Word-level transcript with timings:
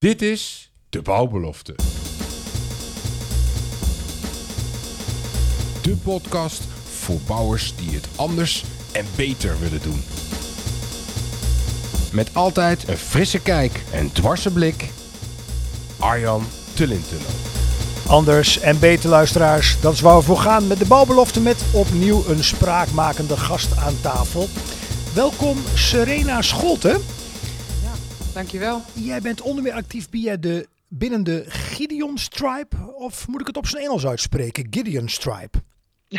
Dit 0.00 0.22
is 0.22 0.70
De 0.88 1.02
Bouwbelofte. 1.02 1.74
De 5.82 5.96
podcast 6.02 6.62
voor 6.90 7.18
bouwers 7.26 7.76
die 7.76 7.90
het 7.90 8.08
anders 8.16 8.64
en 8.92 9.06
beter 9.16 9.60
willen 9.60 9.82
doen. 9.82 10.02
Met 12.12 12.34
altijd 12.34 12.88
een 12.88 12.96
frisse 12.96 13.40
kijk 13.40 13.82
en 13.92 14.12
dwarse 14.12 14.52
blik. 14.52 14.90
Arjan 15.98 16.44
Tullintunnel. 16.74 17.30
Anders 18.06 18.58
en 18.58 18.78
beter 18.78 19.10
luisteraars, 19.10 19.80
dat 19.80 19.92
is 19.92 20.00
waar 20.00 20.16
we 20.16 20.22
voor 20.22 20.38
gaan 20.38 20.66
met 20.66 20.78
de 20.78 20.86
bouwbelofte 20.86 21.40
met 21.40 21.64
opnieuw 21.72 22.24
een 22.28 22.44
spraakmakende 22.44 23.36
gast 23.36 23.76
aan 23.76 24.00
tafel. 24.00 24.48
Welkom 25.14 25.56
Serena 25.74 26.42
Scholten. 26.42 27.19
Dankjewel. 28.40 28.82
Jij 28.94 29.20
bent 29.20 29.40
onder 29.40 29.62
meer 29.62 29.72
actief 29.72 30.08
binnen 30.08 30.40
de, 30.40 30.68
binnen 30.88 31.24
de 31.24 31.44
Gideon 31.46 32.18
Stripe, 32.18 32.94
of 32.94 33.28
moet 33.28 33.40
ik 33.40 33.46
het 33.46 33.56
op 33.56 33.66
zijn 33.66 33.82
Engels 33.82 34.06
uitspreken? 34.06 34.66
Gideon 34.70 35.08
Stripe. 35.08 35.58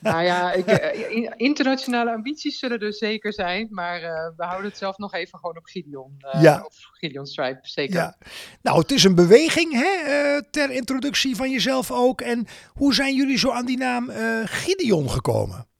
nou 0.00 0.22
ja, 0.22 0.52
ik, 0.52 0.66
eh, 0.66 1.30
internationale 1.36 2.12
ambities 2.12 2.58
zullen 2.58 2.80
er 2.80 2.94
zeker 2.94 3.32
zijn, 3.32 3.68
maar 3.70 4.02
uh, 4.02 4.08
we 4.36 4.44
houden 4.44 4.70
het 4.70 4.78
zelf 4.78 4.98
nog 4.98 5.14
even 5.14 5.38
gewoon 5.38 5.56
op 5.56 5.64
Gideon. 5.64 6.14
Uh, 6.34 6.42
ja. 6.42 6.62
Of 6.64 6.76
Gideon 6.92 7.26
Stripe, 7.26 7.60
zeker. 7.62 7.94
Ja. 7.94 8.16
Nou, 8.62 8.78
het 8.78 8.90
is 8.90 9.04
een 9.04 9.14
beweging 9.14 9.72
hè, 9.72 10.42
ter 10.50 10.70
introductie 10.70 11.36
van 11.36 11.50
jezelf 11.50 11.90
ook. 11.90 12.20
En 12.20 12.46
hoe 12.72 12.94
zijn 12.94 13.16
jullie 13.16 13.38
zo 13.38 13.50
aan 13.50 13.66
die 13.66 13.78
naam 13.78 14.10
Gideon 14.44 15.10
gekomen? 15.10 15.70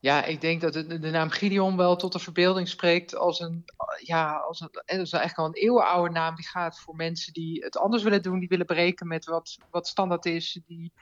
Ja, 0.00 0.24
ik 0.24 0.40
denk 0.40 0.60
dat 0.60 0.72
de, 0.72 0.98
naam 0.98 1.30
Gideon 1.30 1.76
wel 1.76 1.96
tot 1.96 2.12
de 2.12 2.18
verbeelding 2.18 2.68
spreekt 2.68 3.16
als 3.16 3.40
een, 3.40 3.64
ja, 3.98 4.36
als 4.36 4.60
een, 4.60 4.68
dat 4.70 4.84
is 4.86 5.12
eigenlijk 5.12 5.36
al 5.36 5.46
een 5.46 5.62
eeuwenoude 5.62 6.12
naam 6.12 6.34
die 6.34 6.48
gaat 6.48 6.80
voor 6.80 6.96
mensen 6.96 7.32
die 7.32 7.64
het 7.64 7.76
anders 7.76 8.02
willen 8.02 8.22
doen, 8.22 8.38
die 8.38 8.48
willen 8.48 8.66
breken 8.66 9.06
met 9.06 9.24
wat, 9.24 9.58
wat 9.70 9.86
standaard 9.86 10.26
is, 10.26 10.60
die 10.66 10.92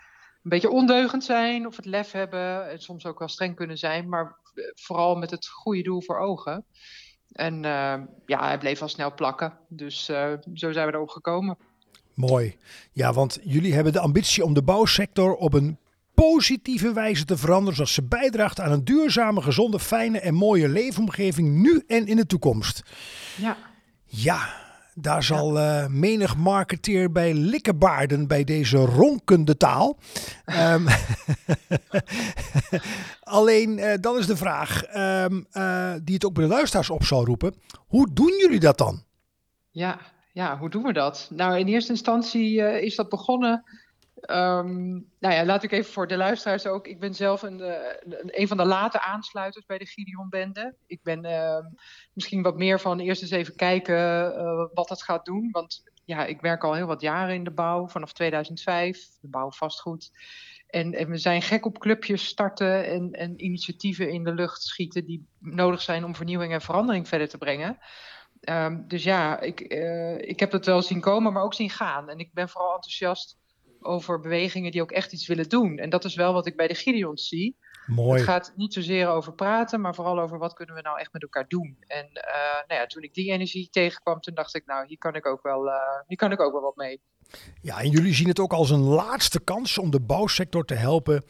een 0.42 0.50
beetje 0.50 0.70
ondeugend 0.70 1.24
zijn 1.24 1.66
of 1.66 1.77
het 1.77 1.84
lef 1.84 2.10
hebben 2.10 2.70
en 2.70 2.80
soms 2.80 3.06
ook 3.06 3.18
wel 3.18 3.28
streng 3.28 3.56
kunnen 3.56 3.78
zijn, 3.78 4.08
maar 4.08 4.36
vooral 4.74 5.16
met 5.16 5.30
het 5.30 5.48
goede 5.48 5.83
doel 5.83 6.02
voor 6.02 6.18
ogen. 6.18 6.64
En 7.33 7.55
uh, 7.55 7.94
ja, 8.27 8.46
hij 8.46 8.58
bleef 8.58 8.83
al 8.83 8.88
snel 8.88 9.14
plakken, 9.14 9.58
dus 9.68 10.05
zo 10.05 10.72
zijn 10.72 10.86
we 10.86 10.92
erop 10.92 11.08
gekomen. 11.08 11.56
Mooi. 12.14 12.56
Ja, 12.92 13.12
want 13.12 13.38
jullie 13.42 13.74
hebben 13.74 13.92
de 13.92 14.00
ambitie 14.00 14.44
om 14.44 14.55
de 14.55 14.62
bouwsector 14.62 15.34
op 15.34 15.55
een 15.55 15.78
positieve 16.24 16.92
wijze 16.92 17.24
te 17.24 17.36
veranderen, 17.36 17.74
zodat 17.74 17.92
ze 17.92 18.02
bijdraagt 18.02 18.61
aan 18.61 18.72
een 18.72 18.84
duurzame, 18.84 19.42
gezonde, 19.42 19.78
fijne 19.78 20.20
en 20.20 20.34
mooie 20.34 20.69
leefomgeving 20.69 21.55
nu 21.55 21.83
en 21.86 22.06
in 22.06 22.16
de 22.16 22.27
toekomst. 22.27 22.83
Ja. 23.36 23.56
Ja, 24.05 24.48
daar 24.94 25.22
zal 25.22 25.56
uh, 25.56 25.86
menig 25.86 26.36
marketeer 26.36 27.12
bij 27.12 27.34
likkebaarden 27.34 28.27
bij 28.27 28.44
deze 28.44 28.77
ronkende 28.77 29.56
taal. 29.56 29.98
um, 30.46 30.86
alleen 33.39 33.78
uh, 33.78 33.92
dan 34.00 34.19
is 34.19 34.27
de 34.27 34.36
vraag 34.36 34.96
um, 34.96 35.46
uh, 35.52 35.92
die 36.02 36.14
het 36.14 36.24
ook 36.24 36.34
bij 36.34 36.44
de 36.44 36.50
luisteraars 36.50 36.91
op 36.91 37.05
zal 37.05 37.24
roepen. 37.24 37.55
Hoe 37.86 38.12
doen 38.12 38.36
jullie 38.39 38.61
dat 38.61 38.78
dan? 38.78 39.02
Ja, 39.70 39.98
ja 40.33 40.58
hoe 40.58 40.70
doen 40.70 40.83
we 40.83 40.92
dat? 40.92 41.28
Nou, 41.34 41.58
in 41.58 41.66
eerste 41.66 41.92
instantie 41.92 42.80
is 42.80 42.96
dat 42.96 43.08
begonnen 43.08 43.64
Um, 44.20 45.11
nou 45.19 45.34
ja, 45.34 45.44
laat 45.44 45.62
ik 45.62 45.72
even 45.72 45.92
voor 45.92 46.06
de 46.06 46.16
luisteraars 46.16 46.66
ook. 46.66 46.86
Ik 46.86 47.00
ben 47.00 47.14
zelf 47.14 47.42
een, 47.42 47.61
een, 47.61 48.41
een 48.41 48.48
van 48.48 48.56
de 48.56 48.64
late 48.64 49.00
aansluiters 49.00 49.66
bij 49.66 49.78
de 49.78 49.86
Gideon-bende. 49.86 50.74
Ik 50.86 51.02
ben 51.02 51.24
uh, 51.24 51.66
misschien 52.12 52.42
wat 52.42 52.56
meer 52.56 52.80
van 52.80 53.00
eerst 53.00 53.22
eens 53.22 53.30
even 53.30 53.56
kijken 53.56 53.96
uh, 54.36 54.66
wat 54.74 54.89
het 54.89 55.02
gaat 55.02 55.24
doen. 55.24 55.48
Want 55.50 55.83
ja, 56.05 56.24
ik 56.24 56.41
werk 56.41 56.64
al 56.64 56.74
heel 56.74 56.86
wat 56.86 57.00
jaren 57.00 57.34
in 57.34 57.44
de 57.44 57.50
bouw, 57.50 57.89
vanaf 57.89 58.12
2005, 58.12 58.98
de 59.20 59.28
bouw 59.28 59.50
vastgoed. 59.50 60.11
En, 60.66 60.94
en 60.94 61.11
we 61.11 61.16
zijn 61.16 61.42
gek 61.42 61.66
op 61.66 61.78
clubjes 61.78 62.27
starten 62.27 62.86
en, 62.86 63.11
en 63.11 63.45
initiatieven 63.45 64.11
in 64.11 64.24
de 64.24 64.35
lucht 64.35 64.62
schieten 64.62 65.05
die 65.05 65.27
nodig 65.39 65.80
zijn 65.80 66.05
om 66.05 66.14
vernieuwing 66.14 66.52
en 66.52 66.61
verandering 66.61 67.08
verder 67.08 67.29
te 67.29 67.39
brengen. 67.39 67.79
Um, 68.40 68.85
dus 68.89 69.02
ja, 69.02 69.40
ik, 69.40 69.73
uh, 69.73 70.18
ik 70.18 70.40
heb 70.40 70.52
het 70.52 70.67
wel 70.67 70.83
zien 70.83 71.00
komen, 71.00 71.33
maar 71.33 71.42
ook 71.42 71.55
zien 71.55 71.70
gaan. 71.70 72.08
En 72.08 72.18
ik 72.18 72.33
ben 72.33 72.48
vooral 72.48 72.74
enthousiast 72.74 73.39
over 73.80 74.20
bewegingen 74.20 74.70
die 74.70 74.83
ook 74.83 74.90
echt 74.90 75.12
iets 75.12 75.27
willen 75.27 75.48
doen. 75.48 75.78
En 75.78 75.90
dat 75.90 76.05
is 76.05 76.14
wel 76.14 76.33
wat 76.33 76.46
ik 76.46 76.56
bij 76.56 76.68
de 76.68 76.74
Gideons 76.74 77.28
zie. 77.28 77.56
Mooi. 77.86 78.18
Het 78.18 78.28
gaat 78.28 78.52
niet 78.56 78.72
zozeer 78.72 79.08
over 79.08 79.33
praten, 79.33 79.80
maar 79.80 79.94
vooral 79.94 80.20
over 80.20 80.39
wat 80.39 80.55
kunnen 80.55 80.74
we 80.74 80.80
nou 80.80 80.98
echt 80.98 81.12
met 81.12 81.22
elkaar 81.22 81.48
doen. 81.48 81.77
En 81.86 82.06
uh, 82.06 82.22
nou 82.67 82.80
ja, 82.80 82.86
toen 82.86 83.02
ik 83.02 83.14
die 83.14 83.30
energie 83.30 83.68
tegenkwam, 83.70 84.20
toen 84.20 84.34
dacht 84.34 84.55
ik, 84.55 84.67
nou, 84.67 84.86
hier 84.86 84.98
kan 84.98 85.14
ik 85.14 85.27
ook 85.27 85.42
wel, 85.42 85.67
uh, 85.67 85.74
hier 86.06 86.17
kan 86.17 86.33
ik 86.33 86.40
ook 86.40 86.52
wel 86.52 86.62
wat 86.62 86.77
mee. 86.77 87.00
Ja, 87.61 87.80
en 87.80 87.90
jullie 87.90 88.14
zien 88.14 88.28
het 88.28 88.40
ook 88.40 88.52
als 88.52 88.70
een 88.70 88.80
laatste 88.80 89.40
kans 89.40 89.78
om 89.78 89.90
de 89.90 90.00
bouwsector 90.00 90.64
te 90.64 90.74
helpen 90.74 91.24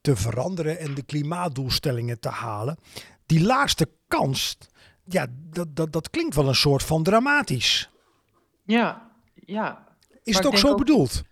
te 0.00 0.16
veranderen 0.16 0.78
en 0.78 0.94
de 0.94 1.02
klimaatdoelstellingen 1.02 2.20
te 2.20 2.28
halen. 2.28 2.78
Die 3.26 3.42
laatste 3.42 3.90
kans, 4.08 4.58
ja, 5.04 5.26
dat, 5.30 5.76
dat, 5.76 5.92
dat 5.92 6.10
klinkt 6.10 6.34
wel 6.34 6.48
een 6.48 6.54
soort 6.54 6.82
van 6.82 7.02
dramatisch. 7.02 7.90
Ja, 8.64 9.10
ja. 9.34 9.88
Is 10.22 10.36
het 10.36 10.46
ook 10.46 10.56
zo 10.56 10.74
bedoeld? 10.74 11.22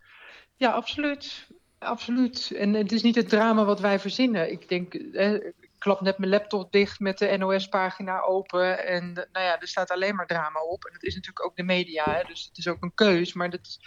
Ja, 0.58 0.70
absoluut. 0.70 1.46
Absoluut. 1.78 2.50
En 2.50 2.74
het 2.74 2.92
is 2.92 3.02
niet 3.02 3.14
het 3.14 3.28
drama 3.28 3.64
wat 3.64 3.80
wij 3.80 3.98
verzinnen. 3.98 4.50
Ik 4.52 4.69
denk, 4.69 4.94
eh, 4.94 5.34
ik 5.34 5.70
klap 5.78 6.00
net 6.00 6.19
mijn 6.19 6.30
laptop 6.30 6.72
dicht 6.72 7.00
met 7.00 7.19
de 7.19 7.36
NOS-pagina 7.36 8.20
open. 8.20 8.86
En 8.86 9.12
nou 9.12 9.44
ja, 9.44 9.60
er 9.60 9.69
staat 9.69 9.91
alleen 9.91 10.14
maar 10.14 10.26
drama 10.26 10.60
op. 10.60 10.84
En 10.84 10.92
dat 10.92 11.02
is 11.02 11.14
natuurlijk 11.14 11.46
ook 11.46 11.56
de 11.56 11.62
media, 11.62 12.04
hè, 12.04 12.22
dus 12.22 12.44
het 12.44 12.58
is 12.58 12.69
ook 12.69 12.82
een 12.82 12.94
keus. 12.94 13.32
Maar 13.32 13.50
dat, 13.50 13.78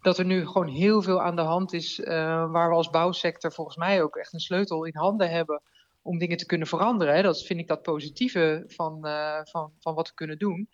dat 0.00 0.18
er 0.18 0.24
nu 0.24 0.46
gewoon 0.46 0.68
heel 0.68 1.02
veel 1.02 1.22
aan 1.22 1.36
de 1.36 1.42
hand 1.42 1.72
is, 1.72 1.98
uh, 1.98 2.06
waar 2.50 2.68
we 2.68 2.74
als 2.74 2.90
bouwsector 2.90 3.52
volgens 3.52 3.76
mij 3.76 4.02
ook 4.02 4.16
echt 4.16 4.32
een 4.32 4.40
sleutel 4.40 4.84
in 4.84 4.96
handen 4.96 5.30
hebben 5.30 5.62
om 6.02 6.18
dingen 6.18 6.36
te 6.36 6.46
kunnen 6.46 6.66
veranderen. 6.66 7.22
Dat 7.22 7.42
vind 7.42 7.60
ik 7.60 7.68
dat 7.68 7.82
positieve 7.82 8.64
van, 8.66 9.06
uh, 9.06 9.40
van, 9.42 9.72
van 9.80 9.94
wat 9.94 10.08
we 10.08 10.14
kunnen 10.14 10.38
doen 10.38 10.68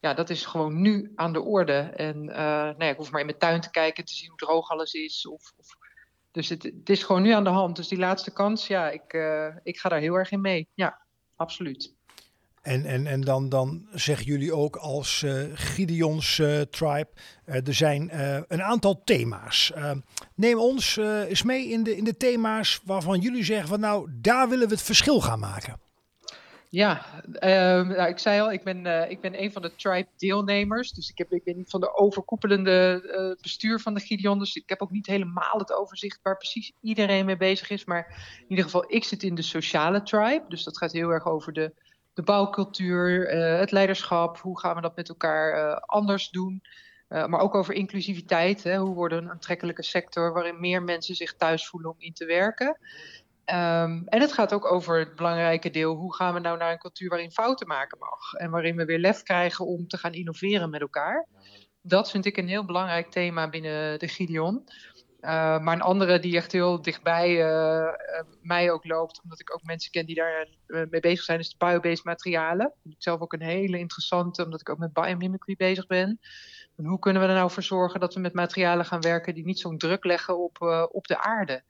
ja, 0.00 0.14
dat 0.14 0.30
is 0.30 0.46
gewoon 0.46 0.80
nu 0.80 1.12
aan 1.14 1.32
de 1.32 1.42
orde. 1.42 1.78
En 1.96 2.16
uh, 2.22 2.36
nou 2.36 2.84
ja, 2.84 2.88
ik 2.88 2.96
hoef 2.96 3.10
maar 3.10 3.20
in 3.20 3.26
mijn 3.26 3.38
tuin 3.38 3.60
te 3.60 3.70
kijken, 3.70 4.04
te 4.04 4.14
zien 4.14 4.28
hoe 4.28 4.38
droog 4.38 4.70
alles 4.70 4.92
is. 4.92 5.26
Of, 5.26 5.52
of 5.56 5.66
dus 6.30 6.48
het, 6.48 6.62
het, 6.62 6.90
is 6.90 7.02
gewoon 7.02 7.22
nu 7.22 7.30
aan 7.30 7.44
de 7.44 7.50
hand. 7.50 7.76
Dus 7.76 7.88
die 7.88 7.98
laatste 7.98 8.32
kans, 8.32 8.66
ja, 8.66 8.90
ik, 8.90 9.12
uh, 9.12 9.46
ik 9.62 9.78
ga 9.78 9.88
daar 9.88 10.00
heel 10.00 10.14
erg 10.14 10.30
in 10.30 10.40
mee. 10.40 10.68
Ja, 10.74 11.00
absoluut. 11.36 11.94
En, 12.62 12.84
en, 12.84 13.06
en 13.06 13.20
dan, 13.20 13.48
dan 13.48 13.86
zeggen 13.92 14.26
jullie 14.26 14.52
ook 14.52 14.76
als 14.76 15.22
uh, 15.22 15.44
Gideons 15.54 16.42
Tribe, 16.70 17.08
er 17.44 17.74
zijn 17.74 18.10
een 18.48 18.62
aantal 18.62 19.02
thema's. 19.04 19.72
neem 20.34 20.58
ons 20.58 20.96
eens 20.96 21.42
mee 21.42 21.68
in 21.68 21.82
de, 21.82 21.96
in 21.96 22.04
de 22.04 22.16
thema's 22.16 22.80
waarvan 22.84 23.18
jullie 23.18 23.44
zeggen 23.44 23.68
van 23.68 23.80
nou, 23.80 24.08
daar 24.12 24.48
willen 24.48 24.68
we 24.68 24.74
het 24.74 24.82
verschil 24.82 25.20
gaan 25.20 25.38
maken. 25.38 25.85
Ja, 26.76 27.06
uh, 27.24 27.88
nou, 27.88 28.08
ik 28.08 28.18
zei 28.18 28.40
al, 28.40 28.52
ik 28.52 28.64
ben, 28.64 28.86
uh, 28.86 29.10
ik 29.10 29.20
ben 29.20 29.42
een 29.42 29.52
van 29.52 29.62
de 29.62 29.74
tribe-deelnemers. 29.74 30.92
Dus 30.92 31.10
ik, 31.10 31.18
heb, 31.18 31.32
ik 31.32 31.44
ben 31.44 31.56
niet 31.56 31.70
van 31.70 31.80
de 31.80 31.96
overkoepelende 31.96 33.02
uh, 33.04 33.42
bestuur 33.42 33.80
van 33.80 33.94
de 33.94 34.00
Gideon. 34.00 34.38
Dus 34.38 34.56
ik 34.56 34.68
heb 34.68 34.82
ook 34.82 34.90
niet 34.90 35.06
helemaal 35.06 35.58
het 35.58 35.72
overzicht 35.72 36.18
waar 36.22 36.36
precies 36.36 36.72
iedereen 36.80 37.26
mee 37.26 37.36
bezig 37.36 37.70
is. 37.70 37.84
Maar 37.84 38.36
in 38.38 38.46
ieder 38.48 38.64
geval, 38.64 38.84
ik 38.86 39.04
zit 39.04 39.22
in 39.22 39.34
de 39.34 39.42
sociale 39.42 40.02
tribe. 40.02 40.44
Dus 40.48 40.64
dat 40.64 40.78
gaat 40.78 40.92
heel 40.92 41.10
erg 41.10 41.26
over 41.26 41.52
de, 41.52 41.72
de 42.14 42.22
bouwcultuur, 42.22 43.28
eh, 43.28 43.58
het 43.58 43.70
leiderschap. 43.70 44.38
Hoe 44.38 44.60
gaan 44.60 44.74
we 44.74 44.80
dat 44.80 44.96
met 44.96 45.08
elkaar 45.08 45.80
anders 45.80 46.30
doen? 46.30 46.62
maar 47.08 47.40
ook 47.40 47.54
over 47.54 47.74
inclusiviteit. 47.74 48.62
Hè? 48.62 48.78
Hoe 48.78 48.94
worden 48.94 49.18
we 49.18 49.24
een 49.24 49.30
aantrekkelijke 49.30 49.82
sector 49.82 50.32
waarin 50.32 50.60
meer 50.60 50.82
mensen 50.82 51.14
zich 51.14 51.34
thuis 51.34 51.68
voelen 51.68 51.90
om 51.90 51.96
in 51.98 52.12
te 52.12 52.24
werken? 52.24 52.78
Um, 53.50 54.08
en 54.08 54.20
het 54.20 54.32
gaat 54.32 54.54
ook 54.54 54.72
over 54.72 54.98
het 54.98 55.16
belangrijke 55.16 55.70
deel: 55.70 55.94
hoe 55.94 56.14
gaan 56.14 56.34
we 56.34 56.40
nou 56.40 56.58
naar 56.58 56.72
een 56.72 56.78
cultuur 56.78 57.08
waarin 57.08 57.30
fouten 57.30 57.66
maken 57.66 57.98
mag 57.98 58.32
en 58.32 58.50
waarin 58.50 58.76
we 58.76 58.84
weer 58.84 58.98
lef 58.98 59.22
krijgen 59.22 59.66
om 59.66 59.88
te 59.88 59.96
gaan 59.96 60.12
innoveren 60.12 60.70
met 60.70 60.80
elkaar. 60.80 61.26
Dat 61.82 62.10
vind 62.10 62.24
ik 62.24 62.36
een 62.36 62.48
heel 62.48 62.64
belangrijk 62.64 63.10
thema 63.10 63.48
binnen 63.48 63.98
de 63.98 64.08
Gideon. 64.08 64.64
Uh, 65.20 65.58
maar 65.58 65.74
een 65.74 65.80
andere 65.80 66.18
die 66.18 66.36
echt 66.36 66.52
heel 66.52 66.82
dichtbij 66.82 67.30
uh, 67.30 67.92
mij 68.42 68.70
ook 68.70 68.84
loopt, 68.84 69.20
omdat 69.22 69.40
ik 69.40 69.54
ook 69.54 69.62
mensen 69.62 69.90
ken 69.90 70.06
die 70.06 70.14
daar 70.14 70.48
mee 70.66 71.00
bezig 71.00 71.24
zijn, 71.24 71.38
is 71.38 71.48
de 71.48 71.66
biobased 71.66 72.04
materialen. 72.04 72.72
Ik 72.82 72.94
zelf 72.98 73.20
ook 73.20 73.32
een 73.32 73.42
hele 73.42 73.78
interessante, 73.78 74.44
omdat 74.44 74.60
ik 74.60 74.68
ook 74.68 74.78
met 74.78 74.92
biomimicry 74.92 75.54
bezig 75.56 75.86
ben. 75.86 76.18
En 76.76 76.84
hoe 76.84 76.98
kunnen 76.98 77.22
we 77.22 77.28
er 77.28 77.34
nou 77.34 77.50
voor 77.50 77.62
zorgen 77.62 78.00
dat 78.00 78.14
we 78.14 78.20
met 78.20 78.34
materialen 78.34 78.84
gaan 78.84 79.00
werken 79.00 79.34
die 79.34 79.44
niet 79.44 79.58
zo'n 79.58 79.78
druk 79.78 80.04
leggen 80.04 80.38
op, 80.38 80.60
op 80.92 81.06
de 81.06 81.20
aarde? 81.20 81.62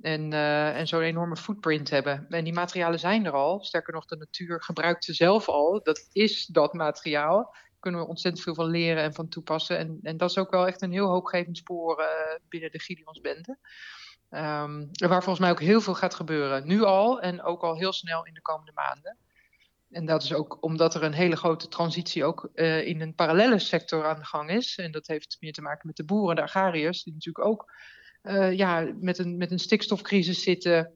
En, 0.00 0.32
uh, 0.32 0.78
en 0.78 0.86
zo'n 0.86 1.00
enorme 1.00 1.36
footprint 1.36 1.90
hebben. 1.90 2.26
En 2.28 2.44
die 2.44 2.52
materialen 2.52 2.98
zijn 2.98 3.26
er 3.26 3.32
al. 3.32 3.64
Sterker 3.64 3.92
nog, 3.92 4.04
de 4.04 4.16
natuur 4.16 4.62
gebruikt 4.62 5.04
ze 5.04 5.12
zelf 5.12 5.48
al. 5.48 5.80
Dat 5.82 6.08
is 6.12 6.46
dat 6.46 6.72
materiaal. 6.72 7.36
Daar 7.42 7.80
kunnen 7.80 8.00
we 8.00 8.06
ontzettend 8.06 8.44
veel 8.44 8.54
van 8.54 8.70
leren 8.70 9.02
en 9.02 9.14
van 9.14 9.28
toepassen. 9.28 9.78
En, 9.78 9.98
en 10.02 10.16
dat 10.16 10.30
is 10.30 10.38
ook 10.38 10.50
wel 10.50 10.66
echt 10.66 10.82
een 10.82 10.92
heel 10.92 11.08
hoopgevend 11.08 11.56
spoor 11.56 12.00
uh, 12.00 12.06
binnen 12.48 12.70
de 12.70 12.80
Gideonsbende. 12.80 13.58
Um, 14.30 14.90
waar 14.92 15.22
volgens 15.22 15.38
mij 15.38 15.50
ook 15.50 15.60
heel 15.60 15.80
veel 15.80 15.94
gaat 15.94 16.14
gebeuren. 16.14 16.66
Nu 16.66 16.82
al 16.82 17.20
en 17.20 17.42
ook 17.42 17.62
al 17.62 17.76
heel 17.76 17.92
snel 17.92 18.26
in 18.26 18.34
de 18.34 18.42
komende 18.42 18.72
maanden. 18.74 19.16
En 19.90 20.06
dat 20.06 20.22
is 20.22 20.32
ook 20.32 20.58
omdat 20.60 20.94
er 20.94 21.02
een 21.02 21.12
hele 21.12 21.36
grote 21.36 21.68
transitie 21.68 22.24
ook 22.24 22.50
uh, 22.54 22.86
in 22.86 23.00
een 23.00 23.14
parallele 23.14 23.58
sector 23.58 24.06
aan 24.06 24.18
de 24.18 24.24
gang 24.24 24.50
is. 24.50 24.78
En 24.78 24.92
dat 24.92 25.06
heeft 25.06 25.36
meer 25.40 25.52
te 25.52 25.62
maken 25.62 25.86
met 25.86 25.96
de 25.96 26.04
boeren, 26.04 26.36
de 26.36 26.42
agrariërs, 26.42 27.02
die 27.02 27.12
natuurlijk 27.12 27.46
ook 27.46 27.72
uh, 28.22 28.52
ja, 28.52 28.92
met, 29.00 29.18
een, 29.18 29.36
met 29.36 29.50
een 29.50 29.58
stikstofcrisis 29.58 30.42
zitten. 30.42 30.92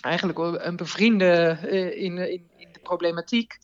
Eigenlijk 0.00 0.38
een 0.38 0.76
bevriende 0.76 1.58
uh, 1.62 2.02
in, 2.02 2.18
in, 2.18 2.50
in, 2.56 2.72
de 2.72 2.80
problematiek. 2.82 3.58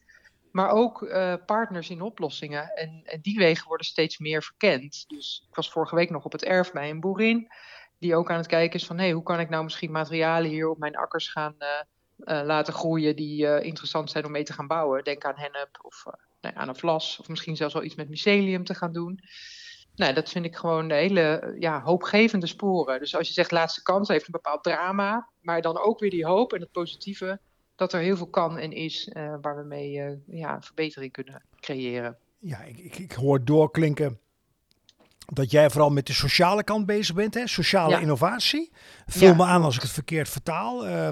Maar 0.50 0.70
ook 0.70 1.08
partners 1.46 1.90
in 1.90 2.02
oplossingen. 2.02 2.70
En, 2.74 3.00
en, 3.04 3.20
die 3.20 3.38
wegen 3.38 3.68
worden 3.68 3.86
steeds 3.86 4.18
meer 4.18 4.42
verkend. 4.42 5.04
Dus 5.08 5.44
ik 5.48 5.54
was 5.54 5.70
vorige 5.70 5.94
week 5.94 6.10
nog 6.10 6.24
op 6.24 6.32
het 6.32 6.44
erf 6.44 6.72
bij 6.72 6.90
een 6.90 7.00
boerin. 7.00 7.48
Die 7.98 8.16
ook 8.16 8.30
aan 8.30 8.36
het 8.36 8.46
kijken 8.46 8.80
is 8.80 8.86
van 8.86 8.98
hey, 8.98 9.12
hoe 9.12 9.22
kan 9.22 9.40
ik 9.40 9.48
nou 9.48 9.64
misschien 9.64 9.90
materialen 9.90 10.50
hier 10.50 10.68
op 10.68 10.78
mijn 10.78 10.96
akkers 10.96 11.28
gaan 11.28 11.56
laten 12.24 12.74
groeien 12.74 13.16
die 13.16 13.62
interessant 13.62 14.10
zijn 14.10 14.24
om 14.24 14.30
mee 14.30 14.42
te 14.42 14.52
gaan 14.52 14.66
bouwen. 14.66 15.04
Denk 15.04 15.24
aan 15.24 15.36
hennep 15.36 15.78
of 15.82 16.04
nou, 16.40 16.54
aan 16.56 16.68
een 16.68 16.76
vlas 16.76 17.18
of 17.20 17.28
misschien 17.28 17.56
zelfs 17.56 17.74
wel 17.74 17.82
iets 17.82 17.94
met 17.94 18.08
mycelium 18.08 18.64
te 18.64 18.74
gaan 18.74 18.92
doen. 18.92 19.20
Nou, 19.96 20.14
dat 20.14 20.30
vind 20.30 20.44
ik 20.44 20.56
gewoon 20.56 20.90
hele 20.90 21.54
ja, 21.58 21.82
hoopgevende 21.82 22.46
sporen. 22.46 22.98
Dus 22.98 23.16
als 23.16 23.28
je 23.28 23.34
zegt 23.34 23.50
laatste 23.50 23.82
kans, 23.82 24.08
heeft 24.08 24.26
een 24.26 24.32
bepaald 24.32 24.62
drama, 24.62 25.28
maar 25.40 25.62
dan 25.62 25.78
ook 25.78 25.98
weer 25.98 26.10
die 26.10 26.26
hoop 26.26 26.52
en 26.52 26.60
het 26.60 26.72
positieve 26.72 27.40
dat 27.76 27.92
er 27.92 28.00
heel 28.00 28.16
veel 28.16 28.30
kan 28.30 28.58
en 28.58 28.72
is 28.72 29.10
waar 29.40 29.56
we 29.56 29.62
mee 29.62 30.20
ja, 30.26 30.60
verbetering 30.60 31.12
kunnen 31.12 31.42
creëren. 31.60 32.16
Ja, 32.38 32.62
ik, 32.62 32.78
ik, 32.78 32.98
ik 32.98 33.12
hoor 33.12 33.44
doorklinken 33.44 34.18
dat 35.26 35.50
jij 35.50 35.70
vooral 35.70 35.90
met 35.90 36.06
de 36.06 36.12
sociale 36.12 36.64
kant 36.64 36.86
bezig 36.86 37.14
bent, 37.14 37.34
hè? 37.34 37.46
sociale 37.46 37.90
ja. 37.90 37.98
innovatie. 37.98 38.70
Vul 39.06 39.28
ja. 39.28 39.34
me 39.34 39.44
aan 39.44 39.62
als 39.62 39.76
ik 39.76 39.82
het 39.82 39.90
verkeerd 39.90 40.28
vertaal. 40.28 40.88
Uh, 40.88 41.08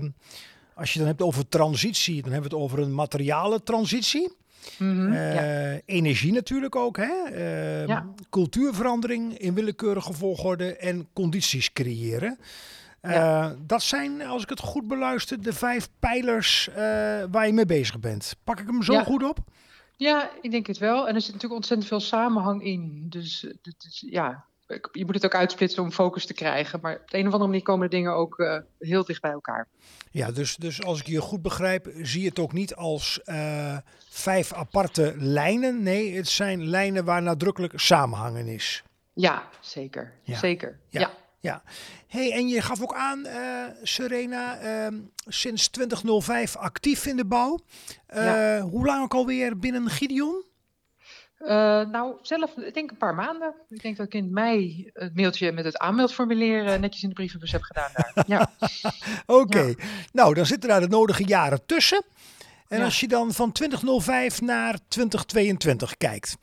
als 0.74 0.92
je 0.92 0.98
dan 0.98 1.08
hebt 1.08 1.22
over 1.22 1.48
transitie, 1.48 2.22
dan 2.22 2.32
hebben 2.32 2.50
we 2.50 2.56
het 2.56 2.64
over 2.64 2.78
een 2.78 2.94
materiale 2.94 3.62
transitie. 3.62 4.32
Mm 4.78 4.96
-hmm, 4.96 5.12
uh, 5.12 5.34
ja. 5.34 5.80
Energie 5.84 6.32
natuurlijk 6.32 6.76
ook, 6.76 6.96
hè? 6.96 7.32
Uh, 7.32 7.86
ja. 7.86 8.06
cultuurverandering 8.30 9.38
in 9.38 9.54
willekeurige 9.54 10.12
volgorde 10.12 10.76
en 10.76 11.08
condities 11.12 11.72
creëren. 11.72 12.38
Uh, 13.02 13.12
ja. 13.12 13.56
Dat 13.66 13.82
zijn, 13.82 14.22
als 14.22 14.42
ik 14.42 14.48
het 14.48 14.60
goed 14.60 14.86
beluister, 14.86 15.42
de 15.42 15.52
vijf 15.52 15.88
pijlers 15.98 16.68
waar 17.30 17.46
je 17.46 17.52
mee 17.52 17.66
bezig 17.66 18.00
bent. 18.00 18.36
Pak 18.44 18.60
ik 18.60 18.66
hem 18.66 18.82
zo 18.82 19.02
goed 19.02 19.22
op? 19.22 19.38
Ja, 19.96 20.30
ik 20.40 20.50
denk 20.50 20.66
het 20.66 20.78
wel. 20.78 21.08
En 21.08 21.14
er 21.14 21.20
zit 21.20 21.32
natuurlijk 21.32 21.60
ontzettend 21.60 21.88
veel 21.88 22.00
samenhang 22.00 22.64
in. 22.64 23.06
Dus, 23.08 23.46
dus 23.62 24.04
ja, 24.10 24.44
je 24.92 25.04
moet 25.04 25.14
het 25.14 25.24
ook 25.24 25.34
uitsplitsen 25.34 25.82
om 25.82 25.92
focus 25.92 26.26
te 26.26 26.34
krijgen. 26.34 26.78
Maar 26.82 26.94
op 26.94 27.10
de 27.10 27.18
een 27.18 27.26
of 27.26 27.32
andere 27.32 27.50
manier 27.50 27.62
komen 27.62 27.90
de 27.90 27.96
dingen 27.96 28.14
ook 28.14 28.38
uh, 28.38 28.58
heel 28.78 29.04
dicht 29.04 29.20
bij 29.20 29.30
elkaar. 29.30 29.68
Ja, 30.10 30.30
dus, 30.30 30.56
dus 30.56 30.82
als 30.82 31.00
ik 31.00 31.06
je 31.06 31.20
goed 31.20 31.42
begrijp, 31.42 31.92
zie 32.02 32.22
je 32.22 32.28
het 32.28 32.38
ook 32.38 32.52
niet 32.52 32.74
als 32.74 33.20
uh, 33.24 33.76
vijf 34.08 34.52
aparte 34.52 35.14
lijnen. 35.16 35.82
Nee, 35.82 36.16
het 36.16 36.28
zijn 36.28 36.68
lijnen 36.68 37.04
waar 37.04 37.22
nadrukkelijk 37.22 37.72
samenhangen 37.76 38.46
is. 38.46 38.82
Ja, 39.12 39.48
zeker. 39.60 40.12
Ja. 40.22 40.38
Zeker. 40.38 40.78
Ja. 40.88 41.00
ja. 41.00 41.10
ja. 41.40 41.62
Hey, 42.06 42.32
en 42.32 42.48
je 42.48 42.62
gaf 42.62 42.82
ook 42.82 42.94
aan, 42.94 43.26
uh, 43.26 43.66
Serena, 43.82 44.58
sinds 45.26 45.68
2005 45.68 46.56
actief 46.56 47.06
in 47.06 47.16
de 47.16 47.24
bouw. 47.24 47.58
Hoe 48.60 48.86
lang 48.86 49.02
ook 49.02 49.14
alweer 49.14 49.58
binnen 49.58 49.90
Gideon? 49.90 50.44
Uh, 51.42 51.48
nou, 51.90 52.16
zelf, 52.22 52.56
ik 52.56 52.74
denk 52.74 52.90
een 52.90 52.96
paar 52.96 53.14
maanden. 53.14 53.54
Ik 53.68 53.82
denk 53.82 53.96
dat 53.96 54.06
ik 54.06 54.14
in 54.14 54.32
mei 54.32 54.90
het 54.92 55.14
mailtje 55.14 55.52
met 55.52 55.64
het 55.64 55.78
aanmeldformulier 55.78 56.64
uh, 56.64 56.74
netjes 56.74 57.02
in 57.02 57.08
de 57.08 57.14
brievenbus 57.14 57.52
heb 57.52 57.62
gedaan 57.62 57.90
daar. 57.94 58.24
Ja. 58.26 58.50
Oké, 59.26 59.40
okay. 59.40 59.68
ja. 59.68 59.84
nou 60.12 60.34
dan 60.34 60.46
zitten 60.46 60.68
daar 60.68 60.80
de 60.80 60.88
nodige 60.88 61.24
jaren 61.24 61.66
tussen. 61.66 62.04
En 62.68 62.78
ja. 62.78 62.84
als 62.84 63.00
je 63.00 63.08
dan 63.08 63.32
van 63.32 63.52
2005 63.52 64.40
naar 64.40 64.78
2022 64.88 65.96
kijkt, 65.96 66.36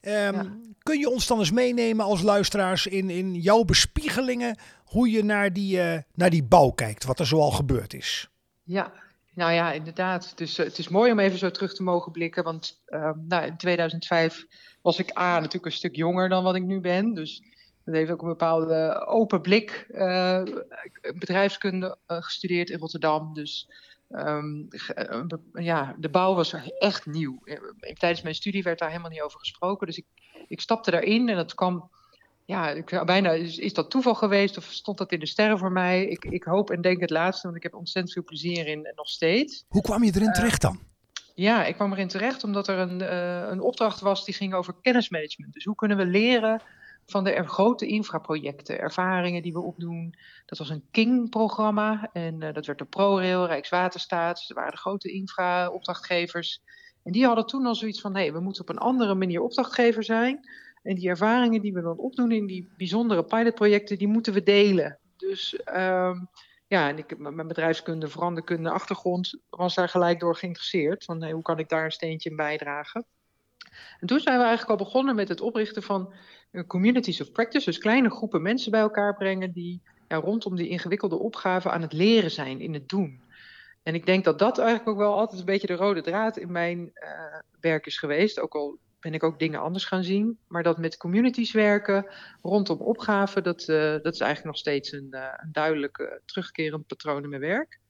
um, 0.00 0.74
kun 0.82 0.98
je 0.98 1.10
ons 1.10 1.26
dan 1.26 1.38
eens 1.38 1.50
meenemen 1.50 2.04
als 2.04 2.22
luisteraars 2.22 2.86
in, 2.86 3.10
in 3.10 3.34
jouw 3.34 3.64
bespiegelingen 3.64 4.58
hoe 4.84 5.10
je 5.10 5.24
naar 5.24 5.52
die, 5.52 5.76
uh, 5.76 5.98
naar 6.14 6.30
die 6.30 6.42
bouw 6.42 6.70
kijkt, 6.70 7.04
wat 7.04 7.18
er 7.18 7.26
zoal 7.26 7.50
gebeurd 7.50 7.94
is? 7.94 8.28
Ja, 8.62 8.92
nou 9.38 9.52
ja, 9.52 9.72
inderdaad. 9.72 10.36
Dus 10.36 10.58
uh, 10.58 10.66
het 10.66 10.78
is 10.78 10.88
mooi 10.88 11.12
om 11.12 11.18
even 11.18 11.38
zo 11.38 11.50
terug 11.50 11.74
te 11.74 11.82
mogen 11.82 12.12
blikken. 12.12 12.44
Want 12.44 12.82
uh, 12.88 13.10
nou, 13.28 13.46
in 13.46 13.56
2005 13.56 14.46
was 14.82 14.98
ik 14.98 15.18
A 15.18 15.34
natuurlijk 15.34 15.64
een 15.64 15.72
stuk 15.72 15.96
jonger 15.96 16.28
dan 16.28 16.42
wat 16.42 16.54
ik 16.54 16.62
nu 16.62 16.80
ben. 16.80 17.14
Dus 17.14 17.42
dat 17.84 17.94
heeft 17.94 18.10
ook 18.10 18.22
een 18.22 18.28
bepaalde 18.28 19.06
open 19.06 19.40
blik. 19.40 19.86
Uh, 19.90 20.42
bedrijfskunde 21.14 21.98
gestudeerd 22.06 22.70
in 22.70 22.78
Rotterdam. 22.78 23.34
Dus 23.34 23.68
um, 24.10 24.68
ja, 25.52 25.96
de 25.98 26.08
bouw 26.08 26.34
was 26.34 26.54
echt 26.78 27.06
nieuw. 27.06 27.38
Tijdens 27.94 28.22
mijn 28.22 28.34
studie 28.34 28.62
werd 28.62 28.78
daar 28.78 28.90
helemaal 28.90 29.10
niet 29.10 29.22
over 29.22 29.38
gesproken. 29.38 29.86
Dus 29.86 29.98
ik, 29.98 30.06
ik 30.48 30.60
stapte 30.60 30.90
daarin 30.90 31.28
en 31.28 31.36
dat 31.36 31.54
kwam 31.54 31.90
ja, 32.48 32.70
ik, 32.70 33.02
bijna 33.04 33.30
is, 33.30 33.58
is, 33.58 33.74
dat 33.74 33.90
toeval 33.90 34.14
geweest 34.14 34.56
of 34.56 34.64
stond 34.64 34.98
dat 34.98 35.12
in 35.12 35.18
de 35.20 35.26
sterren 35.26 35.58
voor 35.58 35.72
mij? 35.72 36.04
Ik, 36.06 36.24
ik 36.24 36.44
hoop 36.44 36.70
en 36.70 36.80
denk 36.80 37.00
het 37.00 37.10
laatste, 37.10 37.46
want 37.46 37.56
ik 37.56 37.62
heb 37.62 37.74
ontzettend 37.74 38.14
veel 38.14 38.24
plezier 38.24 38.66
in 38.66 38.84
en 38.84 38.92
nog 38.94 39.08
steeds. 39.08 39.64
Hoe 39.68 39.82
kwam 39.82 40.04
je 40.04 40.12
erin 40.14 40.32
terecht 40.32 40.60
dan? 40.60 40.80
Ja, 41.34 41.64
ik 41.64 41.74
kwam 41.74 41.92
erin 41.92 42.08
terecht 42.08 42.44
omdat 42.44 42.68
er 42.68 42.78
een, 42.78 43.00
uh, 43.00 43.48
een 43.50 43.60
opdracht 43.60 44.00
was 44.00 44.24
die 44.24 44.34
ging 44.34 44.54
over 44.54 44.74
kennismanagement. 44.82 45.52
Dus 45.52 45.64
hoe 45.64 45.74
kunnen 45.74 45.96
we 45.96 46.06
leren 46.06 46.62
van 47.06 47.24
de 47.24 47.32
er 47.32 47.48
grote 47.48 47.86
infraprojecten, 47.86 48.78
ervaringen 48.78 49.42
die 49.42 49.52
we 49.52 49.60
opdoen. 49.60 50.14
Dat 50.46 50.58
was 50.58 50.70
een 50.70 50.84
King-programma 50.90 52.10
en 52.12 52.40
uh, 52.40 52.52
dat 52.52 52.66
werd 52.66 52.78
door 52.78 52.88
ProRail, 52.88 53.46
Rijkswaterstaat. 53.46 54.36
Dus 54.36 54.48
er 54.48 54.54
waren 54.54 54.72
de 54.72 54.78
grote 54.78 55.12
infra-opdrachtgevers. 55.12 56.62
En 57.04 57.12
die 57.12 57.26
hadden 57.26 57.46
toen 57.46 57.66
al 57.66 57.74
zoiets 57.74 58.00
van, 58.00 58.14
hé, 58.14 58.22
hey, 58.22 58.32
we 58.32 58.40
moeten 58.40 58.62
op 58.62 58.68
een 58.68 58.78
andere 58.78 59.14
manier 59.14 59.40
opdrachtgever 59.40 60.04
zijn. 60.04 60.40
En 60.82 60.94
die 60.94 61.08
ervaringen 61.08 61.60
die 61.60 61.72
we 61.72 61.80
dan 61.80 61.98
opdoen 61.98 62.32
in 62.32 62.46
die 62.46 62.68
bijzondere 62.76 63.24
pilotprojecten, 63.24 63.98
die 63.98 64.08
moeten 64.08 64.32
we 64.32 64.42
delen. 64.42 64.98
Dus 65.16 65.60
um, 65.74 66.28
ja, 66.66 66.88
en 66.88 66.98
ik, 66.98 67.18
mijn 67.18 67.48
bedrijfskunde, 67.48 68.08
veranderkunde, 68.08 68.70
achtergrond 68.70 69.40
was 69.50 69.74
daar 69.74 69.88
gelijk 69.88 70.20
door 70.20 70.36
geïnteresseerd. 70.36 71.04
Van 71.04 71.30
hoe 71.30 71.42
kan 71.42 71.58
ik 71.58 71.68
daar 71.68 71.84
een 71.84 71.92
steentje 71.92 72.30
in 72.30 72.36
bijdragen? 72.36 73.06
En 74.00 74.06
toen 74.06 74.20
zijn 74.20 74.38
we 74.38 74.44
eigenlijk 74.44 74.80
al 74.80 74.86
begonnen 74.86 75.14
met 75.14 75.28
het 75.28 75.40
oprichten 75.40 75.82
van 75.82 76.14
communities 76.66 77.20
of 77.20 77.32
practice. 77.32 77.64
Dus 77.64 77.78
kleine 77.78 78.10
groepen 78.10 78.42
mensen 78.42 78.70
bij 78.70 78.80
elkaar 78.80 79.14
brengen 79.14 79.52
die 79.52 79.82
ja, 80.08 80.16
rondom 80.16 80.56
die 80.56 80.68
ingewikkelde 80.68 81.18
opgaven 81.18 81.72
aan 81.72 81.82
het 81.82 81.92
leren 81.92 82.30
zijn, 82.30 82.60
in 82.60 82.74
het 82.74 82.88
doen. 82.88 83.22
En 83.82 83.94
ik 83.94 84.06
denk 84.06 84.24
dat 84.24 84.38
dat 84.38 84.58
eigenlijk 84.58 84.88
ook 84.88 84.96
wel 84.96 85.18
altijd 85.18 85.40
een 85.40 85.46
beetje 85.46 85.66
de 85.66 85.74
rode 85.74 86.02
draad 86.02 86.36
in 86.36 86.52
mijn 86.52 86.78
uh, 86.78 87.38
werk 87.60 87.86
is 87.86 87.98
geweest. 87.98 88.40
Ook 88.40 88.54
al 88.54 88.78
ben 89.00 89.14
ik 89.14 89.22
ook 89.22 89.38
dingen 89.38 89.60
anders 89.60 89.84
gaan 89.84 90.04
zien. 90.04 90.38
Maar 90.46 90.62
dat 90.62 90.78
met 90.78 90.96
communities 90.96 91.52
werken 91.52 92.06
rondom 92.42 92.80
opgaven, 92.80 93.42
dat, 93.42 93.60
uh, 93.68 93.76
dat 94.02 94.14
is 94.14 94.20
eigenlijk 94.20 94.44
nog 94.44 94.56
steeds 94.56 94.92
een, 94.92 95.08
uh, 95.10 95.28
een 95.36 95.52
duidelijk 95.52 96.20
terugkerend 96.24 96.86
patroon 96.86 97.22
in 97.22 97.28
mijn 97.28 97.40
werk. 97.40 97.80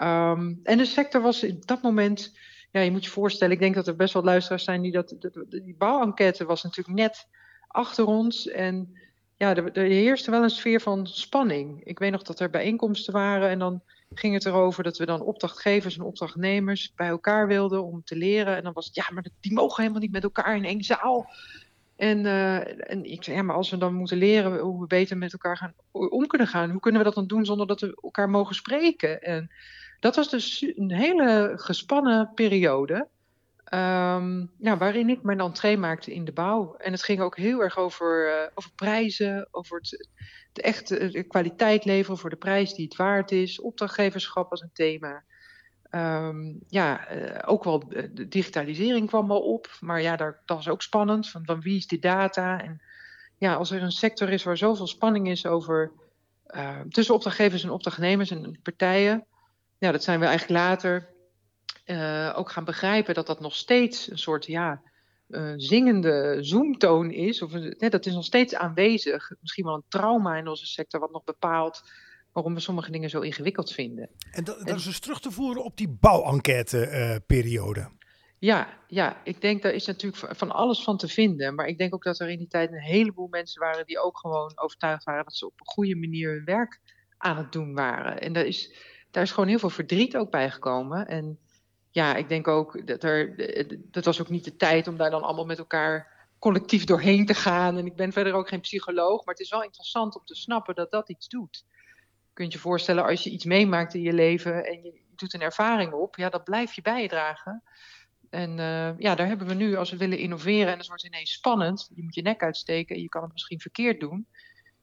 Um, 0.00 0.60
en 0.62 0.78
de 0.78 0.84
sector 0.84 1.20
was 1.20 1.42
in 1.42 1.62
dat 1.64 1.82
moment, 1.82 2.38
ja, 2.70 2.80
je 2.80 2.90
moet 2.90 3.04
je 3.04 3.10
voorstellen, 3.10 3.54
ik 3.54 3.60
denk 3.60 3.74
dat 3.74 3.86
er 3.86 3.96
best 3.96 4.14
wel 4.14 4.22
luisteraars 4.22 4.64
zijn 4.64 4.82
die 4.82 4.92
dat, 4.92 5.14
dat 5.18 5.50
die 5.50 5.74
bouwenquête 5.78 6.44
was 6.44 6.62
natuurlijk 6.62 6.98
net 6.98 7.28
achter 7.66 8.06
ons. 8.06 8.48
En 8.48 8.98
ja, 9.36 9.56
er, 9.56 9.72
er 9.72 9.84
heerste 9.84 10.30
wel 10.30 10.42
een 10.42 10.50
sfeer 10.50 10.80
van 10.80 11.06
spanning. 11.06 11.84
Ik 11.84 11.98
weet 11.98 12.10
nog 12.10 12.22
dat 12.22 12.40
er 12.40 12.50
bijeenkomsten 12.50 13.12
waren 13.12 13.48
en 13.48 13.58
dan 13.58 13.82
ging 14.14 14.34
het 14.34 14.44
erover 14.44 14.82
dat 14.82 14.98
we 14.98 15.06
dan 15.06 15.20
opdrachtgevers 15.20 15.96
en 15.96 16.04
opdrachtnemers 16.04 16.92
bij 16.94 17.08
elkaar 17.08 17.46
wilden 17.46 17.84
om 17.84 18.02
te 18.04 18.16
leren. 18.16 18.56
En 18.56 18.62
dan 18.62 18.72
was 18.72 18.86
het, 18.86 18.94
ja, 18.94 19.04
maar 19.12 19.26
die 19.40 19.52
mogen 19.52 19.82
helemaal 19.82 20.02
niet 20.02 20.12
met 20.12 20.22
elkaar 20.22 20.56
in 20.56 20.64
één 20.64 20.82
zaal. 20.82 21.30
En, 21.96 22.24
uh, 22.24 22.90
en 22.90 23.04
ik 23.04 23.24
zei, 23.24 23.36
ja, 23.36 23.42
maar 23.42 23.56
als 23.56 23.70
we 23.70 23.76
dan 23.76 23.94
moeten 23.94 24.16
leren 24.16 24.58
hoe 24.58 24.80
we 24.80 24.86
beter 24.86 25.16
met 25.16 25.32
elkaar 25.32 25.56
gaan, 25.56 25.74
om 25.90 26.26
kunnen 26.26 26.46
gaan, 26.46 26.70
hoe 26.70 26.80
kunnen 26.80 27.00
we 27.00 27.06
dat 27.06 27.14
dan 27.14 27.26
doen 27.26 27.44
zonder 27.44 27.66
dat 27.66 27.80
we 27.80 27.98
elkaar 28.02 28.30
mogen 28.30 28.54
spreken? 28.54 29.22
En 29.22 29.50
dat 30.00 30.16
was 30.16 30.30
dus 30.30 30.72
een 30.76 30.92
hele 30.92 31.52
gespannen 31.56 32.30
periode. 32.34 33.08
Ja, 33.70 34.76
waarin 34.78 35.08
ik 35.08 35.22
mijn 35.22 35.40
entree 35.40 35.76
maakte 35.76 36.14
in 36.14 36.24
de 36.24 36.32
bouw. 36.32 36.74
En 36.76 36.92
het 36.92 37.02
ging 37.02 37.20
ook 37.20 37.36
heel 37.36 37.60
erg 37.60 37.78
over, 37.78 38.28
uh, 38.28 38.48
over 38.54 38.70
prijzen, 38.74 39.48
over 39.50 39.76
het, 39.76 40.08
de 40.52 40.62
echte 40.62 41.24
kwaliteit 41.28 41.84
leveren 41.84 42.18
voor 42.18 42.30
de 42.30 42.36
prijs 42.36 42.74
die 42.74 42.84
het 42.84 42.96
waard 42.96 43.30
is. 43.30 43.60
Opdrachtgeverschap 43.60 44.50
was 44.50 44.60
een 44.60 44.70
thema. 44.72 45.24
Um, 45.90 46.60
ja, 46.68 47.12
uh, 47.12 47.38
ook 47.44 47.64
wel 47.64 47.88
de 47.88 48.28
digitalisering 48.28 49.08
kwam 49.08 49.28
wel 49.28 49.42
op. 49.42 49.76
Maar 49.80 50.02
ja, 50.02 50.16
daar, 50.16 50.42
dat 50.44 50.56
was 50.56 50.68
ook 50.68 50.82
spannend. 50.82 51.30
Van, 51.30 51.44
van 51.44 51.60
wie 51.60 51.76
is 51.76 51.86
die 51.86 52.00
data? 52.00 52.62
En 52.62 52.82
ja, 53.38 53.54
als 53.54 53.70
er 53.70 53.82
een 53.82 53.90
sector 53.90 54.28
is 54.28 54.42
waar 54.42 54.56
zoveel 54.56 54.86
spanning 54.86 55.28
is 55.28 55.46
over 55.46 55.92
tussen 56.88 57.14
opdrachtgevers 57.14 57.62
en 57.62 57.70
opdrachtnemers 57.70 58.30
en 58.30 58.58
partijen. 58.62 59.24
Ja, 59.78 59.92
dat 59.92 60.02
zijn 60.02 60.20
we 60.20 60.26
eigenlijk 60.26 60.60
later 60.60 61.14
uh, 61.86 62.32
ook 62.36 62.50
gaan 62.50 62.64
begrijpen 62.64 63.14
dat 63.14 63.26
dat 63.26 63.40
nog 63.40 63.54
steeds 63.54 64.10
een 64.10 64.18
soort 64.18 64.46
ja, 64.46 64.82
uh, 65.28 65.52
zingende 65.56 66.38
zoomtoon 66.40 67.10
is. 67.10 67.42
Of, 67.42 67.52
nee, 67.52 67.90
dat 67.90 68.06
is 68.06 68.14
nog 68.14 68.24
steeds 68.24 68.54
aanwezig. 68.54 69.32
Misschien 69.40 69.64
wel 69.64 69.74
een 69.74 69.84
trauma 69.88 70.36
in 70.36 70.48
onze 70.48 70.66
sector, 70.66 71.00
wat 71.00 71.12
nog 71.12 71.24
bepaalt 71.24 71.82
waarom 72.32 72.54
we 72.54 72.60
sommige 72.60 72.90
dingen 72.90 73.10
zo 73.10 73.20
ingewikkeld 73.20 73.72
vinden. 73.72 74.10
En 74.30 74.44
dat, 74.44 74.66
dat 74.66 74.76
is 74.76 74.84
dus 74.84 75.00
terug 75.00 75.20
te 75.20 75.30
voeren 75.30 75.64
op 75.64 75.76
die 75.76 75.88
bouwenquête-periode. 75.88 77.90
Ja, 78.38 78.68
ja, 78.86 79.20
ik 79.24 79.40
denk 79.40 79.62
daar 79.62 79.72
is 79.72 79.86
natuurlijk 79.86 80.36
van 80.36 80.50
alles 80.50 80.82
van 80.82 80.96
te 80.96 81.08
vinden. 81.08 81.54
Maar 81.54 81.66
ik 81.66 81.78
denk 81.78 81.94
ook 81.94 82.02
dat 82.02 82.20
er 82.20 82.28
in 82.28 82.38
die 82.38 82.48
tijd 82.48 82.72
een 82.72 82.80
heleboel 82.80 83.28
mensen 83.28 83.60
waren 83.60 83.86
die 83.86 83.98
ook 83.98 84.18
gewoon 84.18 84.52
overtuigd 84.54 85.04
waren 85.04 85.24
dat 85.24 85.34
ze 85.34 85.46
op 85.46 85.60
een 85.60 85.66
goede 85.66 85.96
manier 85.96 86.30
hun 86.30 86.44
werk 86.44 86.80
aan 87.18 87.36
het 87.36 87.52
doen 87.52 87.74
waren. 87.74 88.20
En 88.20 88.32
daar 88.32 88.46
is, 88.46 88.74
daar 89.10 89.22
is 89.22 89.30
gewoon 89.30 89.48
heel 89.48 89.58
veel 89.58 89.70
verdriet 89.70 90.16
ook 90.16 90.30
bij 90.30 90.50
gekomen. 90.50 91.06
En 91.06 91.38
ja, 91.96 92.14
ik 92.14 92.28
denk 92.28 92.48
ook 92.48 92.86
dat 92.86 93.02
er, 93.02 93.34
dat 93.90 94.04
was 94.04 94.20
ook 94.20 94.28
niet 94.28 94.44
de 94.44 94.56
tijd 94.56 94.88
om 94.88 94.96
daar 94.96 95.10
dan 95.10 95.22
allemaal 95.22 95.46
met 95.46 95.58
elkaar 95.58 96.28
collectief 96.38 96.84
doorheen 96.84 97.26
te 97.26 97.34
gaan. 97.34 97.76
En 97.76 97.86
ik 97.86 97.96
ben 97.96 98.12
verder 98.12 98.32
ook 98.32 98.48
geen 98.48 98.60
psycholoog, 98.60 99.24
maar 99.24 99.34
het 99.34 99.42
is 99.42 99.50
wel 99.50 99.62
interessant 99.62 100.16
om 100.16 100.24
te 100.24 100.34
snappen 100.34 100.74
dat 100.74 100.90
dat 100.90 101.08
iets 101.08 101.28
doet. 101.28 101.64
Je 102.26 102.32
kunt 102.32 102.52
je 102.52 102.58
voorstellen 102.58 103.04
als 103.04 103.22
je 103.22 103.30
iets 103.30 103.44
meemaakt 103.44 103.94
in 103.94 104.00
je 104.00 104.12
leven 104.12 104.66
en 104.66 104.82
je 104.82 105.00
doet 105.14 105.34
een 105.34 105.40
ervaring 105.40 105.92
op, 105.92 106.16
ja, 106.16 106.28
dat 106.28 106.44
blijf 106.44 106.72
je 106.72 106.82
bijdragen. 106.82 107.62
En 108.30 108.50
uh, 108.50 108.98
ja, 108.98 109.14
daar 109.14 109.26
hebben 109.26 109.46
we 109.46 109.54
nu, 109.54 109.76
als 109.76 109.90
we 109.90 109.96
willen 109.96 110.18
innoveren 110.18 110.72
en 110.72 110.78
het 110.78 110.88
wordt 110.88 111.04
ineens 111.04 111.32
spannend, 111.32 111.90
je 111.94 112.02
moet 112.02 112.14
je 112.14 112.22
nek 112.22 112.42
uitsteken 112.42 112.96
en 112.96 113.02
je 113.02 113.08
kan 113.08 113.22
het 113.22 113.32
misschien 113.32 113.60
verkeerd 113.60 114.00
doen. 114.00 114.26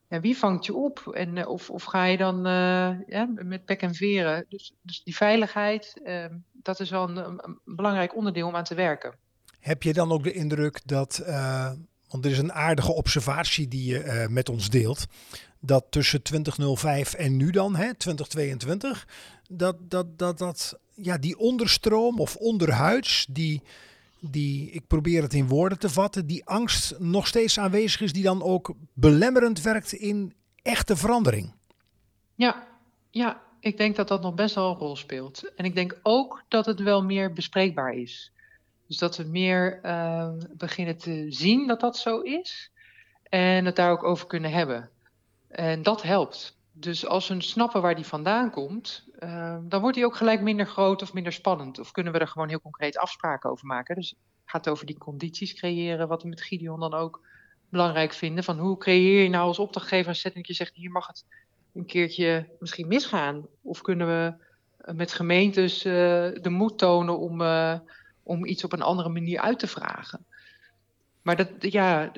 En 0.08 0.22
wie 0.22 0.38
vangt 0.38 0.66
je 0.66 0.74
op? 0.74 1.08
En, 1.08 1.36
uh, 1.36 1.48
of, 1.48 1.70
of 1.70 1.84
ga 1.84 2.06
je 2.06 2.18
dan 2.18 2.42
met 3.48 3.66
pek 3.66 3.82
en 3.82 3.96
veren? 3.96 4.46
Dus, 4.50 4.74
dus 4.82 5.04
die 5.04 5.16
veiligheid, 5.16 6.02
ehm, 6.04 6.36
dat 6.64 6.80
is 6.80 6.90
wel 6.90 7.10
een, 7.10 7.18
een, 7.18 7.60
belangrijk 7.66 8.16
onderdeel 8.16 8.48
om 8.48 8.56
aan 8.56 8.64
te 8.64 8.76
werken. 8.76 9.14
Heb 9.60 9.84
je 9.84 9.94
dan 9.94 10.12
ook 10.12 10.24
de 10.24 10.34
indruk 10.34 10.82
dat, 10.86 11.24
want 12.08 12.26
er 12.26 12.32
is 12.32 12.38
een 12.38 12.54
aardige 12.54 12.92
observatie 12.92 13.68
die 13.68 13.86
je 13.86 14.26
met 14.30 14.50
ons 14.50 14.70
deelt, 14.70 15.06
dat 15.60 15.86
tussen 15.90 16.22
2005 16.22 17.14
en 17.14 17.38
nu 17.38 17.52
dan, 17.52 17.76
hè, 17.76 17.94
2022, 17.94 19.08
dat, 19.50 19.76
dat, 19.90 20.18
dat, 20.18 20.38
dat 20.38 20.80
ja, 20.96 21.18
die 21.18 21.38
onderstroom 21.38 22.20
of 22.20 22.36
onderhuids, 22.36 23.26
die, 23.30 23.62
die, 24.20 24.72
ik 24.72 24.88
probeer 24.88 25.22
het 25.22 25.34
in 25.34 25.48
woorden 25.48 25.80
te 25.80 25.90
vatten, 25.90 26.28
die 26.28 26.46
angst 26.46 27.00
nog 27.00 27.28
steeds 27.28 27.60
aanwezig 27.60 28.02
is, 28.02 28.14
die 28.14 28.24
dan 28.24 28.44
ook 28.44 28.74
belemmerend 28.94 29.62
werkt 29.62 29.94
in 29.94 30.34
echte 30.62 30.96
verandering. 30.96 31.54
Ja, 32.36 32.68
ja, 33.10 33.42
ik 33.64 33.78
denk 33.78 33.96
dat 33.96 34.08
dat 34.08 34.22
nog 34.22 34.34
best 34.34 34.56
wel 34.56 34.70
een 34.70 34.78
rol 34.78 34.96
speelt. 34.96 35.54
En 35.56 35.66
ik 35.66 35.76
denk 35.76 36.00
ook 36.02 36.44
dat 36.48 36.66
het 36.66 36.80
wel 36.80 37.04
meer 37.04 37.34
bespreekbaar 37.34 37.94
is. 37.94 38.32
Dus 38.88 38.98
dat 38.98 39.18
we 39.18 39.24
meer 39.24 39.80
uh, 39.84 40.30
beginnen 40.58 40.98
te 40.98 41.26
zien 41.30 41.68
dat 41.68 41.80
dat 41.80 41.98
zo 41.98 42.20
is 42.20 42.72
en 43.24 43.66
het 43.66 43.76
daar 43.76 43.92
ook 43.92 44.04
over 44.04 44.28
kunnen 44.28 44.52
hebben. 44.52 44.90
En 45.48 45.84
dat 45.84 46.02
helpt. 46.02 46.58
Dus 46.72 47.06
als 47.06 47.28
we 47.28 47.42
snappen 47.42 47.82
waar 47.82 47.96
die 47.96 48.06
vandaan 48.06 48.52
komt, 48.52 49.06
uh, 49.20 49.58
dan 49.62 49.82
wordt 49.82 49.96
die 49.96 50.06
ook 50.06 50.16
gelijk 50.16 50.42
minder 50.42 50.66
groot 50.66 51.02
of 51.02 51.14
minder 51.14 51.34
spannend. 51.34 51.80
Of 51.80 51.92
kunnen 51.92 52.14
we 52.14 52.20
er 52.20 52.28
gewoon 52.28 52.50
heel 52.50 52.62
concreet 52.62 52.98
afspraken 52.98 53.50
over 53.50 53.68
maken. 53.68 53.96
Dus 53.96 54.10
het 54.10 54.20
gaat 54.46 54.70
over 54.70 54.86
die 54.86 54.98
condities 54.98 55.54
creëren, 55.54 56.08
wat 56.08 56.24
we 56.24 56.30
met 56.30 56.42
Gideon 56.42 56.80
dan 56.80 56.94
ook 56.94 57.22
belangrijk 57.70 58.14
vinden. 58.14 58.44
Van 58.44 58.60
hoe 58.60 58.78
creëer 58.78 59.24
je 59.24 59.30
nou 59.30 59.46
als 59.46 59.60
opdrachtgever 59.60 60.10
een 60.10 60.16
setting 60.16 60.48
dat 60.48 60.58
je 60.58 60.64
zegt, 60.64 60.76
hier 60.76 60.92
mag 60.92 61.08
het 61.08 61.26
een 61.74 61.86
keertje 61.86 62.50
misschien 62.60 62.88
misgaan. 62.88 63.48
Of 63.62 63.82
kunnen 63.82 64.08
we 64.08 64.34
met 64.94 65.14
gemeentes 65.14 65.86
uh, 65.86 65.94
de 66.42 66.50
moed 66.50 66.78
tonen 66.78 67.20
om, 67.20 67.42
uh, 67.42 67.80
om 68.24 68.46
iets 68.46 68.64
op 68.64 68.74
een 68.74 68.82
andere 68.82 69.10
manier 69.10 69.40
uit 69.40 69.60
te 69.60 69.68
vragen. 69.68 70.26
Maar 71.22 71.36
dat, 71.36 71.50
ja, 71.60 72.12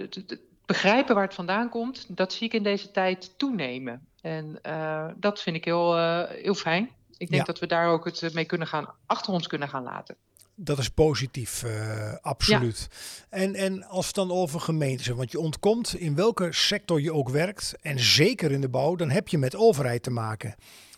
begrijpen 0.66 1.16
waar 1.16 1.24
het 1.24 1.34
vandaan 1.34 1.70
komt, 1.70 2.18
dat 2.18 2.34
zie 2.34 2.48
ik 2.48 2.54
in 2.54 2.64
deze 2.64 2.92
tijd 2.92 3.38
toenemen. 3.38 4.08
En 4.22 4.60
uh, 4.64 5.08
dat 5.16 5.42
vind 5.42 5.56
ik 5.56 5.66
heel, 5.66 5.98
heel 6.28 6.54
fijn. 6.54 6.90
Ik 7.18 7.30
denk 7.30 7.46
ja. 7.46 7.52
dat 7.52 7.60
we 7.60 7.68
daar 7.68 7.88
ook 7.88 8.06
het 8.06 8.34
mee 8.34 8.46
kunnen 8.46 8.68
gaan, 8.68 8.94
achter 9.06 9.34
ons 9.34 9.48
kunnen 9.48 9.70
gaan 9.70 9.84
laten. 9.84 10.16
Dat 10.58 10.78
is 10.78 10.90
positief, 10.90 11.64
uh, 11.64 12.14
absoluut. 12.22 12.88
Ja. 12.90 13.38
En, 13.38 13.56
en 13.56 13.84
als 13.84 14.06
het 14.06 14.16
dan 14.16 14.32
over 14.32 14.60
gemeentes, 14.60 15.08
want 15.08 15.32
je 15.32 15.40
ontkomt 15.40 15.96
in 15.96 16.16
welke 16.16 16.48
sector 16.52 17.02
je 17.02 17.14
ook 17.14 17.30
werkt, 17.30 17.76
en 17.82 18.00
zeker 18.00 18.52
in 18.52 18.62
de 18.62 18.70
bouw, 18.70 18.96
dan 18.96 19.10
heb 19.10 19.28
je 19.28 19.38
met 19.38 19.56
overheid 19.56 20.04
te 20.04 20.12
maken. 20.12 20.56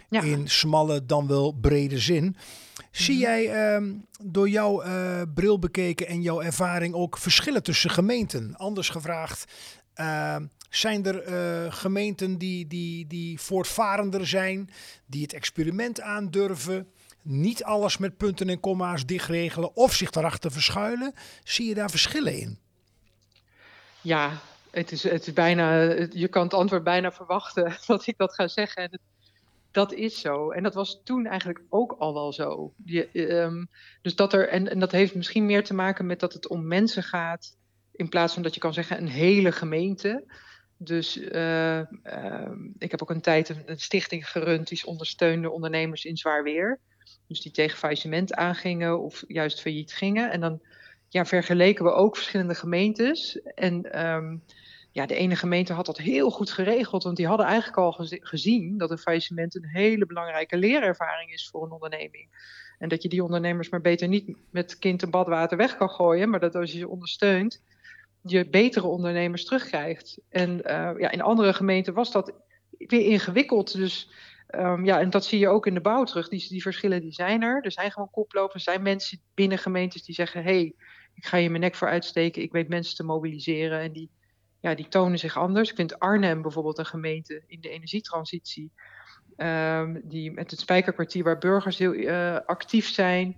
Ja. 0.10 0.22
In 0.22 0.48
smalle 0.50 1.06
dan 1.06 1.28
wel 1.28 1.52
brede 1.52 2.00
zin. 2.00 2.36
Zie 2.92 3.14
Mhm. 3.14 3.24
jij 3.24 3.76
uh, 3.80 3.94
door 4.24 4.50
jouw 4.50 4.84
uh, 4.84 5.22
bril 5.34 5.60
bekeken 5.60 6.08
en 6.08 6.22
jouw 6.22 6.42
ervaring 6.42 6.94
ook 6.94 7.18
verschillen 7.18 7.64
tussen 7.64 7.90
gemeenten? 7.90 8.56
Anders 8.58 8.90
gevraagd, 8.90 9.46
uh, 9.96 10.36
zijn 10.70 11.06
er 11.06 11.28
uh, 11.28 11.72
gemeenten 11.74 12.38
die, 12.38 12.68
die, 12.68 13.08
die 13.08 13.40
voortvarender 13.40 14.28
zijn, 14.28 14.70
die 15.06 15.22
het 15.22 15.34
experiment 15.34 16.02
aandurven, 16.02 16.88
niet 17.28 17.64
alles 17.64 17.98
met 17.98 18.18
punten 18.18 18.50
en 18.50 18.60
komma's 18.60 19.06
dichtregelen 19.06 19.76
of 19.76 19.94
zich 19.94 20.10
daarachter 20.10 20.52
verschuilen? 20.52 21.14
Zie 21.44 21.68
je 21.68 21.74
daar 21.74 21.90
verschillen 21.90 22.40
in? 22.40 22.60
Ja, 24.02 24.32
het 24.72 24.92
is, 24.92 25.04
het 25.04 25.28
is 25.28 25.34
bijna, 25.34 25.82
je 26.10 26.28
kan 26.28 26.44
het 26.44 26.54
antwoord 26.54 26.84
bijna 26.84 27.12
verwachten 27.12 27.78
dat 27.88 28.08
ik 28.08 28.18
dat 28.18 28.34
ga 28.34 28.48
zeggen. 28.48 29.00
Dat 29.72 29.94
is 29.94 30.20
zo. 30.20 30.52
En 30.52 30.64
dat 30.64 30.74
was 30.74 31.02
toen 31.04 31.26
eigenlijk 31.26 31.62
ook 31.70 31.96
al 32.00 32.14
wel 32.14 32.34
zo. 32.34 32.74
Je, 32.86 33.32
um, 33.32 33.70
dus 34.02 34.16
dat 34.16 34.34
er, 34.34 34.50
en, 34.50 34.70
en 34.70 34.80
dat 34.80 34.92
heeft 34.92 35.16
misschien 35.16 35.46
meer 35.46 35.64
te 35.64 35.74
maken 35.74 36.06
met 36.06 36.20
dat 36.20 36.34
het 36.34 36.48
om 36.48 36.68
mensen 36.68 37.04
gaat. 37.04 37.58
In 37.92 38.10
plaats 38.10 38.34
van 38.34 38.44
dat 38.44 38.54
je 38.54 38.60
kan 38.60 38.74
zeggen 38.74 38.98
een 38.98 39.08
hele 39.08 39.52
gemeente. 39.52 40.24
Dus 40.78 41.18
uh, 41.18 41.80
uh, 41.80 42.52
ik 42.78 42.92
heb 42.92 43.02
ook 43.02 43.10
een 43.10 43.22
tijd 43.22 43.50
een, 43.50 43.64
een, 43.66 43.80
stichting 43.80 44.30
gerund 44.30 44.68
die 44.68 44.86
ondersteunde 44.86 45.50
ondernemers 45.50 46.06
in 46.06 46.18
zwaar 46.18 46.44
weer. 46.44 46.80
Dus 47.28 47.42
die 47.42 47.52
tegen 47.52 47.78
faillissement 47.78 48.34
aangingen 48.34 49.00
of 49.00 49.24
juist 49.28 49.62
failliet 49.62 49.94
gingen. 49.94 50.32
En 50.32 50.40
dan 50.40 50.62
ja, 51.10 51.26
vergeleken 51.26 51.86
we 51.86 51.92
ook 51.92 52.16
verschillende 52.16 52.56
gemeentes. 52.56 53.42
En 53.42 54.06
um, 54.10 54.44
ja, 54.92 55.06
de 55.06 55.16
ene 55.16 55.36
gemeente 55.36 55.74
had 55.74 55.86
dat 55.86 55.98
heel 55.98 56.30
goed 56.30 56.52
geregeld, 56.52 57.04
want 57.04 57.18
die 57.18 57.28
hadden 57.28 57.46
eigenlijk 57.46 57.78
al 57.78 58.08
gezien 58.10 58.78
dat 58.78 58.92
een 58.92 58.98
faillissement 58.98 59.56
een 59.56 59.68
hele 59.68 60.06
belangrijke 60.06 60.58
leerervaring 60.58 61.32
is 61.34 61.50
voor 61.50 61.64
een 61.64 61.72
onderneming. 61.72 62.30
En 62.78 62.90
dat 62.90 63.04
je 63.04 63.10
die 63.10 63.24
ondernemers 63.24 63.70
maar 63.70 63.82
beter 63.82 64.08
niet 64.08 64.36
met 64.50 64.80
kind 64.80 65.04
en 65.04 65.10
badwater 65.10 65.58
weg 65.58 65.78
kan 65.78 65.90
gooien, 65.90 66.30
maar 66.30 66.40
dat 66.40 66.56
als 66.56 66.72
je 66.72 66.78
ze 66.78 66.88
ondersteunt, 66.88 67.62
je 68.22 68.50
betere 68.50 68.88
ondernemers 68.88 69.46
terugkrijgt. 69.46 70.20
En 70.30 70.58
uh, 70.58 70.92
ja, 70.98 71.12
in 71.12 71.22
andere 71.22 71.54
gemeenten 71.54 71.94
was 71.94 72.12
dat 72.12 72.34
weer 72.78 73.06
ingewikkeld. 73.06 73.78
Dus 73.78 74.10
um, 74.56 74.86
ja, 74.86 75.00
en 75.00 75.10
dat 75.10 75.26
zie 75.26 75.40
je 75.40 75.48
ook 75.48 75.68
in 75.68 75.74
de 75.74 75.82
bouw 75.82 76.04
terug. 76.04 76.30
Die, 76.30 76.48
die 76.50 76.62
verschillen 76.62 77.02
die 77.02 77.14
zijn 77.14 77.42
er. 77.42 77.64
Er 77.64 77.72
zijn 77.72 77.92
gewoon 77.92 78.10
koplopers. 78.10 78.66
Er 78.66 78.72
zijn 78.72 78.84
mensen 78.84 79.20
binnen 79.34 79.58
gemeentes 79.58 80.04
die 80.04 80.16
zeggen: 80.16 80.44
hé, 80.44 80.52
hey, 80.52 80.74
ik 81.14 81.26
ga 81.26 81.38
je 81.38 81.50
mijn 81.50 81.62
nek 81.62 81.76
voor 81.76 81.88
uitsteken. 81.88 82.42
Ik 82.42 82.52
weet 82.52 82.68
mensen 82.68 82.96
te 82.96 83.04
mobiliseren. 83.04 83.80
En 83.80 83.92
die, 83.92 84.10
ja, 84.60 84.76
die 84.76 84.88
tonen 84.88 85.20
zich 85.20 85.38
anders. 85.38 85.70
Ik 85.70 85.76
vind 85.76 86.00
Arnhem 86.00 86.42
bijvoorbeeld 86.42 86.78
een 86.78 86.86
gemeente 86.86 87.44
in 87.48 87.62
de 87.62 87.70
energietransitie. 87.70 88.72
Um, 89.38 90.02
die 90.04 90.32
met 90.32 90.52
het 90.52 90.60
spijkerkwartier 90.60 91.24
waar 91.24 91.38
burgers 91.38 91.78
heel 91.78 91.94
uh, 91.94 92.38
actief 92.46 92.88
zijn. 92.88 93.38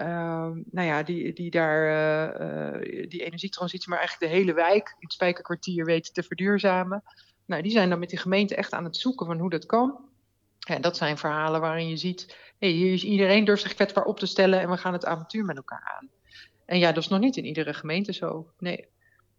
Um, 0.00 0.64
nou 0.70 0.86
ja, 0.86 1.02
die, 1.02 1.32
die 1.32 1.50
daar 1.50 1.84
uh, 1.84 2.80
uh, 2.80 3.08
die 3.08 3.24
energietransitie, 3.24 3.88
maar 3.88 3.98
eigenlijk 3.98 4.32
de 4.32 4.38
hele 4.38 4.52
wijk 4.52 4.88
in 4.88 4.96
het 4.98 5.12
spijkerkwartier 5.12 5.84
weten 5.84 6.12
te 6.12 6.22
verduurzamen. 6.22 7.02
Nou, 7.44 7.62
die 7.62 7.72
zijn 7.72 7.88
dan 7.88 7.98
met 7.98 8.10
die 8.10 8.18
gemeente 8.18 8.54
echt 8.54 8.72
aan 8.72 8.84
het 8.84 8.96
zoeken 8.96 9.26
van 9.26 9.38
hoe 9.38 9.50
dat 9.50 9.66
kan. 9.66 10.07
Ja, 10.68 10.78
dat 10.78 10.96
zijn 10.96 11.18
verhalen 11.18 11.60
waarin 11.60 11.88
je 11.88 11.96
ziet, 11.96 12.36
hey, 12.58 12.68
hier 12.68 12.92
is 12.92 13.04
iedereen 13.04 13.44
durft 13.44 13.62
zich 13.62 13.74
kwetsbaar 13.74 14.04
op 14.04 14.18
te 14.18 14.26
stellen 14.26 14.60
en 14.60 14.70
we 14.70 14.76
gaan 14.76 14.92
het 14.92 15.04
avontuur 15.04 15.44
met 15.44 15.56
elkaar 15.56 15.96
aan. 15.98 16.08
En 16.64 16.78
ja, 16.78 16.92
dat 16.92 17.02
is 17.02 17.08
nog 17.08 17.20
niet 17.20 17.36
in 17.36 17.44
iedere 17.44 17.74
gemeente 17.74 18.12
zo. 18.12 18.52
Nee. 18.58 18.88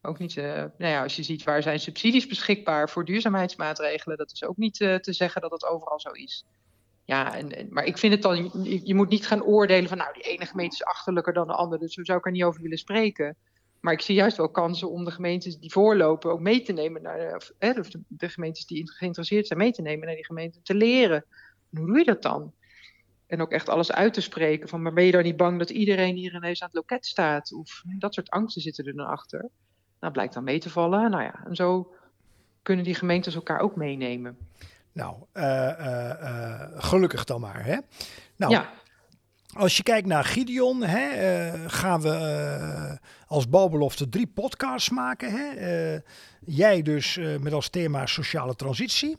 Ook 0.01 0.19
niet, 0.19 0.35
uh, 0.35 0.45
nou 0.53 0.71
ja, 0.77 1.03
als 1.03 1.15
je 1.15 1.23
ziet 1.23 1.43
waar 1.43 1.61
zijn 1.61 1.79
subsidies 1.79 2.27
beschikbaar 2.27 2.89
voor 2.89 3.05
duurzaamheidsmaatregelen, 3.05 4.17
dat 4.17 4.31
is 4.31 4.43
ook 4.43 4.57
niet 4.57 4.79
uh, 4.79 4.95
te 4.95 5.13
zeggen 5.13 5.41
dat 5.41 5.51
het 5.51 5.65
overal 5.65 5.99
zo 5.99 6.11
is. 6.11 6.45
Ja, 7.05 7.35
en, 7.35 7.51
en, 7.51 7.67
maar 7.69 7.83
ik 7.83 7.97
vind 7.97 8.13
het 8.13 8.21
dan, 8.21 8.51
je, 8.83 8.95
moet 8.95 9.09
niet 9.09 9.27
gaan 9.27 9.43
oordelen 9.43 9.89
van, 9.89 9.97
nou, 9.97 10.13
die 10.13 10.23
ene 10.23 10.45
gemeente 10.45 10.75
is 10.75 10.83
achterlijker 10.83 11.33
dan 11.33 11.47
de 11.47 11.53
andere, 11.53 11.81
dus 11.81 11.93
zo 11.93 12.03
zou 12.03 12.17
ik 12.17 12.25
er 12.25 12.31
niet 12.31 12.43
over 12.43 12.61
willen 12.61 12.77
spreken. 12.77 13.37
Maar 13.79 13.93
ik 13.93 14.01
zie 14.01 14.15
juist 14.15 14.37
wel 14.37 14.49
kansen 14.49 14.91
om 14.91 15.05
de 15.05 15.11
gemeentes 15.11 15.57
die 15.57 15.71
voorlopen 15.71 16.31
ook 16.31 16.39
mee 16.39 16.61
te 16.61 16.73
nemen, 16.73 17.01
naar 17.01 17.17
de, 17.17 17.35
of, 17.35 17.51
hè, 17.57 17.73
de, 17.73 18.01
de 18.07 18.29
gemeentes 18.29 18.65
die 18.65 18.91
geïnteresseerd 18.91 19.47
zijn 19.47 19.59
mee 19.59 19.71
te 19.71 19.81
nemen 19.81 20.05
naar 20.05 20.15
die 20.15 20.25
gemeenten, 20.25 20.63
te 20.63 20.75
leren. 20.75 21.25
En 21.71 21.77
hoe 21.77 21.87
doe 21.87 21.97
je 21.97 22.05
dat 22.05 22.21
dan? 22.21 22.53
En 23.27 23.41
ook 23.41 23.51
echt 23.51 23.69
alles 23.69 23.91
uit 23.91 24.13
te 24.13 24.21
spreken 24.21 24.69
van, 24.69 24.81
maar 24.81 24.93
ben 24.93 25.03
je 25.03 25.11
dan 25.11 25.23
niet 25.23 25.37
bang 25.37 25.59
dat 25.59 25.69
iedereen 25.69 26.15
hier 26.15 26.35
ineens 26.35 26.61
aan 26.61 26.67
het 26.67 26.77
loket 26.77 27.05
staat? 27.05 27.53
Of 27.53 27.83
dat 27.97 28.13
soort 28.13 28.29
angsten 28.29 28.61
zitten 28.61 28.85
er 28.85 28.95
dan 28.95 29.07
achter. 29.07 29.49
Nou, 29.99 30.13
blijkt 30.13 30.33
dan 30.33 30.43
mee 30.43 30.59
te 30.59 30.69
vallen. 30.69 31.11
Nou 31.11 31.23
ja, 31.23 31.45
en 31.45 31.55
zo 31.55 31.93
kunnen 32.63 32.85
die 32.85 32.95
gemeentes 32.95 33.35
elkaar 33.35 33.59
ook 33.59 33.75
meenemen. 33.75 34.37
Nou, 34.91 35.15
uh, 35.33 35.43
uh, 35.43 36.13
uh, 36.21 36.61
gelukkig 36.75 37.23
dan 37.23 37.41
maar. 37.41 37.65
Hè? 37.65 37.77
Nou, 38.35 38.51
ja. 38.51 38.69
Als 39.53 39.77
je 39.77 39.83
kijkt 39.83 40.07
naar 40.07 40.23
Gideon, 40.23 40.83
hè, 40.83 41.09
gaan 41.69 42.01
we 42.01 42.97
als 43.27 43.49
bouwbelofte 43.49 44.09
drie 44.09 44.27
podcasts 44.27 44.89
maken. 44.89 45.31
Hè? 45.31 45.97
jij 46.45 46.81
dus 46.81 47.19
met 47.39 47.53
als 47.53 47.69
thema 47.69 48.05
sociale 48.05 48.55
transitie. 48.55 49.17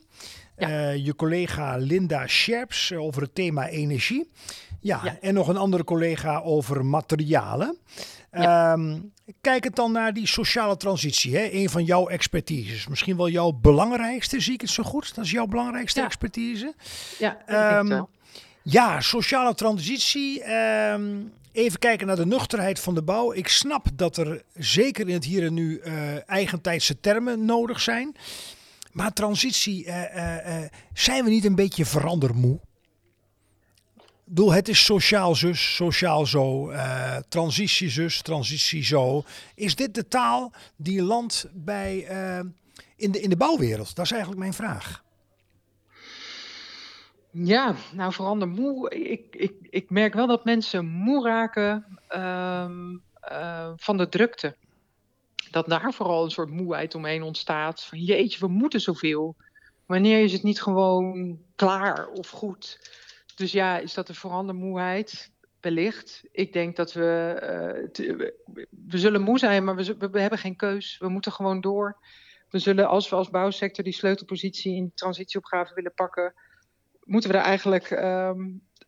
Ja. 0.57 0.89
je 0.89 1.15
collega 1.15 1.75
Linda 1.77 2.27
Scherps 2.27 2.93
over 2.93 3.21
het 3.21 3.35
thema 3.35 3.67
energie. 3.67 4.31
Ja, 4.79 4.99
Ja. 5.03 5.17
en 5.21 5.33
nog 5.33 5.47
een 5.47 5.57
andere 5.57 5.83
collega 5.83 6.39
over 6.39 6.85
materialen. 6.85 7.77
Ehm, 8.31 8.99
kijk 9.41 9.63
het 9.63 9.75
dan 9.75 9.91
naar 9.91 10.13
die 10.13 10.27
sociale 10.27 10.77
transitie. 10.77 11.37
Hè? 11.37 11.49
Een 11.51 11.69
van 11.69 11.83
jouw 11.83 12.07
expertises. 12.07 12.87
Misschien 12.87 13.17
wel 13.17 13.29
jouw 13.29 13.51
belangrijkste, 13.51 14.39
zie 14.39 14.53
ik 14.53 14.61
het 14.61 14.69
zo 14.69 14.83
goed? 14.83 15.15
Dat 15.15 15.25
is 15.25 15.31
jouw 15.31 15.45
belangrijkste 15.45 15.99
Ja. 15.99 16.05
expertise. 16.05 16.73
Ja, 17.19 17.31
ik 17.41 17.47
Ehm, 17.47 17.87
wel. 17.87 18.09
Ja, 18.63 19.01
sociale 19.01 19.53
transitie. 19.53 20.43
ehm, 20.43 21.23
even 21.51 21.79
kijken 21.79 22.07
naar 22.07 22.15
de 22.15 22.25
nuchterheid 22.25 22.79
van 22.79 22.95
de 22.95 23.01
bouw. 23.01 23.33
Ik 23.33 23.47
snap 23.47 23.87
dat 23.93 24.17
er 24.17 24.43
zeker 24.55 25.07
in 25.07 25.13
het 25.13 25.23
hier 25.23 25.45
en 25.45 25.53
nu 25.53 25.79
eh, 25.79 26.29
eigentijdse 26.29 26.99
termen 26.99 27.45
nodig 27.45 27.81
zijn. 27.81 28.15
Maar 28.91 29.13
transitie, 29.13 29.85
eh, 29.85 30.63
eh, 30.63 30.71
zijn 30.93 31.23
we 31.23 31.29
niet 31.29 31.45
een 31.45 31.55
beetje 31.55 31.85
verandermoe? 31.85 32.59
Ik 33.95 34.37
bedoel, 34.37 34.53
het 34.53 34.67
is 34.69 34.85
sociaal 34.85 35.35
zus, 35.35 35.75
sociaal 35.75 36.25
zo, 36.25 36.71
transitie 37.29 37.89
zus, 37.89 38.21
transitie 38.21 38.83
zo. 38.83 39.23
Is 39.55 39.75
dit 39.75 39.93
de 39.93 40.07
taal 40.07 40.51
die 40.75 41.01
landt 41.01 41.47
bij, 41.53 41.97
in, 42.95 43.11
de, 43.11 43.19
in 43.19 43.29
de 43.29 43.37
bouwwereld? 43.37 43.95
Dat 43.95 44.05
is 44.05 44.11
eigenlijk 44.11 44.41
mijn 44.41 44.53
vraag. 44.53 45.03
Ja, 47.31 47.75
nou 47.93 48.13
verander 48.13 48.47
moe. 48.47 48.89
Ik, 48.89 49.35
ik, 49.35 49.53
ik 49.69 49.89
merk 49.89 50.13
wel 50.13 50.27
dat 50.27 50.45
mensen 50.45 50.85
moe 50.85 51.23
raken 51.25 51.99
ehm, 52.07 52.97
eh, 53.21 53.71
van 53.75 53.97
de 53.97 54.09
drukte. 54.09 54.55
Dat 55.51 55.67
daar 55.67 55.93
vooral 55.93 56.23
een 56.23 56.31
soort 56.31 56.49
moeheid 56.49 56.95
omheen 56.95 57.23
ontstaat. 57.23 57.83
Van 57.83 57.99
jeetje, 57.99 58.39
we 58.39 58.47
moeten 58.47 58.81
zoveel. 58.81 59.35
Wanneer 59.85 60.23
is 60.23 60.33
het 60.33 60.43
niet 60.43 60.61
gewoon 60.61 61.39
klaar 61.55 62.07
of 62.07 62.29
goed? 62.29 62.79
Dus 63.35 63.51
ja, 63.51 63.77
is 63.77 63.93
dat 63.93 64.09
een 64.09 64.15
verandermoeheid? 64.15 65.31
Wellicht. 65.59 66.23
Ik 66.31 66.53
denk 66.53 66.75
dat 66.75 66.93
we. 66.93 67.33
eh, 67.41 68.15
we- 68.17 68.67
we 68.87 68.97
zullen 68.97 69.21
moe 69.21 69.39
zijn, 69.39 69.63
maar 69.63 69.75
we, 69.75 69.95
we, 70.11 70.19
hebben 70.19 70.39
geen 70.39 70.55
keus. 70.55 70.97
We 70.99 71.09
moeten 71.09 71.31
gewoon 71.31 71.61
door. 71.61 71.97
We 72.49 72.59
zullen, 72.59 72.87
als 72.87 73.09
we 73.09 73.15
als 73.15 73.29
bouwsector 73.29 73.83
die 73.83 73.93
sleutelpositie 73.93 74.75
in 74.75 74.91
transitieopgave 74.95 75.73
willen 75.73 75.93
pakken, 75.93 76.33
moeten 77.11 77.31
we 77.31 77.37
er 77.37 77.43
eigenlijk. 77.43 77.91
ehm, 77.91 78.41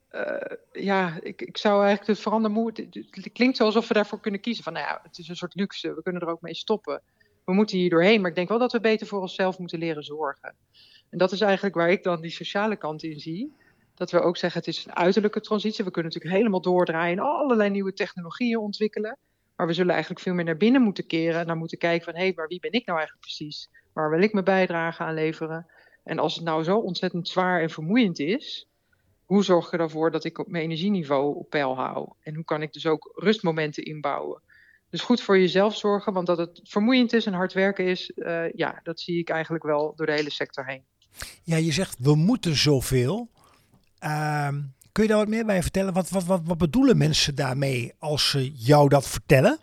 eh, 0.09 0.57
ja, 0.71 1.19
ik, 1.21 1.41
ik 1.41 1.57
zou 1.57 1.79
eigenlijk 1.79 2.07
het 2.07 2.19
verandermoe. 2.19 2.71
Het, 2.73 3.29
klinkt 3.33 3.61
alsof 3.61 3.87
we 3.87 3.93
daarvoor 3.93 4.19
kunnen 4.19 4.41
kiezen. 4.41 4.63
Van 4.63 4.73
nou 4.73 4.85
ja, 4.85 4.99
het 5.03 5.17
is 5.17 5.27
een 5.27 5.35
soort 5.35 5.55
luxe. 5.55 5.93
We 5.93 6.01
kunnen 6.01 6.21
er 6.21 6.27
ook 6.27 6.41
mee 6.41 6.55
stoppen. 6.55 7.01
We 7.45 7.53
moeten 7.53 7.77
hier 7.77 7.89
doorheen. 7.89 8.21
Maar 8.21 8.29
ik 8.29 8.35
denk 8.35 8.49
wel 8.49 8.59
dat 8.59 8.71
we 8.71 8.79
beter 8.79 9.07
voor 9.07 9.21
onszelf 9.21 9.57
moeten 9.59 9.79
leren 9.79 10.03
zorgen. 10.03 10.55
En 11.09 11.17
dat 11.17 11.31
is 11.31 11.41
eigenlijk 11.41 11.75
waar 11.75 11.89
ik 11.89 12.03
dan 12.03 12.21
die 12.21 12.31
sociale 12.31 12.75
kant 12.75 13.03
in 13.03 13.19
zie. 13.19 13.55
Dat 13.95 14.11
we 14.11 14.19
ook 14.19 14.37
zeggen, 14.37 14.59
het 14.59 14.69
is 14.69 14.85
een 14.85 14.95
uiterlijke 14.95 15.41
transitie. 15.41 15.85
We 15.85 15.91
kunnen 15.91 16.11
natuurlijk 16.11 16.39
helemaal 16.39 16.61
doordraaien 16.61 17.17
en 17.17 17.23
allerlei 17.23 17.69
nieuwe 17.69 17.93
technologieën 17.93 18.57
ontwikkelen. 18.57 19.17
Maar 19.55 19.67
we 19.67 19.73
zullen 19.73 19.91
eigenlijk 19.91 20.21
veel 20.21 20.33
meer 20.33 20.45
naar 20.45 20.57
binnen 20.57 20.81
moeten 20.81 21.07
keren. 21.07 21.39
En 21.39 21.47
naar 21.47 21.57
moeten 21.57 21.77
kijken 21.77 22.05
van, 22.05 22.13
hé, 22.13 22.21
hey, 22.21 22.33
maar 22.35 22.47
wie 22.47 22.59
ben 22.59 22.71
ik 22.71 22.85
nou 22.85 22.97
eigenlijk 22.97 23.27
precies? 23.27 23.69
Waar 23.93 24.09
wil 24.09 24.21
ik 24.21 24.33
mijn 24.33 24.45
bijdrage 24.45 25.03
aan 25.03 25.13
leveren? 25.13 25.65
En 26.03 26.19
als 26.19 26.35
het 26.35 26.43
nou 26.43 26.63
zo 26.63 26.77
ontzettend 26.77 27.27
zwaar 27.27 27.61
en 27.61 27.69
vermoeiend 27.69 28.19
is, 28.19 28.67
hoe 29.25 29.43
zorg 29.43 29.73
ik 29.73 29.79
ervoor 29.79 30.11
dat 30.11 30.23
ik 30.23 30.37
op 30.37 30.47
mijn 30.47 30.63
energieniveau 30.63 31.35
op 31.35 31.49
peil 31.49 31.75
hou? 31.75 32.09
En 32.19 32.35
hoe 32.35 32.45
kan 32.45 32.61
ik 32.61 32.73
dus 32.73 32.85
ook 32.85 33.11
rustmomenten 33.15 33.83
inbouwen? 33.83 34.41
Dus 34.89 35.01
goed 35.01 35.21
voor 35.21 35.39
jezelf 35.39 35.77
zorgen, 35.77 36.13
want 36.13 36.27
dat 36.27 36.37
het 36.37 36.59
vermoeiend 36.63 37.13
is 37.13 37.25
en 37.25 37.33
hard 37.33 37.53
werken 37.53 37.85
is, 37.85 38.11
eh, 38.11 38.51
ja, 38.51 38.79
dat 38.83 38.99
zie 38.99 39.19
ik 39.19 39.29
eigenlijk 39.29 39.63
wel 39.63 39.93
door 39.95 40.05
de 40.05 40.11
hele 40.11 40.31
sector 40.31 40.65
heen. 40.65 40.83
Ja, 41.43 41.57
je 41.57 41.71
zegt 41.71 41.97
we 41.99 42.15
moeten 42.15 42.55
zoveel. 42.55 43.29
Ehm, 43.99 44.61
kun 44.91 45.03
je 45.03 45.09
daar 45.09 45.17
wat 45.17 45.27
meer 45.27 45.45
bij 45.45 45.61
vertellen? 45.61 45.93
Wat, 45.93 46.09
wat, 46.09 46.25
wat 46.25 46.57
bedoelen 46.57 46.97
mensen 46.97 47.35
daarmee 47.35 47.93
als 47.99 48.29
ze 48.29 48.51
jou 48.51 48.89
dat 48.89 49.07
vertellen? 49.07 49.59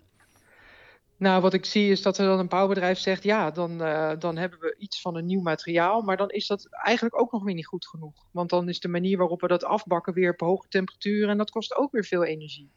Nou, 1.21 1.43
wat 1.43 1.53
ik 1.55 1.65
zie 1.65 1.91
is 1.91 2.03
dat 2.03 2.19
er 2.19 2.27
dan 2.27 2.39
een 2.39 2.49
bouwbedrijf 2.49 2.99
zegt, 2.99 3.23
ja, 3.23 3.51
dan, 3.51 3.83
eh, 3.83 4.13
dan 4.19 4.37
hebben 4.37 4.59
we 4.59 4.75
iets 4.79 5.01
van 5.01 5.17
een 5.17 5.27
nieuw 5.27 5.41
materiaal, 5.41 6.03
maar 6.03 6.17
dan 6.17 6.29
is 6.29 6.47
dat 6.47 6.69
eigenlijk 6.71 7.21
ook 7.21 7.33
nog 7.33 7.43
weer 7.43 7.55
niet 7.55 7.67
goed 7.67 7.87
genoeg. 7.87 8.25
Want 8.31 8.51
dan 8.51 8.69
is 8.69 8.81
de 8.81 8.89
manier 8.89 9.19
waarop 9.19 9.41
we 9.41 9.47
dat 9.47 9.65
afbakken 9.65 10.15
weer 10.15 10.33
op 10.33 10.41
hoge 10.41 10.69
temperaturen 10.69 11.29
en 11.29 11.39
dat 11.39 11.51
kost 11.51 11.77
ook 11.77 11.93
weer 11.93 12.05
veel 12.05 12.25
energie. 12.25 12.71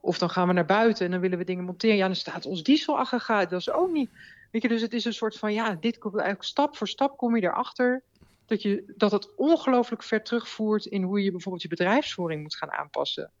Of 0.00 0.18
dan 0.18 0.30
gaan 0.30 0.46
we 0.46 0.52
naar 0.52 0.64
buiten 0.64 1.04
en 1.04 1.10
dan 1.10 1.20
willen 1.20 1.38
we 1.38 1.44
dingen 1.44 1.64
monteren. 1.64 1.96
Ja, 1.96 2.06
dan 2.06 2.16
staat 2.16 2.46
ons 2.46 2.62
dieselaggregaat, 2.62 3.50
dat 3.50 3.60
is 3.60 3.70
ook 3.70 3.90
niet. 3.90 4.10
Weet 4.50 4.62
je, 4.62 4.68
dus 4.68 4.82
het 4.82 4.92
is 4.92 5.04
een 5.04 5.12
soort 5.12 5.38
van, 5.38 5.52
ja, 5.52 5.76
dit 5.80 5.98
komt 5.98 6.14
eigenlijk 6.14 6.48
stap 6.48 6.76
voor 6.76 6.88
stap 6.88 7.16
kom 7.16 7.36
je 7.36 7.42
erachter 7.42 8.02
dat, 8.46 8.62
je, 8.62 8.92
dat 8.96 9.12
het 9.12 9.34
ongelooflijk 9.34 10.02
ver 10.02 10.22
terugvoert 10.22 10.86
in 10.86 11.02
hoe 11.02 11.22
je 11.22 11.30
bijvoorbeeld 11.30 11.62
je 11.62 11.68
bedrijfsvoering 11.68 12.42
moet 12.42 12.56
gaan 12.56 12.72
aanpassen. 12.72 13.32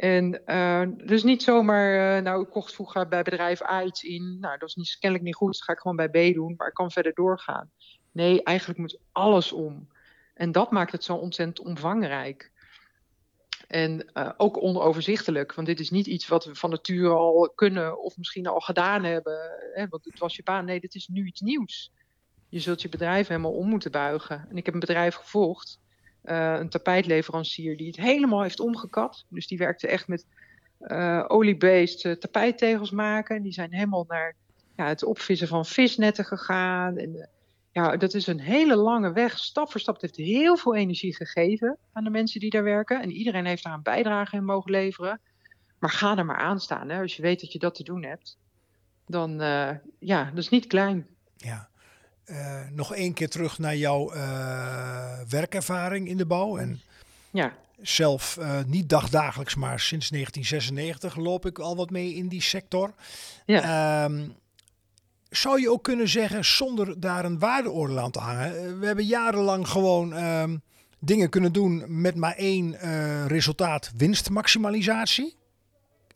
En 0.00 0.46
eh, 0.46 0.82
dus 0.96 1.22
niet 1.22 1.42
zomaar, 1.42 2.16
eh, 2.16 2.22
nou, 2.22 2.42
ik 2.42 2.50
kocht 2.50 2.74
vroeger 2.74 3.08
bij 3.08 3.22
bedrijf 3.22 3.62
A 3.62 3.82
iets 3.82 4.02
in. 4.02 4.36
Nou, 4.40 4.58
dat 4.58 4.68
is 4.68 4.74
niet, 4.74 4.96
kennelijk 4.98 5.28
niet 5.28 5.36
goed, 5.36 5.52
dus 5.52 5.62
ga 5.62 5.72
ik 5.72 5.78
gewoon 5.78 5.96
bij 5.96 6.08
B 6.08 6.34
doen, 6.34 6.54
maar 6.56 6.68
ik 6.68 6.74
kan 6.74 6.90
verder 6.90 7.14
doorgaan. 7.14 7.70
Nee, 8.12 8.42
eigenlijk 8.42 8.78
moet 8.78 8.98
alles 9.12 9.52
om. 9.52 9.88
En 10.34 10.52
dat 10.52 10.70
maakt 10.70 10.92
het 10.92 11.04
zo 11.04 11.14
ontzettend 11.14 11.66
omvangrijk. 11.68 12.52
En 13.68 14.12
eh, 14.12 14.30
ook 14.36 14.62
onoverzichtelijk, 14.62 15.54
want 15.54 15.66
dit 15.66 15.80
is 15.80 15.90
niet 15.90 16.06
iets 16.06 16.28
wat 16.28 16.44
we 16.44 16.54
van 16.54 16.70
nature 16.70 17.14
al 17.14 17.52
kunnen 17.54 18.02
of 18.02 18.16
misschien 18.16 18.46
al 18.46 18.60
gedaan 18.60 19.04
hebben. 19.04 19.38
Hè, 19.72 19.88
want 19.88 20.04
het 20.04 20.18
was 20.18 20.36
je 20.36 20.42
baan. 20.42 20.64
Nee, 20.64 20.80
dit 20.80 20.94
is 20.94 21.08
nu 21.08 21.26
iets 21.26 21.40
nieuws. 21.40 21.92
Je 22.48 22.60
zult 22.60 22.82
je 22.82 22.88
bedrijf 22.88 23.28
helemaal 23.28 23.52
om 23.52 23.68
moeten 23.68 23.90
buigen. 23.90 24.46
En 24.50 24.56
ik 24.56 24.64
heb 24.64 24.74
een 24.74 24.80
bedrijf 24.80 25.14
gevolgd, 25.14 25.80
eh, 26.22 26.56
een 26.58 26.68
tapijtleverancier, 26.68 27.76
die 27.76 27.86
het 27.86 27.96
helemaal 27.96 28.42
heeft 28.42 28.60
omgekat. 28.60 29.24
Dus 29.28 29.46
die 29.46 29.58
werkte 29.58 29.88
echt 29.88 30.08
met 30.08 30.26
eh 30.80 31.24
olie-based 31.28 32.04
eh, 32.04 32.12
tapijttegels 32.12 32.90
maken. 32.90 33.36
En 33.36 33.42
die 33.42 33.52
zijn 33.52 33.72
helemaal 33.72 34.04
naar 34.08 34.34
ja, 34.76 34.86
het 34.86 35.04
opvissen 35.04 35.48
van 35.48 35.66
visnetten 35.66 36.24
gegaan. 36.24 36.96
En, 36.96 37.14
eh, 37.20 37.26
ja, 37.72 37.96
dat 37.96 38.14
is 38.14 38.26
een 38.26 38.40
hele 38.40 38.76
lange 38.76 39.12
weg, 39.12 39.38
stap 39.38 39.70
voor 39.70 39.80
stap. 39.80 40.00
Heeft 40.00 40.16
heel 40.16 40.56
veel 40.56 40.74
energie 40.74 41.16
gegeven 41.16 41.78
aan 41.92 42.04
de 42.04 42.10
mensen 42.10 42.40
die 42.40 42.50
daar 42.50 42.62
werken. 42.62 43.02
En 43.02 43.10
iedereen 43.10 43.46
heeft 43.46 43.64
daar 43.64 43.72
een 43.72 43.82
bijdrage 43.82 44.36
in 44.36 44.44
mogen 44.44 44.70
leveren. 44.70 45.20
Maar 45.78 45.90
ga 45.90 46.16
er 46.16 46.24
maar 46.24 46.38
aan 46.38 46.60
staan. 46.60 46.88
Hè. 46.88 47.00
Als 47.00 47.16
je 47.16 47.22
weet 47.22 47.40
dat 47.40 47.52
je 47.52 47.58
dat 47.58 47.74
te 47.74 47.82
doen 47.82 48.04
hebt, 48.04 48.38
dan 49.06 49.42
uh, 49.42 49.70
ja, 49.98 50.24
dat 50.24 50.38
is 50.38 50.48
niet 50.48 50.66
klein. 50.66 51.06
Ja. 51.36 51.69
Uh, 52.30 52.60
nog 52.72 52.94
één 52.94 53.12
keer 53.12 53.28
terug 53.28 53.58
naar 53.58 53.76
jouw 53.76 54.14
uh, 54.14 55.18
werkervaring 55.28 56.08
in 56.08 56.16
de 56.16 56.26
bouw. 56.26 56.58
En 56.58 56.80
ja. 57.30 57.52
zelf 57.80 58.36
uh, 58.40 58.58
niet 58.66 58.88
dagdagelijks, 58.88 59.54
maar 59.54 59.80
sinds 59.80 60.08
1996 60.08 61.24
loop 61.24 61.46
ik 61.46 61.58
al 61.58 61.76
wat 61.76 61.90
mee 61.90 62.14
in 62.14 62.28
die 62.28 62.42
sector. 62.42 62.94
Ja. 63.44 64.04
Um, 64.04 64.34
zou 65.30 65.60
je 65.60 65.70
ook 65.70 65.82
kunnen 65.82 66.08
zeggen, 66.08 66.44
zonder 66.44 67.00
daar 67.00 67.24
een 67.24 67.38
waardeoordeel 67.38 67.98
aan 67.98 68.10
te 68.10 68.18
hangen. 68.18 68.56
eh, 68.56 68.78
We 68.78 68.86
hebben 68.86 69.06
jarenlang 69.06 69.68
gewoon 69.68 70.24
um, 70.24 70.62
dingen 70.98 71.28
kunnen 71.28 71.52
doen 71.52 71.84
met 72.00 72.16
maar 72.16 72.34
één 72.34 72.76
resultaat: 73.28 73.92
winstmaximalisatie. 73.96 75.38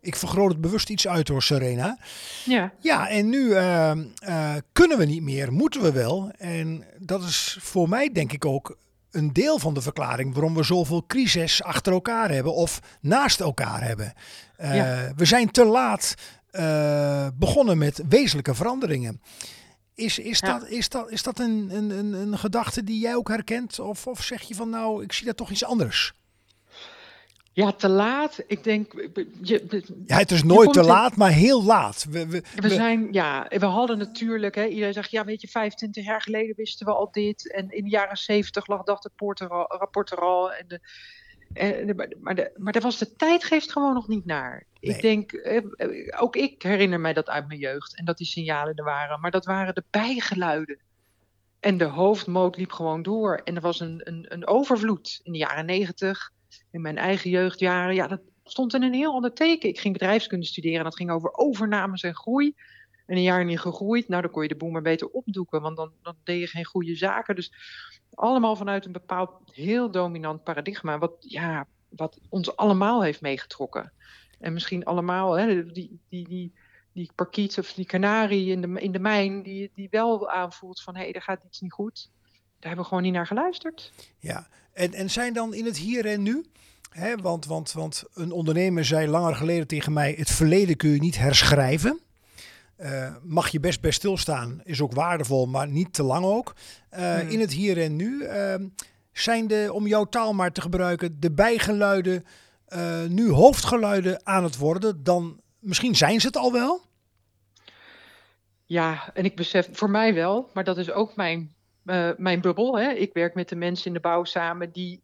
Ik 0.04 0.16
vergroot 0.16 0.50
het 0.50 0.60
bewust 0.60 0.90
iets 0.90 1.08
uit 1.08 1.28
hoor, 1.28 1.42
Serena. 1.42 1.98
Ja. 2.44 2.72
Ja, 2.80 3.08
en 3.08 3.28
nu 3.28 3.38
uh, 3.38 3.92
uh, 4.28 4.54
kunnen 4.72 4.98
we 4.98 5.04
niet 5.04 5.22
meer, 5.22 5.52
moeten 5.52 5.82
we 5.82 5.92
wel. 5.92 6.30
En 6.38 6.84
dat 6.98 7.22
is 7.22 7.58
voor 7.60 7.88
mij 7.88 8.12
denk 8.12 8.32
ik 8.32 8.44
ook 8.44 8.76
een 9.10 9.32
deel 9.32 9.58
van 9.58 9.74
de 9.74 9.80
verklaring 9.80 10.32
waarom 10.34 10.54
we 10.54 10.62
zoveel 10.62 11.06
crises 11.06 11.62
achter 11.62 11.92
elkaar 11.92 12.30
hebben 12.30 12.54
of 12.54 12.80
naast 13.00 13.40
elkaar 13.40 13.82
hebben. 13.82 14.12
Uh, 14.60 14.76
ja. 14.76 15.12
We 15.16 15.24
zijn 15.24 15.50
te 15.50 15.64
laat 15.64 16.14
uh, 16.52 17.26
begonnen 17.34 17.78
met 17.78 18.02
wezenlijke 18.08 18.54
veranderingen. 18.54 19.20
Is, 19.94 20.18
is, 20.18 20.38
Ja. 20.38 20.58
dat, 20.58 20.68
is, 20.68 20.88
dat, 20.88 21.10
is 21.10 21.22
dat 21.22 21.38
een, 21.38 21.70
een, 21.72 21.90
een, 21.90 22.12
een 22.12 22.38
gedachte 22.38 22.84
die 22.84 23.00
jij 23.00 23.14
ook 23.14 23.28
herkent? 23.28 23.78
Of, 23.78 24.06
of 24.06 24.22
zeg 24.22 24.42
je 24.42 24.54
van 24.54 24.70
nou, 24.70 25.02
ik 25.02 25.12
zie 25.12 25.26
dat 25.26 25.36
toch 25.36 25.50
iets 25.50 25.64
anders? 25.64 26.12
Ja, 27.54 27.72
te 27.72 27.88
laat. 27.88 28.42
Ik 28.46 28.64
denk. 28.64 28.92
Je, 29.42 29.82
Ja, 30.06 30.16
het 30.16 30.30
is 30.30 30.42
nooit 30.42 30.72
te 30.72 30.80
in- 30.80 30.86
laat, 30.86 31.16
maar 31.16 31.30
heel 31.30 31.64
laat. 31.64 32.06
We, 32.10 32.26
we, 32.26 32.42
we 32.54 32.68
zijn, 32.68 33.12
ja, 33.12 33.46
we 33.48 33.64
hadden 33.66 33.98
natuurlijk, 33.98 34.54
hè, 34.54 34.66
iedereen 34.66 34.92
zegt, 34.92 35.10
ja, 35.10 35.24
weet 35.24 35.40
je, 35.40 35.48
25 35.48 36.04
jaar 36.04 36.22
geleden 36.22 36.56
wisten 36.56 36.86
we 36.86 36.92
al 36.92 37.08
dit. 37.12 37.52
En 37.52 37.70
in 37.70 37.84
de 37.84 37.90
jaren 37.90 38.16
70 38.16 38.66
lag 38.66 38.82
dat 38.82 39.02
rapport 39.04 39.50
al. 39.50 39.64
Rapport 39.78 40.10
er 40.10 40.20
al 40.20 40.52
en 40.52 40.64
de, 40.68 40.80
en 41.52 41.86
de, 41.86 41.94
maar, 41.94 42.08
de, 42.08 42.16
maar, 42.20 42.50
maar 42.56 42.72
daar 42.72 42.82
was 42.82 42.98
de 42.98 43.16
tijd 43.16 43.44
geeft 43.44 43.72
gewoon 43.72 43.94
nog 43.94 44.08
niet 44.08 44.24
naar. 44.24 44.66
Nee. 44.80 44.94
Ik 44.94 45.00
denk, 45.02 45.32
eh, 45.32 45.56
eh, 45.56 46.22
ook 46.22 46.36
ik 46.36 46.62
herinner 46.62 47.00
mij 47.00 47.12
dat 47.12 47.28
uit 47.28 47.46
mijn 47.46 47.60
jeugd 47.60 47.96
en 47.96 48.04
dat 48.04 48.18
die 48.18 48.26
signalen 48.26 48.74
er 48.74 48.84
waren. 48.84 49.20
Maar 49.20 49.30
dat 49.30 49.44
waren 49.44 49.74
de 49.74 49.84
bijgeluiden. 49.90 50.78
En 51.60 51.78
de 51.78 51.84
hoofdmoot 51.84 52.56
liep 52.56 52.72
gewoon 52.72 53.02
door. 53.02 53.40
En 53.44 53.54
er 53.54 53.60
was 53.60 53.80
een, 53.80 54.00
een, 54.04 54.26
een 54.28 54.46
overvloed 54.46 55.20
in 55.22 55.32
de 55.32 55.38
jaren 55.38 55.66
90, 55.66 56.32
in 56.74 56.80
mijn 56.80 56.98
eigen 56.98 57.30
jeugdjaren. 57.30 57.94
Ja, 57.94 58.06
dat 58.06 58.20
stond 58.44 58.74
in 58.74 58.82
een 58.82 58.94
heel 58.94 59.12
ander 59.12 59.32
teken. 59.32 59.68
Ik 59.68 59.80
ging 59.80 59.92
bedrijfskunde 59.92 60.46
studeren 60.46 60.78
en 60.78 60.84
dat 60.84 60.96
ging 60.96 61.10
over 61.10 61.34
overnames 61.34 62.02
en 62.02 62.14
groei. 62.14 62.54
En 63.06 63.16
een 63.16 63.22
jaar 63.22 63.44
niet 63.44 63.60
gegroeid, 63.60 64.08
nou 64.08 64.22
dan 64.22 64.30
kon 64.30 64.42
je 64.42 64.48
de 64.48 64.56
boel 64.56 64.70
maar 64.70 64.82
beter 64.82 65.08
opdoeken, 65.08 65.60
want 65.60 65.76
dan, 65.76 65.92
dan 66.02 66.16
deed 66.24 66.40
je 66.40 66.46
geen 66.46 66.64
goede 66.64 66.96
zaken. 66.96 67.34
Dus 67.34 67.52
allemaal 68.14 68.56
vanuit 68.56 68.86
een 68.86 68.92
bepaald 68.92 69.30
heel 69.52 69.90
dominant 69.90 70.42
paradigma. 70.42 70.98
Wat 70.98 71.16
ja, 71.18 71.66
wat 71.88 72.18
ons 72.28 72.56
allemaal 72.56 73.02
heeft 73.02 73.20
meegetrokken. 73.20 73.92
En 74.38 74.52
misschien 74.52 74.84
allemaal, 74.84 75.32
hè, 75.32 75.72
die, 75.72 76.00
die, 76.08 76.28
die, 76.28 76.52
die 76.92 77.10
parkiet 77.14 77.58
of 77.58 77.72
die 77.72 77.86
kanarie 77.86 78.50
in 78.50 78.60
de, 78.60 78.80
in 78.80 78.92
de 78.92 78.98
mijn, 78.98 79.42
die, 79.42 79.70
die 79.74 79.88
wel 79.90 80.30
aanvoelt 80.30 80.82
van 80.82 80.96
hé, 80.96 81.02
hey, 81.02 81.12
er 81.12 81.22
gaat 81.22 81.44
iets 81.44 81.60
niet 81.60 81.72
goed. 81.72 82.10
Daar 82.58 82.72
hebben 82.72 82.82
we 82.82 82.88
gewoon 82.88 83.02
niet 83.02 83.12
naar 83.12 83.26
geluisterd. 83.26 83.92
Ja, 84.18 84.46
en, 84.74 84.94
en 84.94 85.10
zijn 85.10 85.32
dan 85.32 85.54
in 85.54 85.64
het 85.64 85.76
hier 85.76 86.06
en 86.06 86.22
nu? 86.22 86.44
Hè, 86.90 87.16
want, 87.16 87.46
want, 87.46 87.72
want 87.72 88.04
een 88.14 88.32
ondernemer 88.32 88.84
zei 88.84 89.08
langer 89.08 89.34
geleden 89.34 89.66
tegen 89.66 89.92
mij: 89.92 90.14
het 90.18 90.30
verleden 90.30 90.76
kun 90.76 90.90
je 90.90 91.00
niet 91.00 91.18
herschrijven. 91.18 91.98
Uh, 92.80 93.14
mag 93.22 93.48
je 93.48 93.60
best 93.60 93.80
bij 93.80 93.90
stilstaan, 93.90 94.60
is 94.64 94.80
ook 94.80 94.92
waardevol, 94.92 95.46
maar 95.46 95.68
niet 95.68 95.92
te 95.92 96.02
lang 96.02 96.24
ook. 96.24 96.54
Uh, 96.98 97.30
In 97.30 97.40
het 97.40 97.52
hier 97.52 97.82
en 97.82 97.96
nu 97.96 98.22
uh, 98.22 98.54
zijn 99.12 99.46
de, 99.46 99.70
om 99.72 99.86
jouw 99.86 100.04
taal 100.04 100.32
maar 100.32 100.52
te 100.52 100.60
gebruiken, 100.60 101.20
de 101.20 101.32
bijgeluiden 101.32 102.24
nu 103.08 103.30
hoofdgeluiden 103.30 104.26
aan 104.26 104.44
het 104.44 104.56
worden. 104.56 105.04
Dan 105.04 105.40
misschien 105.58 105.96
zijn 105.96 106.20
ze 106.20 106.26
het 106.26 106.36
al 106.36 106.52
wel. 106.52 106.82
Ja, 108.64 109.10
en 109.14 109.24
ik 109.24 109.36
besef 109.36 109.68
voor 109.72 109.90
mij 109.90 110.14
wel, 110.14 110.50
maar 110.54 110.64
dat 110.64 110.78
is 110.78 110.90
ook 110.90 111.16
mijn, 111.16 111.53
mijn 112.16 112.40
bubbel. 112.40 112.78
Hè. 112.78 112.90
Ik 112.90 113.12
werk 113.12 113.34
met 113.34 113.48
de 113.48 113.56
mensen 113.56 113.86
in 113.86 113.92
de 113.92 114.00
bouw 114.00 114.24
samen 114.24 114.72
die 114.72 115.02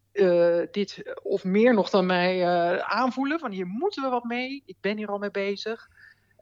dit 0.70 1.02
of 1.22 1.44
meer 1.44 1.74
nog 1.74 1.90
dan 1.90 2.06
mij 2.06 2.48
aanvoelen. 2.80 3.38
Van 3.38 3.50
hier 3.50 3.66
moeten 3.66 4.02
we 4.02 4.08
wat 4.08 4.24
mee. 4.24 4.62
Ik 4.66 4.76
ben 4.80 4.96
hier 4.96 5.08
al 5.08 5.18
mee 5.18 5.30
bezig. 5.30 5.88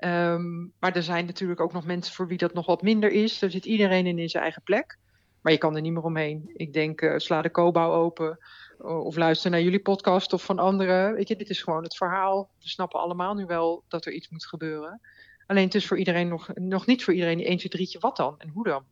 Um, 0.01 0.73
maar 0.79 0.97
er 0.97 1.03
zijn 1.03 1.27
natuurlijk 1.27 1.61
ook 1.61 1.73
nog 1.73 1.87
mensen 1.87 2.15
voor 2.15 2.27
wie 2.27 2.39
dat 2.39 2.55
nog 2.55 2.67
wat 2.67 2.83
minder 2.83 3.11
is. 3.11 3.43
Er 3.43 3.51
zit 3.51 3.65
iedereen 3.65 4.07
in, 4.07 4.19
in 4.19 4.29
zijn 4.29 4.43
eigen 4.43 4.63
plek. 4.63 4.99
Maar 5.41 5.53
je 5.53 5.59
kan 5.59 5.77
er 5.77 5.81
niet 5.81 5.93
meer 5.93 6.03
omheen. 6.03 6.51
Ik 6.53 6.73
denk, 6.73 7.15
sla 7.17 7.43
de 7.43 7.51
Cobouw 7.51 7.93
open. 7.93 8.39
of 8.79 9.17
luister 9.17 9.51
naar 9.51 9.61
jullie 9.61 9.81
podcast 9.81 10.33
of 10.33 10.45
van 10.45 10.59
anderen. 10.59 11.15
Weet 11.15 11.29
dit 11.29 11.51
is 11.51 11.63
gewoon 11.63 11.83
het 11.83 11.97
verhaal. 11.97 12.51
We 12.61 12.69
snappen 12.69 13.01
allemaal 13.01 13.35
nu 13.35 13.47
wel 13.47 13.85
dat 13.89 14.07
er 14.07 14.13
iets 14.13 14.29
moet 14.29 14.47
gebeuren. 14.47 15.01
Alleen 15.47 15.65
het 15.65 15.75
is 15.75 15.87
voor 15.87 15.99
iedereen 15.99 16.29
nog, 16.29 16.55
nog 16.55 16.87
niet 16.87 17.05
voor 17.05 17.15
iedereen 17.15 17.45
1, 17.45 17.57
2, 17.57 17.71
3, 17.71 17.97
wat 18.01 18.17
dan 18.17 18.35
en 18.39 18.49
hoe 18.49 18.65
dan. 18.65 18.85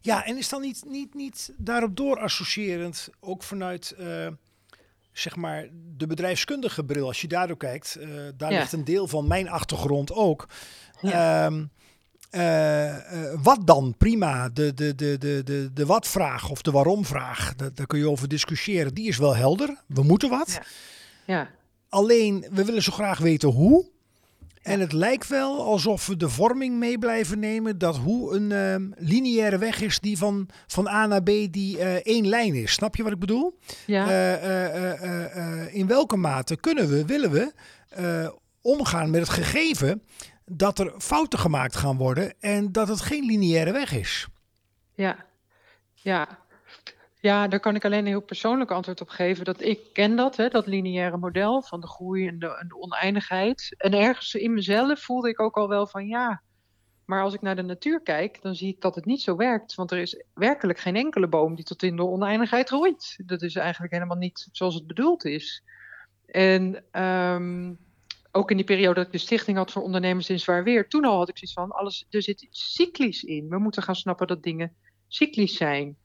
Ja, 0.00 0.24
en 0.24 0.36
is 0.36 0.48
dan 0.48 0.60
niet, 0.60 0.84
niet, 0.86 1.14
niet 1.14 1.52
daarop 1.56 1.96
door 1.96 2.18
associërend, 2.18 3.08
ook 3.20 3.42
vanuit 3.42 3.94
uh, 3.98 4.28
zeg 5.12 5.36
maar 5.36 5.68
de 5.96 6.06
bedrijfskundige 6.06 6.84
bril, 6.84 7.06
als 7.06 7.20
je 7.20 7.28
daardoor 7.28 7.56
kijkt, 7.56 7.96
uh, 7.98 8.08
daar 8.36 8.52
ja. 8.52 8.58
ligt 8.58 8.72
een 8.72 8.84
deel 8.84 9.06
van 9.06 9.26
mijn 9.26 9.48
achtergrond 9.48 10.12
ook. 10.12 10.48
Ja. 11.00 11.46
Um, 11.46 11.70
uh, 12.30 12.84
uh, 12.84 13.42
wat 13.42 13.66
dan? 13.66 13.94
Prima. 13.98 14.48
De, 14.48 14.74
de, 14.74 14.94
de, 14.94 15.18
de, 15.18 15.42
de, 15.44 15.70
de 15.72 15.86
wat-vraag 15.86 16.50
of 16.50 16.62
de 16.62 16.70
waarom-vraag, 16.70 17.54
daar 17.54 17.86
kun 17.86 17.98
je 17.98 18.08
over 18.08 18.28
discussiëren. 18.28 18.94
Die 18.94 19.08
is 19.08 19.16
wel 19.16 19.36
helder. 19.36 19.76
We 19.86 20.02
moeten 20.02 20.30
wat. 20.30 20.52
Ja. 20.52 20.62
ja. 21.26 21.50
Alleen, 21.88 22.46
we 22.50 22.64
willen 22.64 22.82
zo 22.82 22.92
graag 22.92 23.18
weten 23.18 23.48
hoe. 23.48 23.90
En 24.62 24.80
het 24.80 24.92
lijkt 24.92 25.28
wel 25.28 25.64
alsof 25.64 26.06
we 26.06 26.16
de 26.16 26.28
vorming 26.28 26.78
mee 26.78 26.98
blijven 26.98 27.38
nemen 27.38 27.78
dat 27.78 27.96
hoe 27.96 28.34
een 28.34 28.50
uh, 28.50 28.88
lineaire 28.98 29.58
weg 29.58 29.80
is 29.80 30.00
die 30.00 30.18
van, 30.18 30.48
van 30.66 30.88
A 30.88 31.06
naar 31.06 31.22
B 31.22 31.26
die 31.26 31.78
uh, 31.78 31.94
één 31.94 32.28
lijn 32.28 32.54
is. 32.54 32.72
Snap 32.72 32.96
je 32.96 33.02
wat 33.02 33.12
ik 33.12 33.18
bedoel? 33.18 33.58
Ja. 33.86 34.06
Uh, 34.42 35.74
in 35.74 35.86
welke 35.86 36.16
mate 36.16 36.56
kunnen 36.56 36.88
we, 36.88 37.04
willen 37.04 37.30
we 37.30 37.52
omgaan 38.62 39.10
met 39.10 39.20
het 39.20 39.30
gegeven 39.30 40.02
dat 40.44 40.78
er 40.78 40.94
fouten 40.98 41.38
gemaakt 41.38 41.76
gaan 41.76 41.96
worden 41.96 42.34
en 42.40 42.72
dat 42.72 42.88
het 42.88 43.00
geen 43.00 43.24
lineaire 43.24 43.72
weg 43.72 43.92
is? 43.92 44.26
Ja, 44.94 45.16
ja. 45.94 46.38
Ja, 47.20 47.48
daar 47.48 47.60
kan 47.60 47.74
ik 47.74 47.84
alleen 47.84 47.98
een 47.98 48.06
heel 48.06 48.20
persoonlijk 48.20 48.70
antwoord 48.70 49.00
op 49.00 49.08
geven. 49.08 49.44
Dat 49.44 49.60
ik 49.62 49.80
ken 49.92 50.16
dat, 50.16 50.36
hè, 50.36 50.48
dat 50.48 50.66
lineaire 50.66 51.16
model 51.16 51.62
van 51.62 51.80
de 51.80 51.86
groei 51.86 52.28
en 52.28 52.38
de, 52.38 52.76
oneindigheid. 52.78 53.74
En 53.78 53.92
ergens 53.92 54.34
in 54.34 54.54
mezelf 54.54 55.00
voelde 55.00 55.28
ik 55.28 55.40
ook 55.40 55.56
al 55.56 55.68
wel 55.68 55.86
van 55.86 56.06
ja. 56.06 56.42
Maar 57.04 57.22
als 57.22 57.34
ik 57.34 57.40
naar 57.40 57.56
de 57.56 57.62
natuur 57.62 58.02
kijk, 58.02 58.42
dan 58.42 58.54
zie 58.54 58.68
ik 58.68 58.80
dat 58.80 58.94
het 58.94 59.04
niet 59.04 59.22
zo 59.22 59.36
werkt. 59.36 59.74
Want 59.74 59.90
er 59.90 59.98
is 59.98 60.24
werkelijk 60.34 60.78
geen 60.78 60.96
enkele 60.96 61.28
boom 61.28 61.54
die 61.54 61.64
tot 61.64 61.82
in 61.82 61.96
de 61.96 62.06
oneindigheid 62.06 62.68
groeit. 62.68 63.22
Dat 63.26 63.42
is 63.42 63.54
eigenlijk 63.54 63.92
helemaal 63.92 64.16
niet 64.16 64.48
zoals 64.52 64.74
het 64.74 64.86
bedoeld 64.86 65.24
is. 65.24 65.64
En 66.26 66.84
um, 67.02 67.78
ook 68.32 68.50
in 68.50 68.56
die 68.56 68.66
periode 68.66 68.94
dat 68.94 69.06
ik 69.06 69.12
de 69.12 69.18
stichting 69.18 69.56
had 69.56 69.70
voor 69.70 69.82
ondernemers 69.82 70.30
in 70.30 70.40
zwaar 70.40 70.64
weer, 70.64 70.88
toen 70.88 71.04
al 71.04 71.18
had 71.18 71.28
ik 71.28 71.38
zoiets 71.38 71.56
van, 71.56 71.70
alles, 71.70 72.06
er 72.10 72.22
zit 72.22 72.42
iets 72.42 72.74
cyclisch 72.74 73.24
in. 73.24 73.48
We 73.48 73.58
moeten 73.58 73.82
gaan 73.82 73.96
snappen 73.96 74.26
dat 74.26 74.42
dingen 74.42 74.74
cyclisch 75.08 75.56
zijn. 75.56 75.96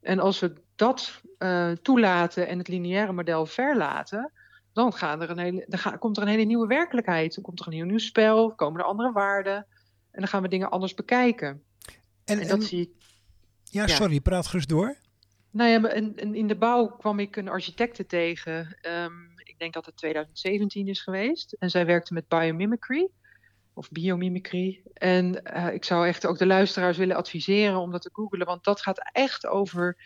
En 0.00 0.18
als 0.18 0.40
we 0.40 0.52
dat 0.76 1.20
uh, 1.38 1.72
toelaten 1.72 2.48
en 2.48 2.58
het 2.58 2.68
lineaire 2.68 3.12
model 3.12 3.46
verlaten, 3.46 4.32
dan, 4.72 4.92
gaan 4.92 5.22
er 5.22 5.30
een 5.30 5.38
hele, 5.38 5.64
dan 5.68 5.78
ga, 5.78 5.96
komt 5.96 6.16
er 6.16 6.22
een 6.22 6.28
hele 6.28 6.44
nieuwe 6.44 6.66
werkelijkheid. 6.66 7.34
Dan 7.34 7.44
komt 7.44 7.60
er 7.60 7.66
een 7.66 7.72
heel 7.72 7.84
nieuw 7.84 7.98
spel, 7.98 8.54
komen 8.54 8.80
er 8.80 8.86
andere 8.86 9.12
waarden. 9.12 9.66
En 10.10 10.20
dan 10.20 10.28
gaan 10.28 10.42
we 10.42 10.48
dingen 10.48 10.70
anders 10.70 10.94
bekijken. 10.94 11.62
En, 12.24 12.40
en 12.40 12.48
dat 12.48 12.58
en, 12.58 12.62
zie 12.62 12.80
ik. 12.80 12.90
Ja, 13.64 13.86
sorry, 13.86 14.20
praat 14.20 14.46
gerust 14.46 14.68
door. 14.68 14.96
Nou 15.50 15.70
ja, 15.70 15.92
in, 15.92 16.34
in 16.34 16.46
de 16.46 16.56
bouw 16.56 16.86
kwam 16.86 17.18
ik 17.18 17.36
een 17.36 17.48
architecte 17.48 18.06
tegen. 18.06 18.76
Um, 18.82 19.32
ik 19.36 19.58
denk 19.58 19.72
dat 19.72 19.86
het 19.86 19.96
2017 19.96 20.88
is 20.88 21.00
geweest. 21.00 21.52
En 21.52 21.70
zij 21.70 21.86
werkte 21.86 22.14
met 22.14 22.28
biomimicry 22.28 23.08
of 23.80 23.90
biomimicry. 23.90 24.82
En 24.92 25.42
uh, 25.56 25.72
ik 25.72 25.84
zou 25.84 26.06
echt 26.06 26.26
ook 26.26 26.38
de 26.38 26.46
luisteraars 26.46 26.96
willen 26.96 27.16
adviseren 27.16 27.78
om 27.78 27.90
dat 27.90 28.02
te 28.02 28.10
googlen, 28.12 28.46
want 28.46 28.64
dat 28.64 28.80
gaat 28.80 29.10
echt 29.12 29.46
over 29.46 29.96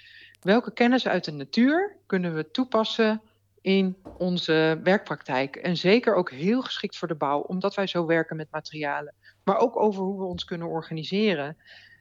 welke 0.41 0.73
kennis 0.73 1.09
uit 1.09 1.25
de 1.25 1.33
natuur 1.33 1.97
kunnen 2.07 2.35
we 2.35 2.51
toepassen 2.51 3.23
in 3.61 3.97
onze 4.19 4.81
werkpraktijk. 4.83 5.57
En 5.57 5.77
zeker 5.77 6.15
ook 6.15 6.31
heel 6.31 6.63
geschikt 6.63 6.97
voor 6.97 7.09
de 7.09 7.15
bouw, 7.15 7.41
omdat 7.41 7.75
wij 7.75 7.87
zo 7.87 8.07
werken 8.07 8.37
met 8.37 8.51
materialen. 8.51 9.15
Maar 9.45 9.59
ook 9.59 9.81
over 9.81 10.03
hoe 10.03 10.19
we 10.19 10.25
ons 10.25 10.45
kunnen 10.45 10.69
organiseren. 10.69 11.57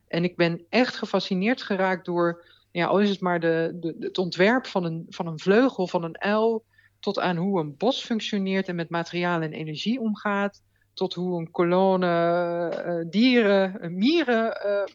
En 0.07 0.23
ik 0.23 0.36
ben 0.36 0.65
echt 0.69 0.95
gefascineerd 0.95 1.62
geraakt 1.62 2.05
door, 2.05 2.45
ja, 2.71 2.99
is 2.99 3.09
het 3.09 3.21
maar 3.21 3.39
de, 3.39 3.77
de, 3.79 3.95
het 3.99 4.17
ontwerp 4.17 4.65
van 4.65 4.83
een, 4.83 5.05
van 5.09 5.27
een 5.27 5.39
vleugel, 5.39 5.88
van 5.88 6.03
een 6.03 6.21
uil, 6.21 6.63
tot 6.99 7.19
aan 7.19 7.38
hoe 7.38 7.59
een 7.59 7.77
bos 7.77 8.03
functioneert 8.03 8.67
en 8.67 8.75
met 8.75 8.89
materialen 8.89 9.51
en 9.51 9.59
energie 9.59 9.99
omgaat 9.99 10.62
tot 10.93 11.13
hoe 11.13 11.39
een 11.39 11.51
kolonne 11.51 12.84
uh, 12.86 13.10
dieren, 13.12 13.77
uh, 13.82 13.89
mieren 13.89 14.47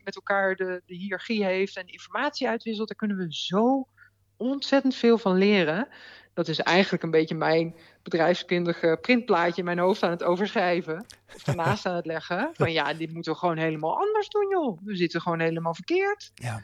met 0.05 0.15
elkaar 0.15 0.57
de, 0.57 0.83
de 0.87 0.95
hiërarchie 0.95 1.45
heeft 1.45 1.77
en 1.77 1.87
informatie 1.87 2.49
uitwisselt. 2.49 2.89
Daar 2.89 2.97
kunnen 2.97 3.17
we 3.17 3.27
zo 3.29 3.89
ontzettend 4.37 4.95
veel 4.95 5.19
van 5.19 5.37
leren. 5.37 5.89
Dat 6.35 6.49
is 6.49 6.59
eigenlijk 6.59 7.03
een 7.03 7.11
beetje 7.11 7.35
mijn 7.35 7.75
bedrijfskundige 8.03 8.99
printplaatje 9.01 9.59
in 9.59 9.65
mijn 9.65 9.79
hoofd 9.79 10.03
aan 10.03 10.11
het 10.11 10.23
overschrijven. 10.23 11.07
Of 11.35 11.47
ernaast 11.47 11.87
aan 11.87 11.97
het 11.97 12.07
leggen. 12.07 12.51
Van 12.53 12.73
ja, 12.73 12.95
dit 12.95 13.13
moeten 13.13 13.33
we 13.33 13.39
gewoon 13.39 13.59
helemaal 13.59 13.99
anders 13.99 14.29
doen, 14.29 14.49
joh. 14.51 14.79
We 14.85 14.97
zitten 14.97 15.21
gewoon 15.21 15.41
helemaal 15.41 15.75
verkeerd. 15.75 16.31
Ja. 16.35 16.63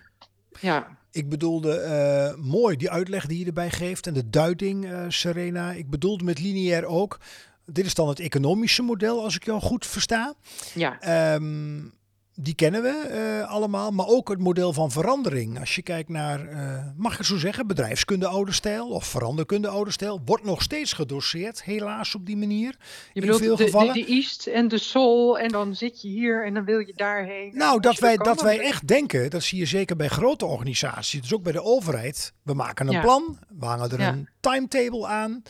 Ja. 0.61 0.99
Ik 1.11 1.29
bedoelde 1.29 2.37
mooi 2.39 2.77
die 2.77 2.91
uitleg 2.91 3.27
die 3.27 3.39
je 3.39 3.47
erbij 3.47 3.71
geeft 3.71 4.07
en 4.07 4.15
de 4.15 4.31
duiding, 4.31 5.07
Serena. 5.09 5.73
Ik 5.73 5.91
bedoelde 5.91 6.25
met 6.25 6.41
lineair 6.41 6.85
ook 6.85 7.19
dit 7.67 7.87
is 7.87 7.95
dan 7.95 8.09
het 8.09 8.21
economische 8.21 8.83
model, 8.83 9.23
als 9.23 9.37
ik 9.37 9.45
jou 9.45 9.61
goed 9.61 9.87
versta. 9.87 10.35
Ja. 10.75 11.35
Um, 11.35 11.93
die 12.37 12.55
kennen 12.55 12.83
we 12.83 13.11
uh, 13.43 13.51
allemaal, 13.51 13.91
maar 13.91 14.07
ook 14.07 14.29
het 14.29 14.39
model 14.39 14.73
van 14.73 14.91
verandering. 14.91 15.61
Als 15.61 15.75
je 15.75 15.83
kijkt 15.83 16.09
naar, 16.09 16.53
uh, 16.53 16.85
mag 16.97 17.19
ik 17.19 17.25
zo 17.25 17.37
zeggen, 17.37 17.67
bedrijfskunde 17.67 18.27
oude 18.27 18.53
stijl 18.53 18.89
of 18.89 19.07
veranderkunde 19.07 19.69
oude 19.69 19.91
stijl, 19.91 20.21
wordt 20.25 20.45
nog 20.45 20.63
steeds 20.63 20.93
gedoseerd, 20.93 21.63
helaas 21.63 22.15
op 22.15 22.27
die 22.27 22.37
manier. 22.37 22.77
Je 23.13 23.21
bedoelt 23.21 23.41
in 23.41 23.47
veel 23.47 23.57
de, 23.57 23.65
gevallen. 23.65 23.95
De, 23.95 24.01
de 24.01 24.07
East 24.07 24.47
en 24.47 24.69
de 24.69 24.79
Sol 24.79 25.39
en 25.39 25.49
dan 25.49 25.75
zit 25.75 26.03
je 26.03 26.09
hier 26.09 26.47
en 26.47 26.55
dan 26.55 26.65
wil 26.65 26.79
je 26.79 26.93
daarheen. 26.95 27.57
Nou, 27.57 27.81
dat 27.81 27.99
wij, 27.99 28.17
dat 28.17 28.43
wij 28.43 28.61
echt 28.61 28.87
denken, 28.87 29.31
dat 29.31 29.43
zie 29.43 29.59
je 29.59 29.67
zeker 29.67 29.97
bij 29.97 30.09
grote 30.09 30.47
organisaties, 30.47 31.21
dus 31.21 31.35
ook 31.35 31.43
bij 31.43 31.53
de 31.53 31.63
overheid. 31.63 32.33
We 32.43 32.55
maken 32.55 32.87
een 32.87 32.93
ja. 32.93 33.01
plan, 33.01 33.39
we 33.59 33.67
hangen 33.67 33.91
er 33.91 34.01
ja. 34.01 34.09
een 34.09 34.29
timetable 34.41 35.07
aan. 35.07 35.43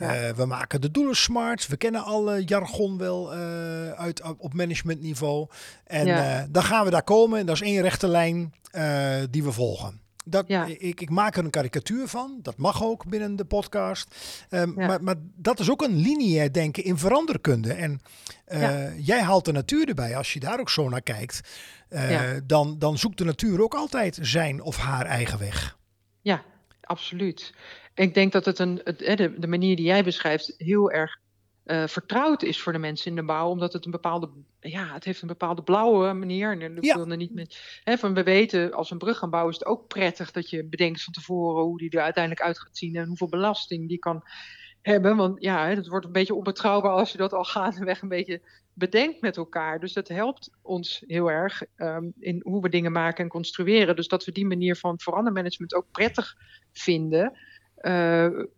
Ja. 0.00 0.28
Uh, 0.28 0.34
we 0.34 0.44
maken 0.44 0.80
de 0.80 0.90
doelen 0.90 1.16
smart. 1.16 1.66
We 1.66 1.76
kennen 1.76 2.04
alle 2.04 2.44
jargon 2.44 2.98
wel 2.98 3.36
uh, 3.36 3.90
uit 3.90 4.22
op 4.38 4.54
managementniveau. 4.54 5.48
En 5.84 6.06
ja. 6.06 6.40
uh, 6.40 6.46
dan 6.50 6.62
gaan 6.62 6.84
we 6.84 6.90
daar 6.90 7.02
komen. 7.02 7.38
En 7.38 7.46
dat 7.46 7.54
is 7.54 7.62
één 7.62 7.82
rechte 7.82 8.08
lijn 8.08 8.54
die 9.30 9.42
we 9.42 9.52
volgen. 9.52 10.00
Dat, 10.24 10.44
ja. 10.48 10.64
ik, 10.66 11.00
ik, 11.00 11.10
maak 11.10 11.36
er 11.36 11.44
een 11.44 11.50
karikatuur 11.50 12.08
van. 12.08 12.38
Dat 12.42 12.56
mag 12.56 12.82
ook 12.82 13.06
binnen 13.06 13.36
de 13.36 13.44
podcast. 13.44 14.14
Um, 14.50 14.74
maar, 14.74 15.02
maar, 15.02 15.14
dat 15.36 15.60
is 15.60 15.70
ook 15.70 15.82
een 15.82 15.96
lineair 15.96 16.52
denken 16.52 16.84
in 16.84 16.98
veranderkunde. 16.98 17.72
En 17.72 18.00
jij 18.96 19.22
haalt 19.22 19.44
de 19.44 19.52
natuur 19.52 19.88
erbij. 19.88 20.16
Als 20.16 20.32
je 20.32 20.40
daar 20.40 20.60
ook 20.60 20.70
zo 20.70 20.88
naar 20.88 21.02
kijkt, 21.02 21.40
dan, 22.44 22.78
dan 22.78 22.98
zoekt 22.98 23.18
de 23.18 23.24
natuur 23.24 23.62
ook 23.62 23.74
altijd 23.74 24.18
zijn 24.20 24.62
of 24.62 24.76
haar 24.76 25.06
eigen 25.06 25.38
weg. 25.38 25.76
Ja, 26.20 26.42
absoluut. 26.80 27.52
Ik 27.94 28.14
denk 28.14 28.32
dat 28.32 28.44
het 28.44 28.58
een, 28.58 28.80
het, 28.84 28.98
de, 28.98 29.34
de 29.38 29.46
manier 29.46 29.76
die 29.76 29.84
jij 29.84 30.04
beschrijft 30.04 30.54
heel 30.56 30.90
erg 30.90 31.18
uh, 31.64 31.86
vertrouwd 31.86 32.42
is 32.42 32.60
voor 32.60 32.72
de 32.72 32.78
mensen 32.78 33.10
in 33.10 33.16
de 33.16 33.24
bouw, 33.24 33.48
omdat 33.48 33.72
het 33.72 33.84
een 33.84 33.90
bepaalde, 33.90 34.30
ja, 34.60 34.92
het 34.92 35.04
heeft 35.04 35.22
een 35.22 35.28
bepaalde 35.28 35.62
blauwe 35.62 36.12
manier. 36.12 36.60
En 36.60 36.76
ik 36.76 36.84
ja. 36.84 37.04
niet 37.04 37.34
met, 37.34 37.80
hè, 37.84 37.98
van 37.98 38.14
we 38.14 38.22
weten, 38.22 38.72
als 38.72 38.90
een 38.90 38.98
brug 38.98 39.18
gaan 39.18 39.30
bouwen, 39.30 39.52
is 39.52 39.58
het 39.58 39.68
ook 39.68 39.88
prettig 39.88 40.30
dat 40.30 40.50
je 40.50 40.64
bedenkt 40.64 41.02
van 41.02 41.12
tevoren 41.12 41.64
hoe 41.64 41.78
die 41.78 41.90
er 41.90 42.02
uiteindelijk 42.02 42.44
uit 42.44 42.60
gaat 42.60 42.76
zien 42.76 42.96
en 42.96 43.06
hoeveel 43.06 43.28
belasting 43.28 43.88
die 43.88 43.98
kan 43.98 44.22
hebben. 44.82 45.16
Want 45.16 45.42
ja, 45.42 45.68
het 45.68 45.86
wordt 45.86 46.06
een 46.06 46.12
beetje 46.12 46.34
onbetrouwbaar 46.34 46.92
als 46.92 47.12
je 47.12 47.18
dat 47.18 47.32
al 47.32 47.44
gaandeweg 47.54 48.02
een 48.02 48.08
beetje 48.08 48.40
bedenkt 48.72 49.20
met 49.20 49.36
elkaar. 49.36 49.80
Dus 49.80 49.92
dat 49.92 50.08
helpt 50.08 50.50
ons 50.62 51.04
heel 51.06 51.30
erg 51.30 51.62
ehm, 51.76 52.10
in 52.18 52.40
hoe 52.44 52.62
we 52.62 52.68
dingen 52.68 52.92
maken 52.92 53.24
en 53.24 53.30
construeren. 53.30 53.96
Dus 53.96 54.08
dat 54.08 54.24
we 54.24 54.32
die 54.32 54.46
manier 54.46 54.76
van 54.76 55.00
verandermanagement 55.00 55.74
ook 55.74 55.86
prettig 55.90 56.36
vinden, 56.72 57.38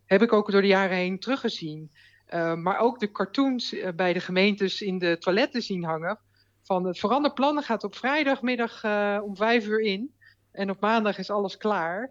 heb 0.05 0.23
ik 0.23 0.33
ook 0.33 0.51
door 0.51 0.61
de 0.61 0.67
jaren 0.67 0.97
heen 0.97 1.19
teruggezien. 1.19 1.91
Uh, 2.35 2.55
maar 2.55 2.79
ook 2.79 3.01
de 3.01 3.13
cartoons 3.13 3.73
uh, 3.73 3.89
bij 3.97 4.13
de 4.13 4.21
gemeentes 4.21 4.81
in 4.81 4.99
de 4.99 5.19
toiletten 5.19 5.63
zien 5.63 5.85
hangen. 5.85 6.19
Van 6.63 6.87
het 6.87 6.99
veranderplannen 6.99 7.63
gaat 7.63 7.85
op 7.85 7.97
vrijdagmiddag 7.97 8.85
om 9.23 9.37
vijf 9.37 9.67
uur 9.67 9.81
in. 9.81 10.15
En 10.53 10.71
op 10.71 10.81
maandag 10.81 11.19
is 11.19 11.31
alles 11.31 11.57
klaar. 11.57 12.11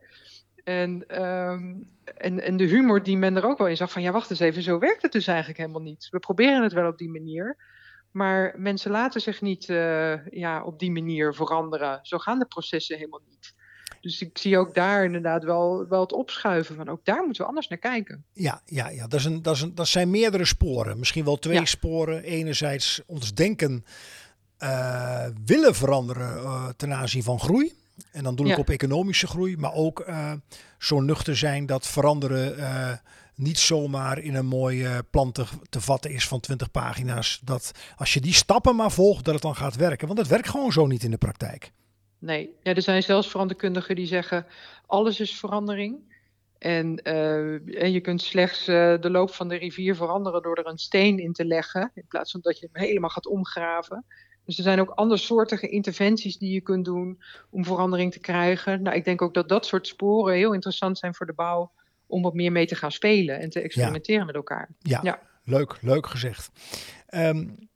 En, 0.63 1.21
um, 1.21 1.89
en, 2.03 2.41
en 2.41 2.57
de 2.57 2.63
humor 2.63 3.03
die 3.03 3.17
men 3.17 3.35
er 3.35 3.45
ook 3.45 3.57
wel 3.57 3.67
in 3.67 3.77
zag 3.77 3.91
van 3.91 4.01
ja, 4.01 4.11
wacht 4.11 4.29
eens 4.29 4.39
even, 4.39 4.61
zo 4.61 4.79
werkt 4.79 5.01
het 5.01 5.11
dus 5.11 5.27
eigenlijk 5.27 5.59
helemaal 5.59 5.81
niet. 5.81 6.07
We 6.09 6.19
proberen 6.19 6.63
het 6.63 6.73
wel 6.73 6.87
op 6.87 6.97
die 6.97 7.09
manier. 7.09 7.57
Maar 8.11 8.53
mensen 8.57 8.91
laten 8.91 9.21
zich 9.21 9.41
niet 9.41 9.65
ja, 10.29 10.63
op 10.63 10.79
die 10.79 10.91
manier 10.91 11.33
veranderen. 11.33 11.99
Zo 12.01 12.17
gaan 12.17 12.39
de 12.39 12.45
processen 12.45 12.97
helemaal 12.97 13.23
niet. 13.29 13.53
Dus 14.01 14.21
ik 14.21 14.37
zie 14.37 14.57
ook 14.57 14.73
daar 14.73 15.03
inderdaad 15.03 15.43
wel, 15.43 15.87
wel 15.87 16.01
het 16.01 16.13
opschuiven 16.13 16.75
van 16.75 16.89
ook 16.89 17.05
daar 17.05 17.23
moeten 17.23 17.41
we 17.41 17.47
anders 17.47 17.67
naar 17.67 17.77
kijken. 17.77 18.25
Ja, 18.33 18.61
ja, 18.65 18.89
ja. 18.89 19.07
Dat, 19.07 19.19
is 19.19 19.25
een, 19.25 19.41
dat, 19.41 19.55
is 19.55 19.61
een, 19.61 19.75
dat 19.75 19.87
zijn 19.87 20.09
meerdere 20.09 20.45
sporen. 20.45 20.99
Misschien 20.99 21.25
wel 21.25 21.39
twee 21.39 21.57
ja. 21.57 21.65
sporen. 21.65 22.23
Enerzijds 22.23 23.01
ons 23.05 23.33
denken 23.33 23.85
uh, 24.59 25.25
willen 25.45 25.75
veranderen 25.75 26.43
uh, 26.43 26.67
ten 26.77 26.93
aanzien 26.93 27.23
van 27.23 27.39
groei. 27.39 27.73
En 28.11 28.23
dan 28.23 28.35
doe 28.35 28.45
ik 28.45 28.51
ja. 28.51 28.57
op 28.57 28.69
economische 28.69 29.27
groei, 29.27 29.57
maar 29.57 29.73
ook 29.73 30.03
uh, 30.07 30.31
zo 30.77 31.01
nuchter 31.01 31.37
zijn 31.37 31.65
dat 31.65 31.87
veranderen 31.87 33.01
niet 33.35 33.59
zomaar 33.59 34.19
in 34.19 34.35
een 34.35 34.45
mooi 34.45 34.87
plan 35.09 35.31
te, 35.31 35.45
te, 35.69 35.81
vatten 35.81 36.11
is 36.11 36.27
van 36.27 36.39
20 36.39 36.71
pagina's. 36.71 37.41
Dat 37.43 37.71
als 37.95 38.13
je 38.13 38.21
die 38.21 38.33
stappen 38.33 38.75
maar 38.75 38.91
volgt, 38.91 39.25
dat 39.25 39.33
het 39.33 39.43
dan 39.43 39.55
gaat 39.55 39.75
werken. 39.75 40.07
Want 40.07 40.19
het 40.19 40.27
werkt 40.27 40.49
gewoon 40.49 40.71
zo 40.71 40.87
niet 40.87 41.03
in 41.03 41.11
de 41.11 41.17
praktijk. 41.17 41.71
Nee, 42.21 42.55
ja, 42.63 42.73
er 42.73 42.81
zijn 42.81 43.03
zelfs 43.03 43.27
veranderkundigen 43.27 43.95
die 43.95 44.05
zeggen 44.05 44.45
alles 44.85 45.19
is 45.19 45.39
verandering. 45.39 46.09
En, 46.57 46.95
en 47.03 47.91
je 47.91 48.01
kunt 48.01 48.21
slechts 48.21 48.65
de 48.65 49.09
loop 49.11 49.31
van 49.31 49.47
de 49.47 49.55
rivier 49.55 49.95
veranderen 49.95 50.41
door 50.41 50.55
er 50.55 50.67
een 50.67 50.77
steen 50.77 51.19
in 51.19 51.33
te 51.33 51.45
leggen. 51.45 51.91
In 51.93 52.05
plaats 52.07 52.31
van 52.31 52.41
dat 52.41 52.59
je 52.59 52.69
hem 52.71 52.83
helemaal 52.83 53.09
gaat 53.09 53.27
omgraven. 53.27 54.05
Dus 54.45 54.57
er 54.57 54.63
zijn 54.63 54.79
ook 54.79 54.89
andersoortige 54.89 55.69
interventies 55.69 56.37
die 56.37 56.53
je 56.53 56.61
kunt 56.61 56.85
doen 56.85 57.21
om 57.49 57.65
verandering 57.65 58.11
te 58.11 58.19
krijgen. 58.19 58.81
Nou, 58.81 58.95
ik 58.95 59.05
denk 59.05 59.21
ook 59.21 59.33
dat 59.33 59.49
dat 59.49 59.65
soort 59.65 59.87
sporen 59.87 60.35
heel 60.35 60.53
interessant 60.53 60.97
zijn 60.97 61.15
voor 61.15 61.25
de 61.25 61.33
bouw 61.33 61.71
om 62.07 62.21
wat 62.21 62.33
meer 62.33 62.51
mee 62.51 62.65
te 62.65 62.75
gaan 62.75 62.91
spelen 62.91 63.39
en 63.39 63.49
te 63.49 63.61
experimenteren 63.61 64.19
ja. 64.19 64.25
met 64.25 64.35
elkaar. 64.35 64.69
Ja, 64.79 64.99
ja, 65.03 65.21
leuk, 65.43 65.77
leuk 65.81 66.07
gezegd. 66.07 66.51
Um, 67.09 67.69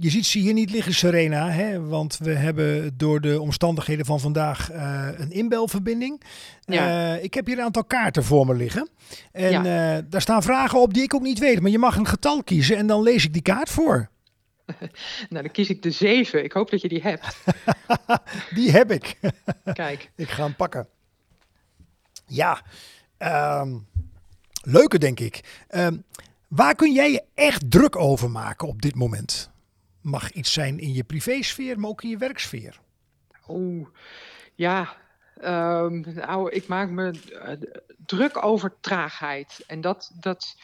je 0.00 0.10
ziet 0.10 0.26
ze 0.26 0.38
hier 0.38 0.52
niet 0.52 0.70
liggen, 0.70 0.94
Serena, 0.94 1.50
hè? 1.50 1.80
want 1.80 2.18
we 2.18 2.30
hebben 2.30 2.96
door 2.96 3.20
de 3.20 3.40
omstandigheden 3.40 4.06
van 4.06 4.20
vandaag 4.20 4.72
uh, 4.72 5.08
een 5.16 5.30
inbelverbinding. 5.30 6.22
Ja. 6.64 7.14
Uh, 7.14 7.24
ik 7.24 7.34
heb 7.34 7.46
hier 7.46 7.58
een 7.58 7.64
aantal 7.64 7.84
kaarten 7.84 8.24
voor 8.24 8.46
me 8.46 8.54
liggen. 8.54 8.88
En 9.32 9.50
ja. 9.50 9.96
uh, 9.96 10.04
daar 10.08 10.20
staan 10.20 10.42
vragen 10.42 10.80
op 10.80 10.94
die 10.94 11.02
ik 11.02 11.14
ook 11.14 11.22
niet 11.22 11.38
weet. 11.38 11.60
Maar 11.60 11.70
je 11.70 11.78
mag 11.78 11.96
een 11.96 12.06
getal 12.06 12.42
kiezen 12.42 12.76
en 12.76 12.86
dan 12.86 13.02
lees 13.02 13.24
ik 13.24 13.32
die 13.32 13.42
kaart 13.42 13.70
voor. 13.70 14.08
Nou, 15.28 15.42
dan 15.42 15.50
kies 15.50 15.68
ik 15.68 15.82
de 15.82 15.90
7. 15.90 16.44
Ik 16.44 16.52
hoop 16.52 16.70
dat 16.70 16.80
je 16.80 16.88
die 16.88 17.02
hebt. 17.02 17.36
die 18.56 18.70
heb 18.70 18.90
ik. 18.90 19.18
Kijk. 19.72 20.10
Ik 20.16 20.28
ga 20.28 20.42
hem 20.42 20.56
pakken. 20.56 20.88
Ja, 22.26 22.62
um, 23.60 23.86
leuke 24.62 24.98
denk 24.98 25.20
ik. 25.20 25.64
Um, 25.70 26.04
waar 26.48 26.74
kun 26.74 26.92
jij 26.92 27.12
je 27.12 27.24
echt 27.34 27.70
druk 27.70 27.96
over 27.96 28.30
maken 28.30 28.68
op 28.68 28.82
dit 28.82 28.94
moment? 28.94 29.49
Mag 30.00 30.30
iets 30.30 30.52
zijn 30.52 30.78
in 30.78 30.92
je 30.92 31.04
privésfeer, 31.04 31.80
maar 31.80 31.90
ook 31.90 32.02
in 32.02 32.08
je 32.08 32.16
werksfeer. 32.16 32.80
Oeh, 33.48 33.88
ja. 34.54 34.96
Um, 35.44 36.04
nou, 36.14 36.50
ik 36.50 36.66
maak 36.66 36.90
me 36.90 37.12
uh, 37.32 37.70
druk 38.06 38.44
over 38.44 38.74
traagheid. 38.80 39.64
En 39.66 39.80
dat, 39.80 40.12
dat, 40.20 40.56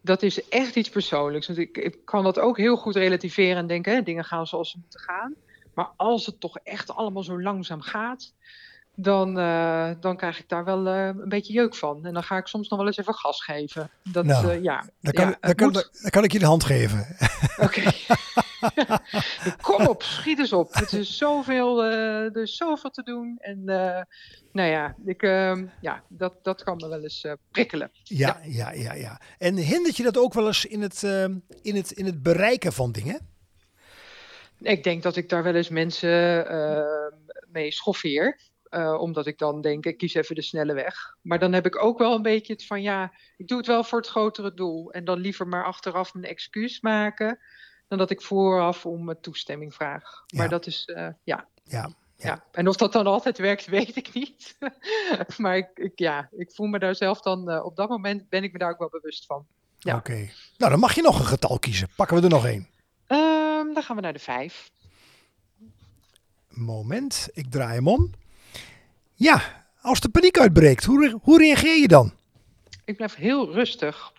dat 0.00 0.22
is 0.22 0.48
echt 0.48 0.76
iets 0.76 0.88
persoonlijks. 0.88 1.46
Want 1.46 1.58
ik, 1.58 1.76
ik, 1.76 1.96
kan 2.04 2.24
dat 2.24 2.38
ook 2.38 2.56
heel 2.56 2.76
goed 2.76 2.96
relativeren 2.96 3.56
en 3.56 3.66
denken, 3.66 3.94
hè, 3.94 4.02
dingen 4.02 4.24
gaan 4.24 4.46
zoals 4.46 4.70
ze 4.70 4.78
moeten 4.80 5.00
gaan. 5.00 5.34
Maar 5.74 5.90
als 5.96 6.26
het 6.26 6.40
toch 6.40 6.58
echt 6.58 6.90
allemaal 6.90 7.22
zo 7.22 7.42
langzaam 7.42 7.80
gaat, 7.80 8.32
dan, 8.94 9.38
uh, 9.38 9.90
dan 10.00 10.16
krijg 10.16 10.38
ik 10.38 10.48
daar 10.48 10.64
wel 10.64 10.86
uh, 10.86 11.06
een 11.06 11.28
beetje 11.28 11.52
jeuk 11.52 11.74
van. 11.74 12.06
En 12.06 12.12
dan 12.12 12.22
ga 12.22 12.36
ik 12.36 12.46
soms 12.46 12.68
nog 12.68 12.78
wel 12.78 12.86
eens 12.86 12.96
even 12.96 13.14
gas 13.14 13.44
geven. 13.44 13.90
Dat, 14.02 14.24
nou, 14.24 14.46
uh, 14.46 14.62
ja, 14.62 14.84
dan, 15.00 15.12
kan, 15.12 15.28
ja, 15.28 15.36
dan, 15.40 15.54
kan, 15.54 15.72
dan, 15.72 16.10
kan, 16.10 16.24
ik 16.24 16.32
je 16.32 16.38
de 16.38 16.44
hand 16.44 16.64
geven. 16.64 17.16
Oké. 17.56 17.82
Kom 19.62 19.86
op, 19.86 20.02
schiet 20.02 20.38
eens 20.38 20.52
op. 20.52 20.74
Het 20.74 20.92
is 20.92 21.16
zoveel, 21.16 21.84
er 21.84 22.36
is 22.36 22.56
zoveel 22.56 22.90
te 22.90 23.02
doen. 23.02 23.36
En 23.38 23.64
nou 24.58 24.70
ja, 24.70 24.94
ik, 25.04 25.22
uh, 25.22 25.62
ja 25.80 26.02
dat, 26.08 26.44
dat 26.44 26.62
kan 26.62 26.76
me 26.76 26.88
wel 26.88 27.02
eens 27.02 27.24
uh, 27.24 27.32
prikkelen. 27.50 27.90
Ja, 28.02 28.40
ja, 28.44 28.72
ja, 28.72 28.92
ja, 28.92 29.20
En 29.38 29.56
hindert 29.56 29.96
je 29.96 30.02
dat 30.02 30.16
ook 30.16 30.34
wel 30.34 30.46
eens 30.46 30.64
in 30.64 30.82
het, 30.82 31.02
uh, 31.02 31.24
in 31.62 31.76
het, 31.76 31.90
in 31.90 32.04
het 32.04 32.22
bereiken 32.22 32.72
van 32.72 32.92
dingen? 32.92 33.36
Ik 34.60 34.84
denk 34.84 35.02
dat 35.02 35.16
ik 35.16 35.28
daar 35.28 35.42
wel 35.42 35.54
eens 35.54 35.68
mensen 35.68 36.08
mee 37.48 37.72
schoffeer. 37.72 38.40
omdat 38.98 39.26
ik 39.26 39.38
dan 39.38 39.60
denk, 39.60 39.86
ik 39.86 39.98
kies 39.98 40.14
even 40.14 40.34
de 40.34 40.42
snelle 40.42 40.74
weg. 40.74 41.16
Maar 41.22 41.38
dan 41.38 41.52
heb 41.52 41.66
ik 41.66 41.82
ook 41.82 41.98
wel 41.98 42.14
een 42.14 42.22
beetje 42.22 42.52
het 42.52 42.66
van, 42.66 42.82
ja, 42.82 43.12
ik 43.36 43.48
doe 43.48 43.58
het 43.58 43.66
wel 43.66 43.84
voor 43.84 43.98
het 43.98 44.08
grotere 44.08 44.54
doel. 44.54 44.92
En 44.92 45.04
dan 45.04 45.18
liever 45.18 45.46
maar 45.48 45.64
achteraf 45.64 46.14
mijn 46.14 46.26
excuus 46.26 46.80
maken, 46.80 47.38
dan 47.88 47.98
dat 47.98 48.10
ik 48.10 48.22
vooraf 48.22 48.86
om 48.86 49.20
toestemming 49.20 49.74
vraag. 49.74 50.22
Ja. 50.26 50.38
Maar 50.38 50.48
dat 50.48 50.66
is, 50.66 50.82
ja. 50.86 51.16
Ja, 51.24 51.48
ja. 51.64 51.90
ja. 52.16 52.44
en 52.52 52.68
of 52.68 52.76
dat 52.76 52.92
dan 52.92 53.06
altijd 53.06 53.38
werkt, 53.38 53.66
weet 53.78 53.96
ik 53.96 54.12
niet. 54.12 54.58
maar 55.36 55.56
ik, 55.56 55.70
ik, 55.74 55.98
ja, 55.98 56.28
ik 56.36 56.52
voel 56.52 56.66
me 56.66 56.78
daar 56.78 56.94
zelf 56.94 57.20
dan, 57.20 57.50
uh, 57.50 57.64
op 57.64 57.76
dat 57.76 57.88
moment 57.88 58.28
ben 58.28 58.42
ik 58.42 58.52
me 58.52 58.58
daar 58.58 58.70
ook 58.70 58.78
wel 58.78 58.90
bewust 58.90 59.26
van. 59.26 59.46
Ja. 59.78 59.96
Oké, 59.96 60.10
okay. 60.10 60.32
nou 60.56 60.70
dan 60.70 60.80
mag 60.80 60.94
je 60.94 61.02
nog 61.02 61.18
een 61.18 61.26
getal 61.26 61.58
kiezen. 61.58 61.88
Pakken 61.96 62.16
we 62.16 62.22
er 62.22 62.28
nog 62.28 62.46
één. 62.46 62.68
Um, 63.08 63.74
dan 63.74 63.82
gaan 63.82 63.96
we 63.96 64.02
naar 64.02 64.12
de 64.12 64.18
vijf. 64.18 64.70
Moment, 66.48 67.28
ik 67.32 67.50
draai 67.50 67.74
hem 67.74 67.88
om. 67.88 68.10
Ja, 69.14 69.66
als 69.80 70.00
de 70.00 70.08
paniek 70.08 70.38
uitbreekt, 70.38 70.84
hoe, 70.84 71.18
hoe 71.22 71.38
reageer 71.38 71.80
je 71.80 71.88
dan? 71.88 72.12
Ik 72.84 72.96
blijf 72.96 73.14
heel 73.14 73.52
rustig. 73.52 74.12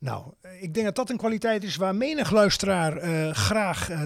Nou, 0.00 0.32
ik 0.60 0.74
denk 0.74 0.86
dat 0.86 0.96
dat 0.96 1.10
een 1.10 1.16
kwaliteit 1.16 1.62
is 1.62 1.76
waar 1.76 1.94
menig 1.94 2.30
luisteraar 2.30 3.04
uh, 3.04 3.30
graag, 3.30 3.90
uh, 3.90 4.02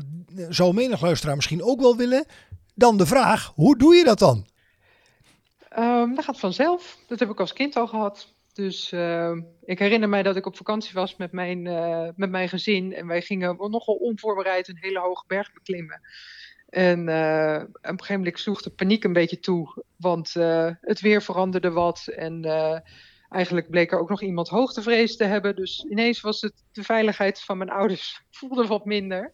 zou 0.49 0.75
menig 0.75 1.01
luisteraar 1.01 1.35
misschien 1.35 1.63
ook 1.63 1.81
wel 1.81 1.97
willen. 1.97 2.27
Dan 2.75 2.97
de 2.97 3.07
vraag, 3.07 3.53
hoe 3.55 3.79
doe 3.79 3.95
je 3.95 4.05
dat 4.05 4.19
dan? 4.19 4.47
Um, 5.79 6.15
dat 6.15 6.25
gaat 6.25 6.39
vanzelf. 6.39 6.99
Dat 7.07 7.19
heb 7.19 7.31
ik 7.31 7.41
als 7.41 7.53
kind 7.53 7.77
al 7.77 7.87
gehad. 7.87 8.33
Dus 8.53 8.93
uh, 8.93 9.37
ik 9.65 9.79
herinner 9.79 10.09
mij 10.09 10.23
dat 10.23 10.37
ik 10.37 10.47
op 10.47 10.57
vakantie 10.57 10.95
was 10.95 11.17
met 11.17 11.33
mijn, 11.33 11.65
uh, 11.65 12.09
met 12.17 12.31
mijn 12.31 12.49
gezin. 12.49 12.95
En 12.95 13.07
wij 13.07 13.23
gingen 13.23 13.57
nogal 13.57 13.95
onvoorbereid 13.95 14.69
een 14.69 14.79
hele 14.81 15.01
hoge 15.01 15.25
berg 15.27 15.53
beklimmen. 15.53 16.01
En 16.69 17.01
op 17.01 17.09
een 17.83 17.99
gegeven 17.99 18.17
moment 18.17 18.39
sloeg 18.39 18.63
de 18.63 18.71
paniek 18.71 19.05
een 19.05 19.13
beetje 19.13 19.41
toe. 19.41 19.85
Want 19.97 20.33
het 20.81 21.01
weer 21.01 21.23
veranderde 21.23 21.71
wat. 21.71 22.07
En 22.07 22.43
eigenlijk 23.35 23.71
bleek 23.71 23.93
er 23.93 23.99
ook 23.99 24.09
nog 24.09 24.23
iemand 24.23 24.49
hoogtevrees 24.49 25.17
te 25.17 25.25
hebben. 25.25 25.57
Dus 25.57 25.87
ineens 25.91 26.21
was 26.21 26.41
het 26.41 26.53
de 26.73 26.83
veiligheid 26.83 27.41
van 27.41 27.59
mijn 27.59 27.71
ouders 27.71 28.23
voelde 28.39 28.67
wat 28.67 28.85
minder. 28.85 29.33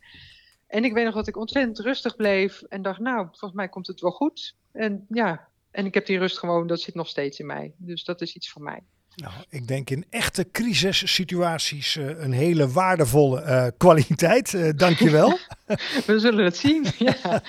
En 0.66 0.84
ik 0.84 0.92
weet 0.92 1.04
nog 1.04 1.14
dat 1.14 1.28
ik 1.28 1.36
ontzettend 1.36 1.78
rustig 1.78 2.16
bleef 2.16 2.62
en 2.62 2.82
dacht, 2.82 2.98
nou, 2.98 3.26
volgens 3.26 3.52
mij 3.52 3.68
komt 3.68 3.86
het 3.86 4.00
wel 4.00 4.10
goed. 4.10 4.56
En 4.72 5.06
ja, 5.08 5.48
en 5.70 5.86
ik 5.86 5.94
heb 5.94 6.06
die 6.06 6.18
rust 6.18 6.38
gewoon, 6.38 6.66
dat 6.66 6.80
zit 6.80 6.94
nog 6.94 7.08
steeds 7.08 7.38
in 7.38 7.46
mij. 7.46 7.72
Dus 7.76 8.04
dat 8.04 8.20
is 8.20 8.34
iets 8.34 8.50
voor 8.50 8.62
mij. 8.62 8.82
Nou, 9.14 9.34
ik 9.48 9.68
denk 9.68 9.90
in 9.90 10.04
echte 10.10 10.50
crisissituaties 10.52 11.96
uh, 11.96 12.22
een 12.22 12.32
hele 12.32 12.68
waardevolle 12.68 13.42
uh, 13.42 13.66
kwaliteit. 13.76 14.52
Uh, 14.52 14.70
dankjewel. 14.76 15.38
We 16.06 16.18
zullen 16.18 16.44
het 16.44 16.56
zien. 16.56 16.86
Ja. 16.98 17.42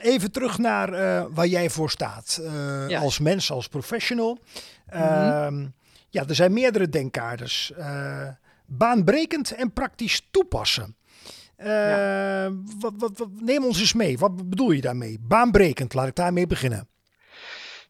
Even 0.00 0.32
terug 0.32 0.58
naar 0.58 0.90
waar 1.32 1.46
jij 1.46 1.70
voor 1.70 1.90
staat. 1.90 2.40
Ja. 2.88 3.00
Als 3.00 3.18
mens, 3.18 3.50
als 3.50 3.68
professional. 3.68 4.38
Mm 4.92 5.00
-hmm. 5.00 5.74
ja, 6.08 6.24
er 6.28 6.34
zijn 6.34 6.52
meerdere 6.52 6.88
denkkaders. 6.88 7.72
baanbrekend 8.66 9.54
en 9.54 9.72
praktisch 9.72 10.28
toepassen. 10.30 10.96
Uh, 11.58 11.66
ja. 11.66 12.52
wat, 12.80 12.92
wat, 12.96 13.18
wat, 13.18 13.28
neem 13.40 13.64
ons 13.64 13.80
eens 13.80 13.94
mee. 13.94 14.18
Wat 14.18 14.48
bedoel 14.48 14.70
je 14.70 14.80
daarmee? 14.80 15.18
Baanbrekend, 15.20 15.94
laat 15.94 16.08
ik 16.08 16.14
daarmee 16.14 16.46
beginnen. 16.46 16.88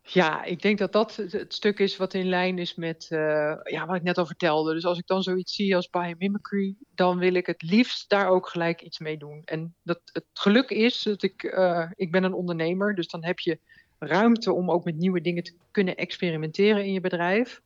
Ja, 0.07 0.45
ik 0.45 0.63
denk 0.63 0.79
dat 0.79 0.93
dat 0.93 1.17
het 1.17 1.55
stuk 1.55 1.79
is 1.79 1.97
wat 1.97 2.15
in 2.15 2.29
lijn 2.29 2.59
is 2.59 2.75
met 2.75 3.09
uh, 3.11 3.55
ja, 3.63 3.87
wat 3.87 3.97
ik 3.97 4.03
net 4.03 4.19
al 4.19 4.27
vertelde. 4.27 4.75
Dus 4.75 4.85
als 4.85 4.99
ik 4.99 5.07
dan 5.07 5.23
zoiets 5.23 5.55
zie 5.55 5.77
als 5.77 5.91
biomimicry, 5.91 6.77
dan 6.95 7.19
wil 7.19 7.35
ik 7.35 7.47
het 7.47 7.63
liefst 7.63 8.09
daar 8.09 8.29
ook 8.29 8.49
gelijk 8.49 8.83
iets 8.83 8.99
mee 8.99 9.17
doen. 9.17 9.43
En 9.45 9.75
dat, 9.83 10.01
het 10.13 10.25
geluk 10.33 10.71
is 10.71 11.03
dat 11.03 11.23
ik, 11.23 11.43
uh, 11.43 11.91
ik 11.95 12.11
ben 12.11 12.25
een 12.25 12.35
ondernemer, 12.35 12.95
dus 12.95 13.09
dan 13.09 13.25
heb 13.25 13.39
je 13.39 13.59
ruimte 13.99 14.53
om 14.53 14.71
ook 14.71 14.85
met 14.85 14.97
nieuwe 14.97 15.21
dingen 15.21 15.43
te 15.43 15.55
kunnen 15.71 15.97
experimenteren 15.97 16.85
in 16.85 16.93
je 16.93 17.01
bedrijf. 17.01 17.63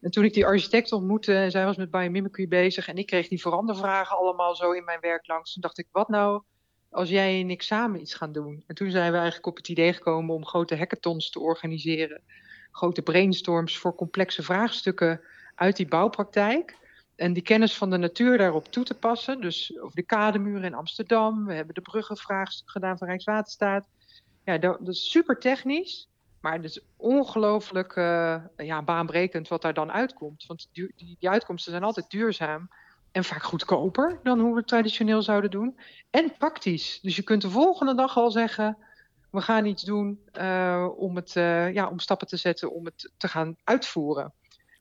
En 0.00 0.10
toen 0.10 0.24
ik 0.24 0.34
die 0.34 0.46
architect 0.46 0.92
ontmoette, 0.92 1.34
en 1.34 1.50
zij 1.50 1.64
was 1.64 1.76
met 1.76 1.90
biomimicry 1.90 2.48
bezig 2.48 2.88
en 2.88 2.96
ik 2.96 3.06
kreeg 3.06 3.28
die 3.28 3.40
verandervragen 3.40 4.16
allemaal 4.16 4.56
zo 4.56 4.72
in 4.72 4.84
mijn 4.84 5.00
werk 5.00 5.26
langs, 5.26 5.52
toen 5.52 5.62
dacht 5.62 5.78
ik, 5.78 5.86
wat 5.90 6.08
nou 6.08 6.42
als 6.92 7.08
jij 7.08 7.40
en 7.40 7.50
ik 7.50 7.62
samen 7.62 8.00
iets 8.00 8.14
gaan 8.14 8.32
doen? 8.32 8.64
En 8.66 8.74
toen 8.74 8.90
zijn 8.90 9.10
we 9.10 9.16
eigenlijk 9.16 9.46
op 9.46 9.56
het 9.56 9.68
idee 9.68 9.92
gekomen 9.92 10.34
om 10.34 10.46
grote 10.46 10.76
hackathons 10.76 11.30
te 11.30 11.40
organiseren. 11.40 12.22
Grote 12.70 13.02
brainstorms 13.02 13.78
voor 13.78 13.94
complexe 13.94 14.42
vraagstukken 14.42 15.20
uit 15.54 15.76
die 15.76 15.88
bouwpraktijk. 15.88 16.76
En 17.16 17.32
die 17.32 17.42
kennis 17.42 17.76
van 17.76 17.90
de 17.90 17.96
natuur 17.96 18.38
daarop 18.38 18.68
toe 18.68 18.84
te 18.84 18.94
passen. 18.94 19.40
Dus 19.40 19.78
over 19.80 19.96
de 19.96 20.02
kademuren 20.02 20.64
in 20.64 20.74
Amsterdam. 20.74 21.46
We 21.46 21.54
hebben 21.54 21.74
de 21.74 21.80
bruggenvraagstuk 21.80 22.70
gedaan 22.70 22.98
van 22.98 23.08
Rijkswaterstaat. 23.08 23.88
Ja, 24.44 24.58
dat, 24.58 24.88
is 24.88 25.10
super 25.10 25.38
technisch. 25.38 26.08
Maar 26.40 26.52
het 26.52 26.64
is 26.64 26.80
ongelooflijk 26.96 27.96
uh, 27.96 28.36
ja, 28.56 28.82
baanbrekend 28.82 29.48
wat 29.48 29.62
daar 29.62 29.74
dan 29.74 29.92
uitkomt. 29.92 30.46
Want 30.46 30.68
die, 30.72 30.92
die, 31.18 31.28
uitkomsten 31.28 31.70
zijn 31.70 31.84
altijd 31.84 32.10
duurzaam. 32.10 32.68
En 33.12 33.24
vaak 33.24 33.42
goedkoper 33.42 34.20
dan 34.22 34.40
hoe 34.40 34.50
we 34.50 34.58
het 34.58 34.68
traditioneel 34.68 35.22
zouden 35.22 35.50
doen. 35.50 35.78
En 36.10 36.36
praktisch. 36.38 37.00
Dus 37.00 37.16
je 37.16 37.22
kunt 37.22 37.42
de 37.42 37.50
volgende 37.50 37.94
dag 37.94 38.16
al 38.16 38.30
zeggen: 38.30 38.76
we 39.30 39.40
gaan 39.40 39.64
iets 39.64 39.82
doen 39.82 40.20
uh, 40.38 40.88
om, 40.96 41.16
het, 41.16 41.34
uh, 41.36 41.72
ja, 41.72 41.88
om 41.88 41.98
stappen 41.98 42.26
te 42.26 42.36
zetten 42.36 42.72
om 42.72 42.84
het 42.84 43.10
te 43.16 43.28
gaan 43.28 43.56
uitvoeren. 43.64 44.32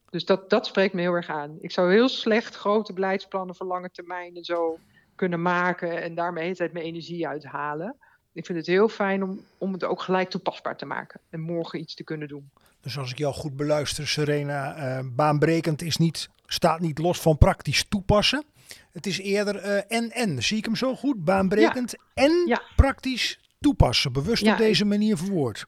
Dus 0.10 0.26
dat, 0.26 0.50
dat 0.50 0.66
spreekt 0.66 0.94
me 0.94 1.02
heel 1.02 1.14
erg 1.14 1.30
aan. 1.30 1.58
Ik 1.60 1.72
zou 1.72 1.92
heel 1.92 2.10
slecht 2.10 2.56
grote 2.56 2.94
beleidsplannen 2.94 3.56
voor 3.56 3.66
lange 3.66 3.92
termijn 3.92 4.36
en 4.36 4.44
zo 4.44 4.80
kunnen 5.16 5.42
maken 5.42 6.02
en 6.02 6.16
daar 6.16 6.34
de 6.34 6.42
hele 6.42 6.56
tijd 6.56 6.74
mijn 6.74 6.86
energie 6.86 7.28
uithalen. 7.28 7.96
Ik 8.34 8.46
vind 8.46 8.58
het 8.58 8.68
heel 8.68 8.90
fijn 8.90 9.24
om, 9.24 9.42
om 9.58 9.74
het 9.74 9.84
ook 9.84 10.02
gelijk 10.02 10.30
toepasbaar 10.30 10.78
te 10.78 10.86
maken 10.86 11.20
en 11.30 11.40
morgen 11.40 11.80
iets 11.80 11.96
te 11.96 12.04
kunnen 12.04 12.28
doen. 12.28 12.50
Dus 12.82 12.98
als 12.98 13.12
ik 13.12 13.18
jou 13.18 13.34
goed 13.34 13.56
beluister, 13.56 14.08
Serena, 14.08 14.78
uh, 14.78 15.06
baanbrekend 15.16 15.82
is 15.82 15.98
niet, 15.98 16.30
staat 16.46 16.80
niet 16.80 16.98
los 16.98 17.22
van 17.22 17.38
praktisch 17.38 17.86
toepassen. 17.90 18.44
Het 18.92 19.06
is 19.06 19.20
eerder 19.20 19.56
en-en. 19.88 20.44
Zie 20.44 20.58
ik 20.58 20.66
hem 20.66 20.76
zo 20.76 20.96
goed? 20.96 21.24
Baanbrekend 21.24 21.96
en 22.14 22.44
ja. 22.46 22.62
praktisch 22.76 23.40
toepassen. 23.60 24.14
Bewust 24.14 24.48
op 24.48 24.58
deze 24.58 24.86
manier 24.86 25.18
verwoord. 25.18 25.66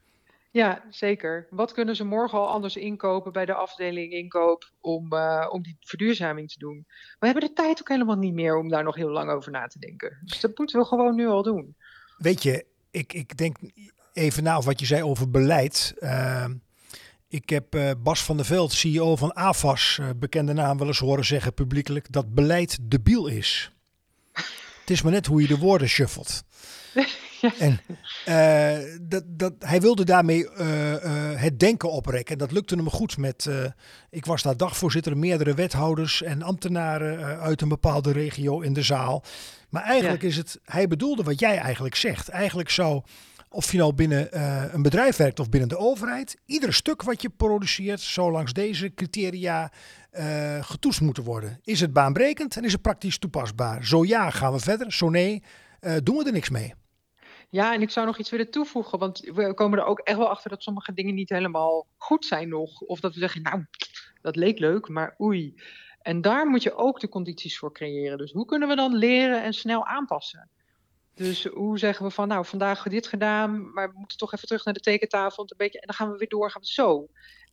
Ja, 0.52 0.84
zeker. 0.90 1.48
Wat 1.50 1.72
kunnen 1.72 1.96
ze 1.96 2.04
morgen 2.04 2.38
al 2.38 2.50
anders 2.50 2.76
inkopen 2.76 3.32
bij 3.32 3.46
de 3.46 3.54
afdeling 3.54 4.12
inkoop 4.12 4.72
om, 4.82 5.14
uh, 5.14 5.48
om 5.52 5.64
die 5.64 5.78
verduurzaming 5.80 6.52
te 6.52 6.60
doen? 6.60 6.86
We 7.20 7.26
hebben 7.26 7.44
de 7.44 7.54
tijd 7.54 7.80
ook 7.80 7.90
helemaal 7.90 8.16
niet 8.16 8.34
meer 8.34 8.58
om 8.58 8.70
daar 8.70 8.84
nog 8.84 8.96
heel 8.96 9.10
lang 9.10 9.30
over 9.32 9.52
na 9.52 9.68
te 9.68 9.80
denken. 9.80 10.18
Dus 10.26 10.40
dat 10.40 10.58
moeten 10.58 10.80
we 10.80 10.86
gewoon 10.86 11.16
nu 11.16 11.28
al 11.28 11.44
doen. 11.44 11.76
Weet 12.24 12.44
je, 12.44 12.66
ik, 12.92 13.14
ik 13.14 13.38
denk 13.38 13.58
even 14.14 14.44
na 14.44 14.62
wat 14.62 14.80
je 14.80 14.86
zei 14.86 15.04
over 15.04 15.32
beleid. 15.32 15.94
Uh, 16.00 16.46
ik 17.28 17.50
heb 17.50 17.76
uh, 17.76 17.92
Bas 17.98 18.24
van 18.24 18.38
der 18.38 18.46
Veld, 18.46 18.74
CEO 18.74 19.16
van 19.16 19.34
AFAS, 19.34 20.00
bekende 20.16 20.54
naam 20.54 20.78
wel 20.78 20.88
eens 20.88 21.00
horen 21.00 21.26
zeggen 21.26 21.54
publiekelijk 21.54 22.12
dat 22.12 22.34
beleid 22.34 22.78
debiel 22.82 23.28
is. 23.28 23.72
Het 24.80 24.90
is 24.90 25.02
maar 25.02 25.12
net 25.12 25.26
hoe 25.26 25.42
je 25.42 25.48
de 25.48 25.58
woorden 25.58 25.90
shuffelt. 25.90 26.44
En 27.60 27.80
uh, 28.28 28.98
dat, 29.02 29.24
dat, 29.28 29.54
hij 29.60 29.82
wilde 29.82 30.06
daarmee 30.06 30.50
uh, 30.50 30.92
uh, 30.92 31.00
het 31.36 31.60
denken 31.60 31.92
oprekken. 31.92 32.38
Dat 32.38 32.52
lukte 32.52 32.76
hem 32.76 32.90
goed 32.90 33.18
met. 33.18 33.50
ik 34.10 34.26
was 34.26 34.42
daar 34.42 34.58
dagvoorzitter, 34.58 35.18
meerdere 35.18 35.54
wethouders 35.54 36.22
en 36.22 36.42
ambtenaren 36.42 37.40
uit 37.40 37.62
een 37.62 37.68
bepaalde 37.68 38.12
regio 38.12 38.60
in 38.60 38.74
de 38.74 38.82
zaal. 38.82 39.24
Maar 39.74 39.84
eigenlijk 39.84 40.22
ja. 40.22 40.28
is 40.28 40.38
het. 40.38 40.60
Hij 40.64 40.88
bedoelde 40.88 41.24
wat 41.24 41.40
jij 41.40 41.58
eigenlijk 41.58 41.96
zegt. 41.96 42.30
Eigenlijk 42.30 42.70
zou. 42.70 43.02
Of 43.50 43.72
je 43.72 43.78
nou 43.78 43.94
binnen 43.94 44.42
een 44.74 44.82
bedrijf 44.82 45.18
werkt 45.18 45.40
of 45.40 45.50
binnen 45.50 45.70
de 45.70 45.78
overheid. 45.78 46.38
Ieder 46.46 46.74
stuk 46.74 47.02
wat 47.02 47.22
je 47.22 47.30
produceert 47.30 48.02
zou 48.02 48.32
langs 48.32 48.54
deze 48.54 48.94
criteria 48.94 49.72
getoetst 50.62 51.02
moeten 51.02 51.24
worden. 51.24 51.60
Is 51.64 51.80
het 51.80 51.94
baanbrekend 51.94 52.58
en 52.58 52.64
is 52.64 52.72
het 52.72 52.82
praktisch 52.82 53.18
toepasbaar? 53.18 53.86
Zo 53.86 54.04
ja, 54.06 54.30
gaan 54.30 54.54
we 54.54 54.60
verder. 54.60 54.94
Zo 54.94 55.10
nee, 55.10 55.44
doen 56.04 56.18
we 56.18 56.26
er 56.26 56.32
niks 56.32 56.50
mee. 56.50 56.74
Ja, 57.50 57.74
en 57.74 57.82
ik 57.82 57.90
zou 57.90 58.06
nog 58.06 58.18
iets 58.18 58.30
willen 58.30 58.52
toevoegen, 58.52 59.00
want 59.00 59.20
we 59.20 59.54
komen 59.54 59.80
er 59.80 59.86
ook 59.86 60.00
echt 60.00 60.18
wel 60.18 60.30
achter 60.30 60.50
dat 60.50 60.64
sommige 60.64 60.94
dingen 60.94 61.16
niet 61.16 61.30
helemaal 61.30 61.88
goed 61.98 62.26
zijn 62.26 62.50
nog. 62.50 62.80
Of 62.80 63.00
dat 63.00 63.14
we 63.14 63.20
zeggen, 63.20 63.42
nou, 63.42 63.66
dat 64.22 64.36
leek 64.36 64.60
leuk, 64.60 64.88
maar 64.88 65.16
oei. 65.22 65.62
En 66.04 66.22
daar 66.22 66.48
moet 66.48 66.64
je 66.64 66.76
ook 66.76 67.00
de 67.00 67.10
condities 67.10 67.58
voor 67.58 67.74
creëren. 67.74 68.18
Dus 68.18 68.32
hoe 68.32 68.46
kunnen 68.46 68.68
we 68.68 68.76
dan 68.76 68.96
leren 68.96 69.44
en 69.44 69.54
snel 69.54 69.86
aanpassen? 69.86 70.50
Dus 71.16 71.46
hoe 71.46 71.80
zeggen 71.80 72.06
we 72.06 72.12
van, 72.12 72.28
nou, 72.28 72.46
vandaag 72.46 72.84
dit 72.84 73.08
gedaan, 73.08 73.74
maar 73.74 73.92
we 73.92 74.00
moeten 74.00 74.18
toch 74.18 74.34
even 74.34 74.48
terug 74.48 74.66
naar 74.66 74.74
de 74.74 74.80
tekentafel. 74.80 75.44
Een 75.44 75.58
beetje, 75.58 75.80
en 75.80 75.88
dan 75.88 75.96
gaan 75.96 76.12
we 76.12 76.18
weer 76.18 76.28
door, 76.28 76.52
gaan 76.52 76.62
we 76.62 76.68
zo. 76.68 77.08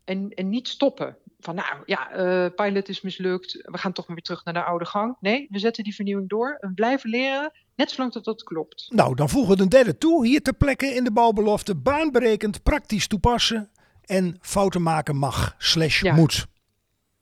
En, 0.05 0.31
en 0.31 0.49
niet 0.49 0.69
stoppen. 0.69 1.17
Van 1.39 1.55
nou 1.55 1.83
ja, 1.87 2.17
uh, 2.17 2.55
pilot 2.55 2.89
is 2.89 3.01
mislukt. 3.01 3.53
We 3.53 3.79
gaan 3.79 3.93
toch 3.93 4.07
weer 4.07 4.17
terug 4.17 4.45
naar 4.45 4.55
de 4.55 4.63
oude 4.63 4.85
gang. 4.85 5.17
Nee, 5.21 5.47
we 5.51 5.59
zetten 5.59 5.85
die 5.85 5.95
vernieuwing 5.95 6.29
door. 6.29 6.57
En 6.61 6.75
blijven 6.75 7.11
leren. 7.11 7.53
Net 7.77 7.91
zolang 7.91 8.13
dat 8.13 8.25
dat 8.25 8.43
klopt. 8.43 8.87
Nou, 8.89 9.15
dan 9.15 9.29
voegen 9.29 9.57
we 9.57 9.63
een 9.63 9.69
derde 9.69 9.99
toe. 9.99 10.27
Hier 10.27 10.43
ter 10.43 10.55
plekke 10.55 10.87
in 10.87 11.05
de 11.05 11.13
bouwbelofte. 11.13 11.75
Baanberekend, 11.75 12.63
praktisch 12.63 13.07
toepassen. 13.07 13.71
En 14.05 14.39
fouten 14.41 14.83
maken 14.83 15.17
mag. 15.17 15.55
Slash 15.59 16.03
ja. 16.03 16.15
moet. 16.15 16.47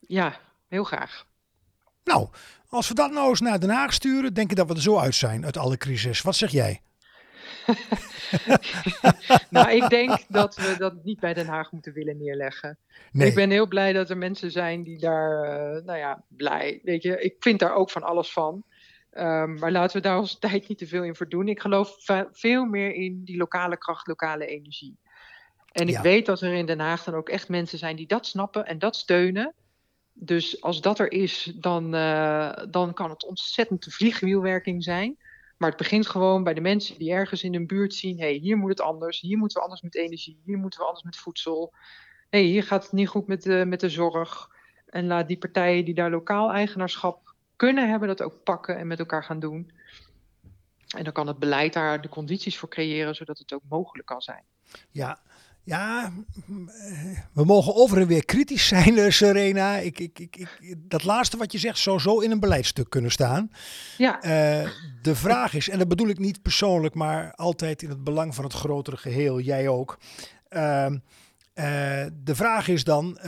Ja, 0.01 0.41
heel 0.69 0.85
graag. 0.85 1.27
Nou, 2.05 2.29
als 2.69 2.89
we 2.89 2.95
dat 2.95 3.13
nou 3.13 3.29
eens 3.29 3.41
naar 3.41 3.61
Den 3.61 3.71
Haag 3.71 3.93
sturen. 3.93 4.35
Denk 4.35 4.51
ik 4.51 4.57
dat 4.57 4.69
we 4.69 4.75
er 4.75 4.81
zo 4.81 4.99
uit 4.99 5.15
zijn 5.15 5.45
uit 5.45 5.57
alle 5.57 5.77
crisis. 5.77 6.23
Wat 6.23 6.37
zeg 6.37 6.51
jij? 6.51 6.81
nou, 9.51 9.71
ik 9.71 9.89
denk 9.89 10.25
dat 10.29 10.57
we 10.57 10.75
dat 10.79 11.05
niet 11.05 11.21
bij 11.21 11.35
Den 11.35 11.47
Haag 11.47 11.73
moeten 11.73 11.93
willen 11.93 12.19
neerleggen. 12.19 12.79
Nee. 13.13 13.29
Ik 13.29 13.35
ben 13.35 13.51
heel 13.51 13.67
blij 13.67 13.93
dat 13.93 14.11
er 14.11 14.17
mensen 14.17 14.51
zijn 14.51 14.83
die 14.83 14.99
daar, 14.99 15.45
uh, 15.45 15.85
nou 15.85 15.99
ja, 15.99 16.25
blij. 16.29 16.81
Weet 16.83 17.03
je, 17.03 17.21
ik 17.21 17.37
vind 17.39 17.59
daar 17.59 17.75
ook 17.75 17.91
van 17.91 18.03
alles 18.03 18.33
van. 18.33 18.65
Um, 19.13 19.59
maar 19.59 19.73
laten 19.73 19.97
we 19.97 20.03
daar 20.03 20.19
onze 20.19 20.39
tijd 20.49 20.69
niet 20.69 20.79
te 20.79 20.87
veel 20.87 21.05
in 21.05 21.15
verdoen. 21.15 21.49
Ik 21.49 21.61
geloof 21.61 21.97
veel 22.33 22.65
meer 22.65 22.95
in 22.95 23.25
die 23.25 23.37
lokale 23.37 23.79
kracht, 23.79 24.07
lokale 24.07 24.47
energie. 24.47 24.99
En 25.73 25.89
ik 25.89 25.95
ja. 25.95 26.03
weet 26.03 26.27
dat 26.27 26.41
er 26.41 26.53
in 26.53 26.67
Den 26.67 26.81
Haag 26.81 27.05
dan 27.05 27.15
ook 27.15 27.29
echt 27.29 27.49
mensen 27.49 27.79
zijn 27.79 27.97
die 27.97 28.07
dat 28.07 28.27
snappen 28.27 28.67
en 28.67 28.79
dat 28.79 28.97
steunen. 28.97 29.55
Dus 30.21 30.63
als 30.63 30.81
dat 30.81 30.99
er 30.99 31.13
is, 31.13 31.53
dan, 31.55 31.95
uh, 31.95 32.53
dan 32.71 32.95
kan 32.95 33.11
het 33.11 33.25
ontzettend 33.25 33.85
de 33.85 33.91
vliegwielwerking 33.91 34.83
zijn. 34.83 35.17
Maar 35.57 35.69
het 35.69 35.79
begint 35.79 36.07
gewoon 36.07 36.45
bij 36.45 36.55
de 36.55 36.61
mensen 36.61 36.99
die 36.99 37.13
ergens 37.13 37.43
in 37.43 37.55
een 37.55 37.67
buurt 37.67 37.95
zien: 37.95 38.19
hé, 38.19 38.25
hey, 38.25 38.35
hier 38.35 38.57
moet 38.57 38.71
het 38.71 38.81
anders, 38.81 39.21
hier 39.21 39.39
moeten 39.39 39.57
we 39.57 39.63
anders 39.63 39.83
met 39.83 39.95
energie, 39.95 40.41
hier 40.45 40.59
moeten 40.59 40.81
we 40.81 40.87
anders 40.87 41.05
met 41.05 41.17
voedsel. 41.17 41.73
Hé, 42.31 42.39
hey, 42.39 42.49
hier 42.49 42.63
gaat 42.63 42.83
het 42.83 42.93
niet 42.93 43.09
goed 43.09 43.27
met 43.27 43.43
de, 43.43 43.65
met 43.67 43.81
de 43.81 43.89
zorg. 43.89 44.49
En 44.87 45.07
laat 45.07 45.29
die 45.29 45.39
partijen 45.39 45.85
die 45.85 45.95
daar 45.95 46.11
lokaal 46.11 46.53
eigenaarschap 46.53 47.35
kunnen 47.57 47.91
hebben, 47.91 48.09
dat 48.09 48.23
ook 48.23 48.43
pakken 48.43 48.77
en 48.77 48.87
met 48.87 48.99
elkaar 48.99 49.25
gaan 49.25 49.41
doen. 49.41 49.71
En 50.97 51.05
dan 51.05 51.13
kan 51.13 51.27
het 51.27 51.39
beleid 51.39 51.73
daar 51.73 52.01
de 52.01 52.09
condities 52.09 52.59
voor 52.59 52.69
creëren, 52.69 53.15
zodat 53.15 53.39
het 53.39 53.53
ook 53.53 53.63
mogelijk 53.69 54.07
kan 54.07 54.21
zijn. 54.21 54.45
Ja, 54.91 55.21
ja, 55.69 56.13
we 57.33 57.45
mogen 57.45 57.75
over 57.75 58.01
en 58.01 58.07
weer 58.07 58.25
kritisch 58.25 58.67
zijn, 58.67 58.99
eh, 58.99 59.11
Serena. 59.11 59.77
Ik, 59.77 59.99
ik, 59.99 60.19
ik, 60.19 60.37
ik, 60.37 60.75
dat 60.79 61.05
laatste 61.05 61.37
wat 61.37 61.53
je 61.53 61.59
zegt 61.59 61.79
zou 61.79 61.99
zo 61.99 62.19
in 62.19 62.31
een 62.31 62.41
beleidstuk 62.41 62.91
kunnen 62.91 63.11
staan. 63.11 63.51
Ja. 63.99 64.15
Uh, 64.17 64.71
de 65.03 65.15
vraag 65.15 65.55
is, 65.55 65.69
en 65.69 65.79
dat 65.79 65.89
bedoel 65.89 66.09
ik 66.09 66.19
niet 66.19 66.43
persoonlijk, 66.43 66.95
maar 66.95 67.35
altijd 67.35 67.83
in 67.83 67.89
het 67.89 68.05
belang 68.05 68.35
van 68.35 68.45
het 68.45 68.53
grotere 68.53 68.97
geheel, 68.97 69.41
jij 69.41 69.69
ook. 69.69 69.99
Uh, 70.51 70.87
uh, 70.87 70.97
de 72.25 72.35
vraag 72.35 72.69
is 72.69 72.85
dan, 72.85 73.19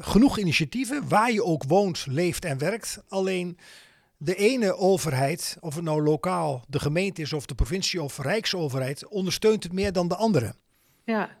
genoeg 0.00 0.38
initiatieven, 0.38 1.08
waar 1.08 1.32
je 1.32 1.44
ook 1.44 1.64
woont, 1.64 2.06
leeft 2.08 2.44
en 2.44 2.58
werkt. 2.58 3.02
Alleen 3.08 3.58
de 4.16 4.34
ene 4.34 4.76
overheid, 4.76 5.56
of 5.60 5.74
het 5.74 5.84
nou 5.84 6.02
lokaal 6.02 6.64
de 6.68 6.80
gemeente 6.80 7.22
is 7.22 7.32
of 7.32 7.46
de 7.46 7.54
provincie 7.54 8.02
of 8.02 8.18
rijksoverheid, 8.18 9.08
ondersteunt 9.08 9.62
het 9.62 9.72
meer 9.72 9.92
dan 9.92 10.08
de 10.08 10.16
andere. 10.16 10.54
Ja. 11.10 11.38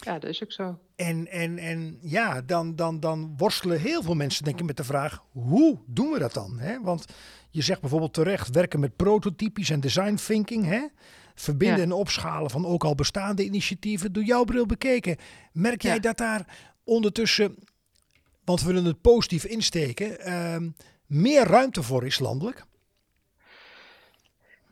Ja, 0.00 0.18
dat 0.18 0.30
is 0.30 0.42
ook 0.42 0.52
zo. 0.52 0.78
En, 0.96 1.26
en, 1.26 1.58
en 1.58 1.98
ja, 2.02 2.42
dan, 2.42 2.76
dan, 2.76 3.00
dan 3.00 3.34
worstelen 3.36 3.80
heel 3.80 4.02
veel 4.02 4.14
mensen 4.14 4.44
denk 4.44 4.58
ik 4.58 4.66
met 4.66 4.76
de 4.76 4.84
vraag, 4.84 5.22
hoe 5.32 5.78
doen 5.86 6.10
we 6.10 6.18
dat 6.18 6.32
dan? 6.32 6.58
Hè? 6.58 6.80
Want 6.80 7.04
je 7.50 7.62
zegt 7.62 7.80
bijvoorbeeld 7.80 8.14
terecht, 8.14 8.50
werken 8.50 8.80
met 8.80 8.96
prototypisch 8.96 9.70
en 9.70 9.80
design 9.80 10.14
thinking, 10.14 10.64
hè? 10.64 10.86
verbinden 11.34 11.78
ja. 11.78 11.84
en 11.84 11.92
opschalen 11.92 12.50
van 12.50 12.66
ook 12.66 12.84
al 12.84 12.94
bestaande 12.94 13.44
initiatieven. 13.44 14.12
Door 14.12 14.24
jouw 14.24 14.44
bril 14.44 14.66
bekeken, 14.66 15.16
merk 15.52 15.82
jij 15.82 15.94
ja. 15.94 16.00
dat 16.00 16.16
daar 16.16 16.56
ondertussen, 16.84 17.56
want 18.44 18.60
we 18.60 18.66
willen 18.66 18.84
het 18.84 19.00
positief 19.00 19.44
insteken, 19.44 20.28
uh, 20.28 20.70
meer 21.06 21.46
ruimte 21.46 21.82
voor 21.82 22.06
is 22.06 22.18
landelijk? 22.18 22.64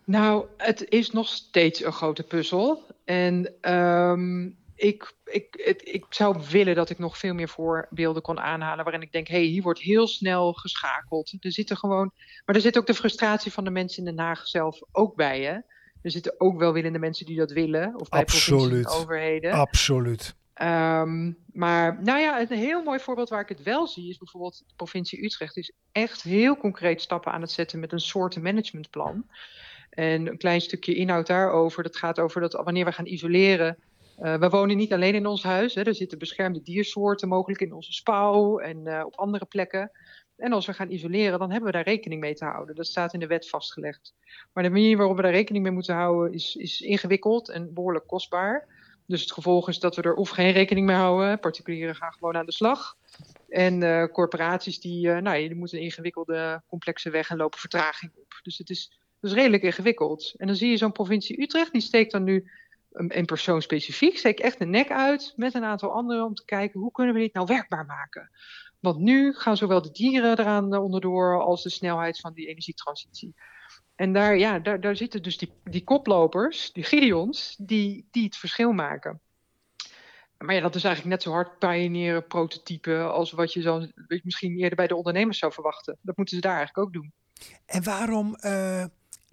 Nou, 0.07 0.47
het 0.57 0.89
is 0.89 1.11
nog 1.11 1.29
steeds 1.29 1.85
een 1.85 1.93
grote 1.93 2.23
puzzel. 2.23 2.83
En 3.05 3.53
um, 3.73 4.57
ik, 4.75 5.15
ik, 5.25 5.63
het, 5.65 5.81
ik 5.85 6.05
zou 6.09 6.37
willen 6.51 6.75
dat 6.75 6.91
ik 6.91 6.99
nog 6.99 7.19
veel 7.19 7.35
meer 7.35 7.49
voorbeelden 7.49 8.23
kon 8.23 8.41
aanhalen. 8.41 8.85
waarin 8.85 9.03
ik 9.03 9.13
denk: 9.13 9.29
hé, 9.29 9.37
hey, 9.37 9.45
hier 9.45 9.63
wordt 9.63 9.81
heel 9.81 10.07
snel 10.07 10.53
geschakeld. 10.53 11.37
Er 11.41 11.53
zitten 11.53 11.77
gewoon. 11.77 12.13
Maar 12.45 12.55
er 12.55 12.61
zit 12.61 12.79
ook 12.79 12.87
de 12.87 12.95
frustratie 12.95 13.53
van 13.53 13.65
de 13.65 13.71
mensen 13.71 13.99
in 13.99 14.17
Den 14.17 14.25
Haag 14.25 14.47
zelf 14.47 14.81
ook 14.93 15.17
bij. 15.17 15.43
Hè? 15.43 15.53
Er 16.03 16.11
zitten 16.11 16.35
ook 16.41 16.59
welwillende 16.59 16.99
mensen 16.99 17.27
die 17.27 17.37
dat 17.37 17.51
willen. 17.51 18.01
Of 18.01 18.09
bij 18.09 18.21
Absoluut. 18.21 18.89
overheden. 18.89 19.53
Absoluut. 19.53 20.35
Ehm, 20.55 21.33
maar 21.53 22.03
nou 22.03 22.19
ja, 22.19 22.41
een 22.41 22.59
heel 22.59 22.83
mooi 22.83 22.99
voorbeeld 22.99 23.29
waar 23.29 23.41
ik 23.41 23.49
het 23.49 23.63
wel 23.63 23.87
zie 23.87 24.09
is 24.09 24.19
bijvoorbeeld 24.19 24.63
de 24.67 24.75
provincie 24.77 25.25
Utrecht 25.25 25.57
is 25.57 25.73
echt 25.93 26.23
heel 26.23 26.57
concreet 26.57 27.01
stappen 27.01 27.33
aan 27.33 27.41
het 27.41 27.51
zetten 27.51 27.81
met 27.81 27.93
een 27.93 28.01
soort 28.01 28.43
managementplan. 28.43 29.25
En 29.97 30.27
een 30.27 30.39
klein 30.39 30.61
stukje 30.61 30.95
inhoud 30.95 31.27
daarover, 31.27 31.83
dat 31.83 31.97
gaat 31.97 32.21
over 32.21 32.41
dat 32.41 32.53
wanneer 32.53 32.85
we 32.85 32.93
gaan 32.93 33.07
isoleren. 33.07 33.79
Uh, 34.23 34.35
we 34.35 34.49
wonen 34.49 34.77
niet 34.77 34.93
alleen 34.93 35.15
in 35.15 35.27
ons 35.27 35.43
huis, 35.43 35.75
hè, 35.75 35.83
er 35.83 35.95
zitten 35.95 36.19
beschermde 36.19 36.63
diersoorten 36.63 37.29
mogelijk 37.29 37.61
in 37.61 37.73
onze 37.73 37.93
spouw 37.93 38.59
en 38.59 38.81
uh, 38.85 39.03
op 39.05 39.17
andere 39.17 39.45
plekken. 39.45 39.91
En 40.37 40.53
als 40.53 40.67
we 40.67 40.73
gaan 40.73 40.91
isoleren, 40.91 41.39
dan 41.39 41.51
hebben 41.51 41.71
we 41.71 41.77
daar 41.77 41.85
rekening 41.85 42.21
mee 42.21 42.35
te 42.35 42.45
houden. 42.45 42.75
Dat 42.75 42.87
staat 42.87 43.13
in 43.13 43.21
de 43.21 43.27
wet 43.27 43.49
vastgelegd. 43.49 44.15
Maar 44.53 44.63
de 44.63 44.71
manier 44.71 44.97
waarop 44.97 45.17
we 45.17 45.23
daar 45.23 45.31
rekening 45.33 45.65
mee 45.65 45.73
moeten 45.73 45.95
houden 45.95 46.35
is, 46.35 46.57
is 46.57 46.81
ingewikkeld 46.81 47.49
en 47.49 47.75
behoorlijk 47.75 48.07
kostbaar. 48.07 48.67
Dus 49.07 49.21
het 49.21 49.33
gevolg 49.33 49.69
is 49.69 49.79
dat 49.79 49.97
we 49.97 50.03
er 50.03 50.15
of 50.15 50.29
geen 50.29 50.53
rekening 50.53 50.87
mee 50.87 50.97
houden. 50.97 51.41
Particulieren 51.41 51.95
gaan 51.95 52.13
gewoon 52.13 52.37
aan 52.37 52.47
de 52.47 52.53
slag. 52.53 52.97
En 53.49 53.81
uh, 53.81 54.05
corporaties 54.05 54.81
die, 54.81 55.09
nou, 55.09 55.39
die 55.39 55.55
moeten 55.55 55.79
een 55.79 55.85
ingewikkelde, 55.85 56.63
complexe 56.67 57.11
weg 57.11 57.31
en 57.31 57.37
lopen 57.37 57.59
vertraging 57.59 58.13
op. 58.15 58.41
Dus 58.43 58.59
het 58.59 58.71
is, 58.71 58.99
dus 59.21 59.33
redelijk 59.33 59.63
ingewikkeld. 59.63 60.35
En 60.37 60.47
dan 60.47 60.57
zie 60.57 60.71
je 60.71 60.77
zo'n 60.77 60.93
provincie 60.93 61.43
Utrecht, 61.43 61.73
die 61.73 61.81
steekt 61.81 62.13
dan 62.13 62.25
nu 62.25 62.51
een, 62.93 63.19
een 63.19 63.25
persoon 63.25 63.63
specifiek, 63.63 64.19
steekt 64.19 64.41
echt 64.41 64.59
de 64.59 64.67
nek 64.67 64.91
uit 64.91 65.33
met 65.37 65.55
een 65.55 65.65
aantal 65.65 65.91
anderen 65.91 66.25
om 66.25 66.35
te 66.35 66.45
kijken 66.45 66.81
hoe 66.81 66.93
kunnen 66.93 67.15
we 67.15 67.21
dit 67.21 67.35
nou 67.35 67.47
werkbaar 67.47 67.87
maken. 67.87 68.31
Want 68.81 68.99
nu 68.99 69.35
gaan 69.35 69.57
zowel 69.57 69.83
de 69.83 69.91
dieren 69.91 70.39
eraan 70.39 70.77
onderdoor 70.77 71.43
als 71.43 71.63
de 71.63 71.71
snelheid 71.71 72.21
van 72.21 72.33
die 72.33 72.47
energietransitie. 72.47 73.35
En 73.95 74.13
daar, 74.13 74.39
ja, 74.39 74.59
daar, 74.59 74.81
daar 74.81 74.97
zitten 74.97 75.23
dus 75.23 75.39
die, 75.39 75.53
die 75.65 75.85
koplopers, 75.85 76.73
die 76.73 76.85
Gideons, 76.85 77.57
die, 77.59 78.09
die 78.11 78.25
het 78.25 78.37
verschil 78.37 78.73
maken. 78.73 79.21
Maar 80.39 80.55
ja, 80.55 80.61
dat 80.61 80.75
is 80.75 80.85
eigenlijk 80.85 81.15
net 81.15 81.23
zo 81.23 81.31
hard 81.33 81.59
pioneeren, 81.59 82.27
prototypen 82.27 83.13
als 83.13 83.33
wat 83.33 83.53
je 83.53 83.61
zo, 83.61 83.87
misschien 84.23 84.59
eerder 84.59 84.77
bij 84.77 84.87
de 84.87 84.97
ondernemers 84.97 85.39
zou 85.39 85.53
verwachten. 85.53 85.99
Dat 86.03 86.17
moeten 86.17 86.35
ze 86.35 86.43
daar 86.43 86.57
eigenlijk 86.57 86.87
ook 86.87 86.93
doen. 86.93 87.13
En 87.67 87.83
waarom, 87.83 88.37
uh, 88.41 88.85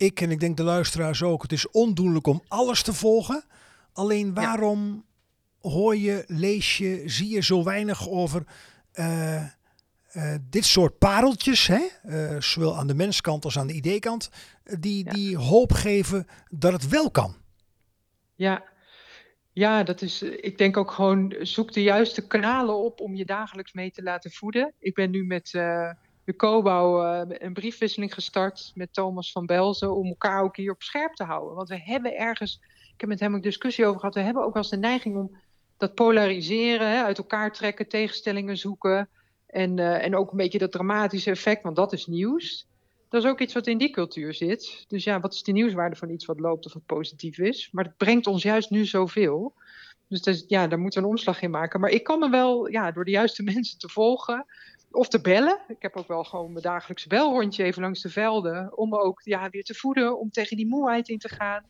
ik 0.03 0.21
en 0.21 0.31
ik 0.31 0.39
denk 0.39 0.57
de 0.57 0.63
luisteraars 0.63 1.23
ook, 1.23 1.41
het 1.41 1.51
is 1.51 1.71
ondoenlijk 1.71 2.27
om 2.27 2.43
alles 2.47 2.83
te 2.83 2.93
volgen. 2.93 3.43
Alleen 3.93 4.33
waarom 4.33 5.05
ja. 5.61 5.69
hoor 5.69 5.95
je, 5.95 6.23
lees 6.27 6.77
je, 6.77 7.03
zie 7.05 7.29
je 7.29 7.43
zo 7.43 7.63
weinig 7.63 8.09
over 8.09 8.43
uh, 8.93 9.43
uh, 10.13 10.35
dit 10.49 10.65
soort 10.65 10.97
pareltjes, 10.97 11.67
hè, 11.67 11.81
uh, 12.05 12.41
zowel 12.41 12.77
aan 12.77 12.87
de 12.87 12.93
menskant 12.93 13.45
als 13.45 13.57
aan 13.57 13.67
de 13.67 13.73
ideekant, 13.73 14.29
die, 14.79 15.05
ja. 15.05 15.11
die 15.11 15.37
hoop 15.37 15.71
geven 15.71 16.27
dat 16.49 16.73
het 16.73 16.87
wel 16.87 17.11
kan. 17.11 17.35
Ja. 18.35 18.63
ja, 19.51 19.83
dat 19.83 20.01
is, 20.01 20.21
ik 20.21 20.57
denk 20.57 20.77
ook 20.77 20.91
gewoon, 20.91 21.35
zoek 21.39 21.73
de 21.73 21.81
juiste 21.81 22.27
kanalen 22.27 22.77
op 22.77 22.99
om 22.99 23.15
je 23.15 23.25
dagelijks 23.25 23.73
mee 23.73 23.91
te 23.91 24.03
laten 24.03 24.31
voeden. 24.31 24.73
Ik 24.79 24.93
ben 24.93 25.11
nu 25.11 25.25
met 25.25 25.53
uh, 25.53 25.91
de 26.25 26.35
Cobouw 26.35 27.21
een 27.27 27.53
briefwisseling 27.53 28.13
gestart 28.13 28.71
met 28.75 28.93
Thomas 28.93 29.31
van 29.31 29.45
Belzen 29.45 29.95
om 29.95 30.07
elkaar 30.07 30.43
ook 30.43 30.57
hier 30.57 30.71
op 30.71 30.83
scherp 30.83 31.13
te 31.13 31.23
houden. 31.23 31.55
Want 31.55 31.69
we 31.69 31.79
hebben 31.79 32.17
ergens, 32.17 32.59
ik 32.93 32.99
heb 32.99 33.09
met 33.09 33.19
hem 33.19 33.35
ook 33.35 33.43
discussie 33.43 33.85
over 33.85 33.99
gehad, 33.99 34.15
we 34.15 34.21
hebben 34.21 34.43
ook 34.43 34.53
wel 34.53 34.61
eens 34.61 34.71
de 34.71 34.77
neiging 34.77 35.15
om 35.15 35.37
dat 35.77 35.93
polariseren, 35.93 36.89
hè, 36.89 37.03
uit 37.03 37.17
elkaar 37.17 37.51
trekken, 37.51 37.87
tegenstellingen 37.87 38.57
zoeken. 38.57 39.09
En, 39.47 39.77
uh, 39.77 40.03
en 40.03 40.15
ook 40.15 40.31
een 40.31 40.37
beetje 40.37 40.57
dat 40.57 40.71
dramatische 40.71 41.29
effect, 41.29 41.63
want 41.63 41.75
dat 41.75 41.93
is 41.93 42.05
nieuws. 42.05 42.67
Dat 43.09 43.23
is 43.23 43.29
ook 43.29 43.39
iets 43.39 43.53
wat 43.53 43.67
in 43.67 43.77
die 43.77 43.89
cultuur 43.89 44.33
zit. 44.33 44.85
Dus 44.87 45.03
ja, 45.03 45.19
wat 45.19 45.33
is 45.33 45.43
de 45.43 45.51
nieuwswaarde 45.51 45.95
van 45.95 46.09
iets 46.09 46.25
wat 46.25 46.39
loopt 46.39 46.65
of 46.65 46.73
wat 46.73 46.85
positief 46.85 47.37
is? 47.37 47.69
Maar 47.71 47.83
het 47.83 47.97
brengt 47.97 48.27
ons 48.27 48.43
juist 48.43 48.69
nu 48.69 48.85
zoveel. 48.85 49.53
Dus 50.07 50.45
ja, 50.47 50.67
daar 50.67 50.79
moeten 50.79 51.01
we 51.01 51.05
een 51.07 51.13
omslag 51.13 51.41
in 51.41 51.51
maken. 51.51 51.79
Maar 51.79 51.89
ik 51.89 52.03
kan 52.03 52.19
me 52.19 52.29
wel, 52.29 52.67
ja, 52.67 52.91
door 52.91 53.05
de 53.05 53.11
juiste 53.11 53.43
mensen 53.53 53.77
te 53.79 53.89
volgen 53.89 54.45
of 54.93 55.07
te 55.07 55.21
bellen. 55.21 55.59
Ik 55.67 55.81
heb 55.81 55.95
ook 55.95 56.07
wel 56.07 56.23
gewoon 56.23 56.51
mijn 56.51 56.63
dagelijkse 56.63 57.07
belrondje 57.07 57.63
even 57.63 57.81
langs 57.81 58.01
de 58.01 58.09
velden. 58.09 58.77
Om 58.77 58.89
me 58.89 58.99
ook 58.99 59.21
ja, 59.23 59.49
weer 59.49 59.63
te 59.63 59.73
voeden, 59.73 60.19
om 60.19 60.29
tegen 60.29 60.57
die 60.57 60.67
moeheid 60.67 61.09
in 61.09 61.19
te 61.19 61.29
gaan. 61.29 61.63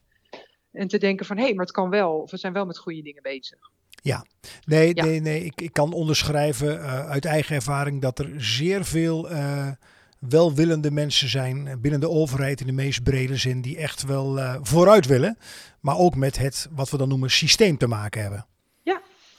En 0.71 0.87
te 0.87 0.97
denken 0.97 1.25
van, 1.25 1.37
hé, 1.37 1.43
hey, 1.43 1.53
maar 1.53 1.65
het 1.65 1.73
kan 1.73 1.89
wel. 1.89 2.21
Of 2.21 2.31
we 2.31 2.37
zijn 2.37 2.53
wel 2.53 2.65
met 2.65 2.77
goede 2.77 3.01
dingen 3.01 3.21
bezig. 3.21 3.71
Ja, 4.01 4.25
nee, 4.65 4.95
ja. 4.95 5.03
nee, 5.05 5.19
nee. 5.19 5.45
Ik, 5.45 5.61
ik 5.61 5.73
kan 5.73 5.93
onderschrijven 5.93 6.77
uh, 6.77 7.09
uit 7.09 7.25
eigen 7.25 7.55
ervaring 7.55 8.01
dat 8.01 8.19
er 8.19 8.31
zeer 8.37 8.85
veel 8.85 9.31
uh, 9.31 9.71
welwillende 10.19 10.91
mensen 10.91 11.29
zijn 11.29 11.81
binnen 11.81 11.99
de 11.99 12.09
overheid 12.09 12.59
in 12.59 12.67
de 12.67 12.73
meest 12.73 13.03
brede 13.03 13.37
zin 13.37 13.61
die 13.61 13.77
echt 13.77 14.03
wel 14.05 14.37
uh, 14.37 14.55
vooruit 14.61 15.05
willen, 15.05 15.37
maar 15.79 15.97
ook 15.97 16.15
met 16.15 16.37
het 16.37 16.67
wat 16.71 16.89
we 16.89 16.97
dan 16.97 17.09
noemen 17.09 17.29
systeem 17.29 17.77
te 17.77 17.87
maken 17.87 18.21
hebben. 18.21 18.45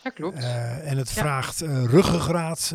Ja, 0.04 0.10
dat 0.10 0.12
klopt. 0.12 0.44
en 0.84 0.96
het 0.96 1.12
ja. 1.12 1.20
vraagt 1.20 1.60
ruggengraat. 1.86 2.74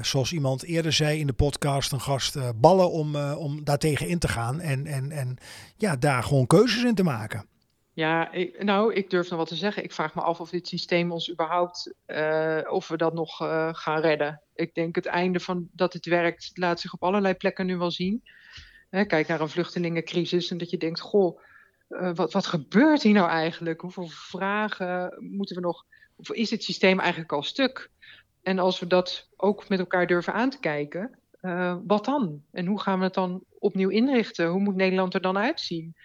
zoals 0.00 0.32
iemand 0.32 0.62
eerder 0.62 0.92
zei 0.92 1.18
in 1.18 1.26
de 1.26 1.32
podcast, 1.32 1.92
een 1.92 2.00
gast, 2.00 2.60
ballen 2.60 2.90
om, 2.90 3.16
om 3.16 3.64
daartegen 3.64 4.08
in 4.08 4.18
te 4.18 4.28
gaan 4.28 4.60
en, 4.60 4.86
en, 4.86 5.10
en 5.10 5.36
ja, 5.76 5.96
daar 5.96 6.22
gewoon 6.22 6.46
keuzes 6.46 6.82
in 6.82 6.94
te 6.94 7.02
maken. 7.02 7.46
Ja, 7.98 8.32
ik, 8.32 8.62
nou, 8.62 8.94
ik 8.94 9.10
durf 9.10 9.30
nog 9.30 9.38
wat 9.38 9.48
te 9.48 9.54
zeggen. 9.54 9.84
Ik 9.84 9.92
vraag 9.92 10.14
me 10.14 10.20
af 10.20 10.40
of 10.40 10.50
dit 10.50 10.68
systeem 10.68 11.12
ons 11.12 11.30
überhaupt, 11.30 11.94
uh, 12.06 12.60
of 12.70 12.88
we 12.88 12.96
dat 12.96 13.14
nog 13.14 13.42
uh, 13.42 13.68
gaan 13.72 14.00
redden. 14.00 14.42
Ik 14.54 14.74
denk 14.74 14.94
het 14.94 15.06
einde 15.06 15.40
van 15.40 15.68
dat 15.72 15.92
het 15.92 16.06
werkt, 16.06 16.50
laat 16.54 16.80
zich 16.80 16.92
op 16.92 17.02
allerlei 17.02 17.34
plekken 17.34 17.66
nu 17.66 17.76
wel 17.76 17.90
zien. 17.90 18.22
Hè, 18.90 19.04
kijk 19.04 19.26
naar 19.26 19.40
een 19.40 19.48
vluchtelingencrisis 19.48 20.50
en 20.50 20.58
dat 20.58 20.70
je 20.70 20.76
denkt, 20.76 21.00
goh, 21.00 21.40
uh, 21.88 22.10
wat, 22.14 22.32
wat 22.32 22.46
gebeurt 22.46 23.02
hier 23.02 23.12
nou 23.12 23.28
eigenlijk? 23.28 23.80
Hoeveel 23.80 24.08
vragen 24.08 25.16
moeten 25.18 25.56
we 25.56 25.62
nog, 25.62 25.84
of 26.16 26.30
is 26.30 26.50
het 26.50 26.64
systeem 26.64 27.00
eigenlijk 27.00 27.32
al 27.32 27.42
stuk? 27.42 27.90
En 28.42 28.58
als 28.58 28.80
we 28.80 28.86
dat 28.86 29.28
ook 29.36 29.68
met 29.68 29.78
elkaar 29.78 30.06
durven 30.06 30.32
aan 30.32 30.50
te 30.50 30.58
kijken, 30.58 31.18
wat 31.84 32.04
dan? 32.04 32.42
En 32.52 32.66
hoe 32.66 32.80
gaan 32.80 32.98
we 32.98 33.04
het 33.04 33.14
dan 33.14 33.44
opnieuw 33.58 33.88
inrichten? 33.88 34.48
Hoe 34.48 34.60
moet 34.60 34.74
Nederland 34.74 35.14
er 35.14 35.20
dan 35.20 35.38
uitzien? 35.38 35.96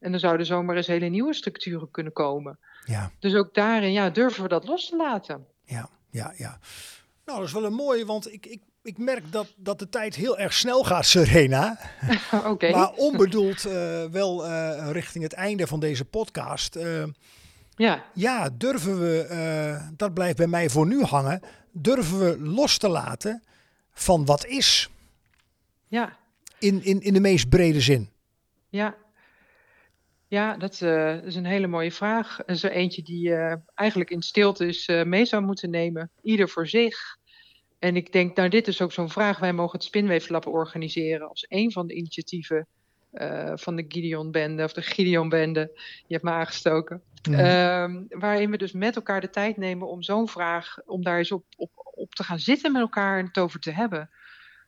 En 0.00 0.12
er 0.12 0.18
zouden 0.18 0.46
zomaar 0.46 0.76
eens 0.76 0.86
hele 0.86 1.06
nieuwe 1.06 1.34
structuren 1.34 1.90
kunnen 1.90 2.12
komen. 2.12 2.58
Ja. 2.84 3.10
Dus 3.18 3.34
ook 3.34 3.54
daarin 3.54 3.92
ja, 3.92 4.10
durven 4.10 4.42
we 4.42 4.48
dat 4.48 4.66
los 4.66 4.88
te 4.88 4.96
laten. 4.96 5.46
Ja, 5.64 5.88
ja, 6.10 6.32
ja. 6.36 6.58
Nou, 7.24 7.38
dat 7.38 7.46
is 7.46 7.52
wel 7.54 7.64
een 7.64 7.72
mooie, 7.72 8.06
want 8.06 8.32
ik, 8.32 8.46
ik, 8.46 8.62
ik 8.82 8.98
merk 8.98 9.32
dat, 9.32 9.54
dat 9.56 9.78
de 9.78 9.88
tijd 9.88 10.14
heel 10.14 10.38
erg 10.38 10.52
snel 10.52 10.84
gaat, 10.84 11.06
Serena. 11.06 11.78
Oké. 12.32 12.48
Okay. 12.48 12.70
Maar 12.70 12.92
onbedoeld 12.92 13.66
uh, 13.66 14.04
wel 14.04 14.46
uh, 14.46 14.88
richting 14.90 15.24
het 15.24 15.32
einde 15.32 15.66
van 15.66 15.80
deze 15.80 16.04
podcast. 16.04 16.76
Uh, 16.76 17.04
ja. 17.76 18.04
ja, 18.14 18.50
durven 18.52 19.00
we, 19.00 19.90
dat 19.96 20.14
blijft 20.14 20.36
bij 20.36 20.46
mij 20.46 20.68
voor 20.68 20.86
nu 20.86 21.02
hangen, 21.02 21.40
durven 21.72 22.18
we 22.18 22.40
los 22.40 22.78
te 22.78 22.88
laten 22.88 23.42
van 23.92 24.24
wat 24.24 24.46
is? 24.46 24.90
Ja. 25.88 26.16
In, 26.58 26.84
in, 26.84 27.00
in 27.00 27.12
de 27.12 27.20
meest 27.20 27.48
brede 27.48 27.80
zin. 27.80 28.10
Ja, 28.68 28.94
ja, 30.28 30.56
dat 30.56 30.72
is 31.24 31.34
een 31.34 31.44
hele 31.46 31.66
mooie 31.66 31.92
vraag. 31.92 32.38
Zo 32.46 32.66
eentje 32.66 33.02
die 33.02 33.34
eigenlijk 33.74 34.10
in 34.10 34.22
stilte 34.22 34.66
is 34.66 34.88
mee 35.04 35.24
zou 35.24 35.42
moeten 35.42 35.70
nemen. 35.70 36.10
Ieder 36.22 36.48
voor 36.48 36.68
zich. 36.68 37.18
En 37.82 37.96
ik 37.96 38.12
denk, 38.12 38.36
nou 38.36 38.48
dit 38.48 38.68
is 38.68 38.80
ook 38.82 38.92
zo'n 38.92 39.10
vraag. 39.10 39.38
Wij 39.38 39.52
mogen 39.52 39.78
het 39.78 39.86
Spinweeflab 39.86 40.46
organiseren 40.46 41.28
als 41.28 41.46
een 41.48 41.72
van 41.72 41.86
de 41.86 41.94
initiatieven 41.94 42.66
van 43.54 43.76
de 43.76 43.84
Gideon-bende. 43.88 44.64
Of 44.64 44.72
de 44.72 44.82
Gideon-bende. 44.82 45.70
Je 46.06 46.12
hebt 46.14 46.22
me 46.22 46.30
aangestoken. 46.30 47.02
Mm. 47.28 47.34
Um, 47.34 48.06
waarin 48.08 48.50
we 48.50 48.56
dus 48.56 48.72
met 48.72 48.96
elkaar 48.96 49.20
de 49.20 49.30
tijd 49.30 49.56
nemen 49.56 49.88
om 49.88 50.02
zo'n 50.02 50.28
vraag, 50.28 50.78
om 50.86 51.02
daar 51.02 51.18
eens 51.18 51.32
op, 51.32 51.44
op, 51.56 51.70
op 51.74 52.14
te 52.14 52.24
gaan 52.24 52.38
zitten 52.38 52.72
met 52.72 52.82
elkaar 52.82 53.18
en 53.18 53.26
het 53.26 53.38
over 53.38 53.60
te 53.60 53.70
hebben. 53.70 54.10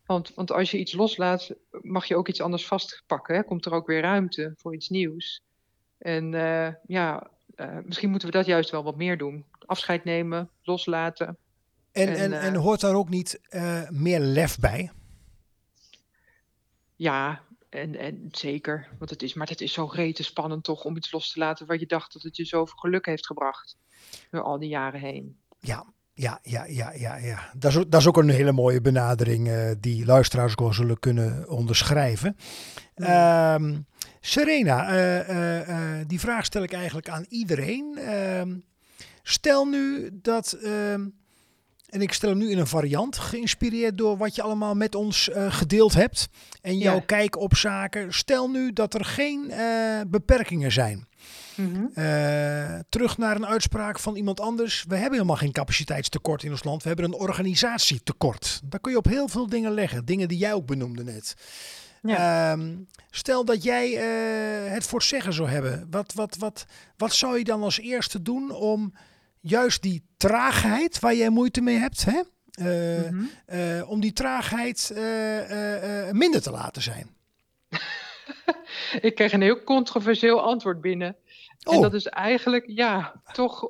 Want, 0.06 0.34
want 0.34 0.52
als 0.52 0.70
je 0.70 0.78
iets 0.78 0.92
loslaat, 0.92 1.54
mag 1.70 2.06
je 2.06 2.16
ook 2.16 2.28
iets 2.28 2.40
anders 2.40 2.66
vastpakken. 2.66 3.34
Hè? 3.34 3.42
Komt 3.42 3.66
er 3.66 3.72
ook 3.72 3.86
weer 3.86 4.00
ruimte 4.00 4.54
voor 4.56 4.74
iets 4.74 4.88
nieuws. 4.88 5.42
En 5.98 6.32
uh, 6.32 6.68
ja, 6.86 7.30
uh, 7.56 7.78
misschien 7.84 8.10
moeten 8.10 8.28
we 8.28 8.36
dat 8.36 8.46
juist 8.46 8.70
wel 8.70 8.84
wat 8.84 8.96
meer 8.96 9.18
doen. 9.18 9.44
Afscheid 9.66 10.04
nemen, 10.04 10.50
loslaten. 10.62 11.36
En, 11.94 12.08
en, 12.08 12.16
en, 12.16 12.30
uh, 12.30 12.44
en 12.44 12.54
hoort 12.54 12.80
daar 12.80 12.94
ook 12.94 13.08
niet 13.08 13.40
meer 13.90 14.20
lef 14.20 14.58
bij? 14.58 14.90
Ja, 16.96 17.40
en, 17.68 17.96
en 17.96 18.28
zeker. 18.32 18.88
Want 18.98 19.10
het 19.10 19.22
is, 19.22 19.34
maar 19.34 19.48
het 19.48 19.60
is 19.60 19.72
zo 19.72 19.84
rete 19.84 20.22
spannend 20.22 20.64
toch 20.64 20.84
om 20.84 20.96
iets 20.96 21.12
los 21.12 21.32
te 21.32 21.38
laten 21.38 21.66
waar 21.66 21.78
je 21.78 21.86
dacht 21.86 22.12
dat 22.12 22.22
het 22.22 22.36
je 22.36 22.44
zoveel 22.44 22.76
geluk 22.76 23.06
heeft 23.06 23.26
gebracht. 23.26 23.76
Door 24.30 24.42
al 24.42 24.58
die 24.58 24.68
jaren 24.68 25.00
heen. 25.00 25.36
Ja, 25.60 25.86
ja, 26.14 26.38
ja, 26.42 26.64
ja, 26.64 26.92
ja, 26.92 27.16
ja. 27.16 27.50
Dat 27.56 27.70
is, 27.70 27.76
ook, 27.76 27.90
dat 27.90 28.00
is 28.00 28.06
ook 28.06 28.16
een 28.16 28.28
hele 28.28 28.52
mooie 28.52 28.80
benadering 28.80 29.48
uh, 29.48 29.70
die 29.80 30.04
luisteraars 30.04 30.54
gewoon 30.54 30.74
zullen 30.74 30.98
kunnen 30.98 31.48
onderschrijven. 31.48 32.36
Ja. 32.94 33.54
Um, 33.54 33.86
Serena, 34.20 34.92
uh, 34.92 35.68
uh, 35.68 36.04
die 36.06 36.20
vraag 36.20 36.44
stel 36.44 36.62
ik 36.62 36.72
eigenlijk 36.72 37.08
aan 37.08 37.24
iedereen. 37.28 37.98
Ehm, 37.98 38.56
stel 39.22 39.64
nu 39.64 40.10
dat 40.12 40.52
ehm, 40.52 41.06
en 41.94 42.00
ik 42.00 42.12
stel 42.12 42.28
hem 42.28 42.38
nu 42.38 42.50
in 42.50 42.58
een 42.58 42.66
variant, 42.66 43.18
geïnspireerd 43.18 43.98
door 43.98 44.16
wat 44.16 44.34
je 44.34 44.42
allemaal 44.42 44.74
met 44.74 44.94
ons 44.94 45.28
uh, 45.28 45.52
gedeeld 45.52 45.94
hebt. 45.94 46.28
En 46.62 46.78
jouw 46.78 46.94
Ja. 46.94 47.00
kijk 47.00 47.36
op 47.36 47.56
zaken. 47.56 48.14
Stel 48.14 48.50
nu 48.50 48.72
dat 48.72 48.94
er 48.94 49.04
geen 49.04 49.50
eh, 49.50 50.00
beperkingen 50.06 50.72
zijn. 50.72 51.06
Mhm. 51.54 51.84
Eh, 51.94 52.78
terug 52.88 53.18
naar 53.18 53.36
een 53.36 53.46
uitspraak 53.46 53.98
van 53.98 54.16
iemand 54.16 54.40
anders. 54.40 54.84
We 54.88 54.94
hebben 54.94 55.12
helemaal 55.12 55.36
geen 55.36 55.52
capaciteitstekort 55.52 56.42
in 56.42 56.50
ons 56.50 56.64
land. 56.64 56.82
We 56.82 56.88
hebben 56.88 57.06
een 57.06 57.14
organisatietekort. 57.14 58.60
Daar 58.64 58.80
kun 58.80 58.92
je 58.92 58.98
op 58.98 59.06
heel 59.06 59.28
veel 59.28 59.48
dingen 59.48 59.72
leggen. 59.72 60.04
Dingen 60.04 60.28
die 60.28 60.38
jij 60.38 60.52
ook 60.52 60.66
benoemde 60.66 61.04
net. 61.04 61.34
Ja. 62.02 62.52
Ehm, 62.52 62.74
stel 63.10 63.44
dat 63.44 63.62
jij 63.62 63.96
eh, 63.96 64.72
het 64.72 64.84
voor 64.84 64.98
het 64.98 65.08
zeggen 65.08 65.32
zou 65.32 65.48
hebben. 65.48 65.86
Wat, 65.90 66.12
wat, 66.14 66.36
wat, 66.38 66.66
wat 66.96 67.14
zou 67.14 67.38
je 67.38 67.44
dan 67.44 67.62
als 67.62 67.80
eerste 67.80 68.22
doen 68.22 68.50
om 68.50 68.92
juist 69.46 69.82
die 69.82 70.02
traagheid 70.16 70.98
waar 71.00 71.14
jij 71.14 71.30
moeite 71.30 71.60
mee 71.60 71.76
hebt, 71.76 72.04
hè? 72.04 72.20
Eh, 72.50 73.10
Mhm. 73.10 73.24
eh, 73.46 73.90
om 73.90 74.00
die 74.00 74.12
traagheid 74.12 74.90
eh, 74.94 76.10
minder 76.10 76.42
te 76.42 76.50
laten 76.50 76.82
zijn? 76.82 77.08
Ik 79.00 79.14
kreeg 79.14 79.32
een 79.32 79.42
heel 79.42 79.62
controversieel 79.64 80.40
antwoord 80.42 80.80
binnen. 80.80 81.16
En 81.60 81.74
Oh. 81.76 81.82
dat 81.82 81.94
is 81.94 82.06
eigenlijk, 82.06 82.64
ja, 82.66 83.20
toch 83.32 83.62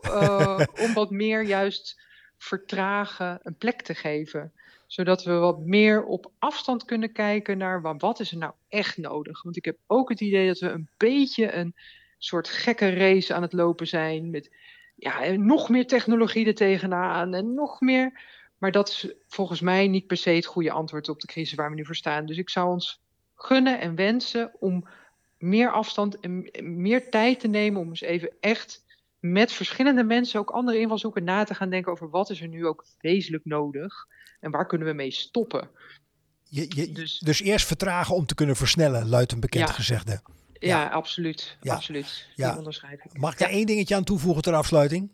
om 0.81 0.95
wat 0.95 1.11
meer 1.11 1.43
juist 1.43 2.01
vertragen 2.39 3.39
een 3.43 3.57
plek 3.57 3.83
te 3.83 3.95
geven. 3.95 4.53
Zodat 4.87 5.25
we 5.25 5.33
wat 5.33 5.59
meer 5.61 6.05
op 6.05 6.31
afstand 6.39 6.85
kunnen 6.85 7.13
kijken 7.13 7.59
naar 7.59 7.83
wa- 7.83 7.97
wat 7.97 8.21
is 8.21 8.31
er 8.31 8.37
nou 8.39 8.53
echt 8.69 8.97
nodig. 8.97 9.43
Want 9.43 9.57
ik 9.57 9.65
heb 9.65 9.77
ook 9.87 10.09
het 10.09 10.21
idee 10.21 10.47
dat 10.47 10.59
we 10.59 10.69
een 10.69 10.89
beetje 10.97 11.53
een 11.53 11.75
soort 12.19 12.49
gekke 12.49 12.91
race 12.95 13.35
aan 13.35 13.43
het 13.43 13.53
lopen 13.53 13.87
zijn. 13.87 14.31
Met 14.31 14.51
ja, 14.95 15.31
nog 15.31 15.69
meer 15.69 15.87
technologie 15.87 16.47
er 16.47 16.55
tegenaan 16.55 17.35
en 17.35 17.55
nog 17.55 17.81
meer. 17.81 18.21
Maar 18.59 18.73
dat 18.73 18.89
is 18.89 19.13
volgens 19.27 19.61
mij 19.61 19.89
niet 19.89 20.07
per 20.07 20.17
se 20.17 20.31
het 20.31 20.47
goede 20.47 20.71
antwoord 20.71 21.09
op 21.09 21.21
de 21.21 21.27
crisis 21.27 21.55
waar 21.55 21.71
we 21.71 21.77
nu 21.77 21.85
voor 21.85 21.97
staan. 21.97 22.27
Dus 22.27 22.37
ik 22.39 22.51
zou 22.51 22.69
ons 22.71 23.03
gunnen 23.35 23.81
en 23.81 23.95
wensen 23.95 24.51
om 24.61 24.89
meer 25.39 25.71
afstand 25.71 26.21
en 26.21 26.49
en 26.53 26.81
meer 26.81 27.11
tijd 27.11 27.41
te 27.41 27.49
nemen 27.49 27.81
om 27.81 27.89
eens 27.89 28.01
even 28.01 28.31
echt 28.41 28.85
met 29.19 29.53
verschillende 29.53 30.05
mensen, 30.05 30.41
ook 30.41 30.51
andere 30.51 30.79
invalshoeken, 30.79 31.25
na 31.25 31.45
te 31.45 31.55
gaan 31.55 31.71
denken 31.71 31.93
over 31.93 32.11
wat 32.11 32.31
is 32.31 32.41
er 32.41 32.49
nu 32.49 32.67
ook 32.67 32.85
wezenlijk 33.01 33.45
nodig 33.45 34.07
en 34.41 34.51
waar 34.51 34.67
kunnen 34.67 34.89
we 34.89 34.95
mee 34.95 35.11
stoppen. 35.11 35.69
Je, 36.49 36.67
je, 36.69 36.93
Dus- 36.93 37.19
dus 37.19 37.41
eerst 37.43 37.67
vertragen 37.67 38.15
om 38.15 38.27
te 38.27 38.35
kunnen 38.35 38.57
versnellen, 38.57 39.09
luidt 39.09 39.33
een 39.33 39.41
bekend 39.41 39.69
Ja. 39.69 39.75
gezegde. 39.75 40.21
Ja, 40.61 40.87
absoluut. 40.87 41.57
Absoluut. 41.63 42.27
Ja. 42.35 42.49
Die 42.49 42.59
onderscheid 42.59 43.01
ik. 43.05 43.19
Mag 43.19 43.33
ik 43.33 43.39
daar 43.39 43.49
één 43.49 43.67
dingetje 43.67 43.95
aan 43.95 44.05
toevoegen 44.05 44.43
ter 44.43 44.55
afsluiting? 44.55 45.11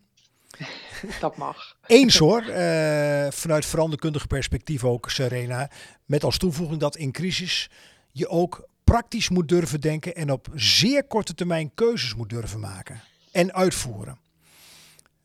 Dat 1.20 1.36
mag. 1.36 1.76
Eens 1.86 2.18
hoor, 2.18 2.42
eh, 2.42 3.30
vanuit 3.30 3.66
veranderkundig 3.66 4.26
perspectief 4.26 4.84
ook, 4.84 5.10
Serena. 5.10 5.70
Met 6.04 6.24
als 6.24 6.38
toevoeging 6.38 6.80
dat 6.80 6.96
in 6.96 7.12
crisis 7.12 7.70
je 8.12 8.28
ook 8.28 8.68
praktisch 8.84 9.28
moet 9.28 9.48
durven 9.48 9.80
denken 9.80 10.14
en 10.14 10.32
op 10.32 10.48
zeer 10.54 11.04
korte 11.04 11.34
termijn 11.34 11.74
keuzes 11.74 12.14
moet 12.14 12.30
durven 12.30 12.60
maken 12.60 13.00
en 13.32 13.54
uitvoeren. 13.54 14.18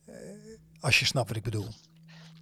Eh, 0.06 0.16
als 0.80 1.00
je 1.00 1.06
snapt 1.06 1.28
wat 1.28 1.38
ik 1.38 1.44
bedoel. 1.44 1.68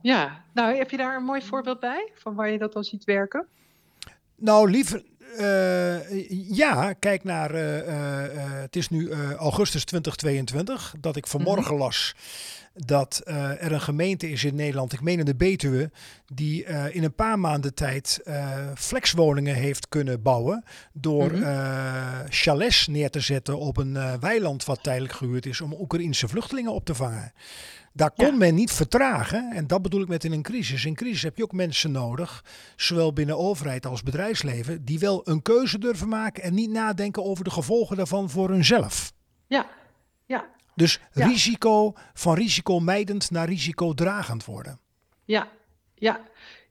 Ja, 0.02 0.44
nou 0.54 0.76
heb 0.76 0.90
je 0.90 0.98
daar 0.98 1.16
een 1.16 1.24
mooi 1.24 1.42
voorbeeld 1.42 1.80
bij 1.80 2.12
van 2.14 2.36
waar 2.36 2.50
je 2.50 2.58
dat 2.58 2.74
dan 2.74 2.84
ziet 2.84 3.04
werken? 3.04 3.48
Nou, 4.36 4.70
liever. 4.70 5.04
Eh, 5.38 6.30
ja, 6.58 6.94
kijk 6.94 7.24
naar. 7.24 7.52
eh, 7.54 7.78
eh, 7.80 8.26
eh, 8.26 8.62
het 8.62 8.76
is 8.76 8.90
nu 8.90 9.10
eh, 9.10 9.32
augustus 9.34 9.84
2022 9.84 10.96
dat 11.00 11.16
ik 11.16 11.28
vanmorgen 11.28 11.76
las 11.76 12.16
dat 12.74 13.22
eh, 13.24 13.64
er 13.64 13.72
een 13.72 13.82
gemeente 13.82 14.30
is 14.30 14.44
in 14.44 14.56
Nederland, 14.56 14.94
ik 14.94 15.02
meen 15.02 15.20
in 15.20 15.26
de 15.26 15.36
Betuwe, 15.36 15.92
die 16.34 16.66
eh, 16.66 16.96
in 16.96 17.04
een 17.04 17.16
paar 17.16 17.40
maanden 17.40 17.74
tijd 17.74 18.22
eh, 18.24 18.58
flexwoningen 18.76 19.56
heeft 19.56 19.90
kunnen 19.90 20.22
bouwen 20.22 20.64
door 20.94 21.32
eh, 21.32 22.20
chalets 22.30 22.88
neer 22.88 23.10
te 23.10 23.20
zetten 23.20 23.58
op 23.60 23.78
een 23.78 24.20
weiland 24.20 24.66
wat 24.66 24.84
tijdelijk 24.84 25.14
gehuurd 25.14 25.46
is 25.46 25.62
om 25.62 25.74
Oekraïnse 25.74 26.28
vluchtelingen 26.28 26.74
op 26.74 26.86
te 26.86 26.96
vangen. 26.96 27.34
Daar 27.96 28.12
kon 28.12 28.26
Ja. 28.26 28.32
men 28.38 28.56
niet 28.56 28.72
vertragen. 28.72 29.52
En 29.56 29.68
dat 29.68 29.82
bedoel 29.82 30.02
ik 30.02 30.08
met 30.08 30.24
in 30.24 30.32
een 30.32 30.42
crisis. 30.42 30.86
In 30.86 30.96
crisis 30.96 31.22
heb 31.22 31.38
je 31.38 31.44
ook 31.44 31.52
mensen 31.52 31.92
nodig, 31.92 32.44
zowel 32.76 33.14
binnen 33.14 33.38
overheid 33.38 33.86
als 33.86 34.04
bedrijfsleven, 34.04 34.86
die 34.86 35.00
wel 35.00 35.30
een 35.30 35.42
keuze 35.42 35.80
durven 35.80 36.08
maken 36.10 36.44
en 36.44 36.54
niet 36.54 36.70
nadenken 36.70 37.24
over 37.24 37.44
de 37.44 37.50
gevolgen 37.50 37.98
daarvan 37.98 38.30
voor 38.30 38.50
hunzelf. 38.50 39.14
Ja, 39.48 39.68
ja, 40.26 40.46
Dus 40.76 41.00
Ja. 41.14 41.26
risico 41.28 41.94
van 42.14 42.36
risicomijdend 42.36 43.32
naar 43.32 43.48
risicodragend 43.48 44.46
worden. 44.46 44.80
ja, 45.26 45.48
ja. 45.96 46.22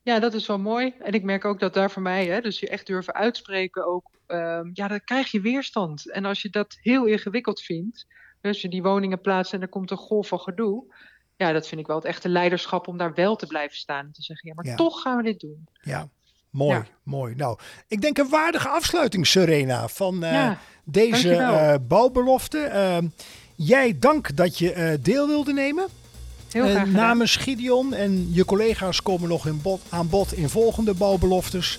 Ja, 0.04 0.18
dat 0.18 0.34
is 0.34 0.46
wel 0.46 0.58
mooi. 0.58 0.94
En 1.00 1.12
ik 1.12 1.22
merk 1.22 1.44
ook 1.44 1.60
dat 1.60 1.74
daar 1.74 1.90
voor 1.90 2.02
mij, 2.02 2.26
hè, 2.26 2.40
dus 2.40 2.60
je 2.60 2.68
echt 2.68 2.86
durven 2.86 3.14
uitspreken 3.14 3.86
ook, 3.86 4.10
ehm, 4.26 4.70
ja, 4.72 4.88
dan 4.88 5.04
krijg 5.04 5.30
je 5.30 5.40
weerstand. 5.40 6.10
En 6.10 6.24
als 6.24 6.42
je 6.42 6.50
dat 6.50 6.78
heel 6.80 7.04
ingewikkeld 7.04 7.60
vindt, 7.60 8.06
dus 8.40 8.60
je 8.60 8.68
die 8.68 8.82
woningen 8.82 9.20
plaatst 9.20 9.52
en 9.52 9.60
er 9.60 9.68
komt 9.68 9.90
een 9.90 9.96
golf 9.96 10.28
van 10.28 10.38
gedoe, 10.40 10.94
ja, 11.36 11.52
dat 11.52 11.68
vind 11.68 11.80
ik 11.80 11.86
wel 11.86 11.96
het 11.96 12.04
echte 12.04 12.28
leiderschap 12.28 12.88
om 12.88 12.96
daar 12.96 13.14
wel 13.14 13.36
te 13.36 13.46
blijven 13.46 13.76
staan. 13.76 14.04
En 14.06 14.12
te 14.12 14.22
zeggen, 14.22 14.48
ja, 14.48 14.54
maar 14.54 14.66
Ja. 14.66 14.74
toch 14.76 15.00
gaan 15.00 15.16
we 15.16 15.22
dit 15.22 15.40
doen. 15.40 15.68
Ja, 15.82 16.08
mooi, 16.50 16.76
Ja. 16.76 16.86
mooi. 17.02 17.34
Nou, 17.34 17.58
ik 17.88 18.00
denk 18.00 18.18
een 18.18 18.28
waardige 18.28 18.68
afsluiting, 18.68 19.26
Serena, 19.26 19.88
van 19.88 20.24
eh, 20.24 20.32
Ja, 20.32 20.58
deze 20.84 21.36
eh, 21.36 21.74
bouwbelofte. 21.88 22.58
Ehm, 22.58 23.08
jij 23.64 23.96
dank 23.98 24.36
dat 24.36 24.58
je 24.58 24.72
eh, 24.72 24.98
deel 25.00 25.26
wilde 25.26 25.52
nemen. 25.52 25.86
Heel 26.52 26.68
graag 26.68 26.86
gedaan. 26.86 26.92
namens 26.92 27.36
Gideon 27.36 27.94
en 27.94 28.28
je 28.32 28.44
collega's 28.44 29.02
komen 29.02 29.28
nog 29.28 29.46
in 29.46 29.60
bod, 29.62 29.80
aan 29.88 30.08
bod 30.08 30.32
in 30.32 30.48
volgende 30.48 30.94
bouwbeloftes. 30.94 31.78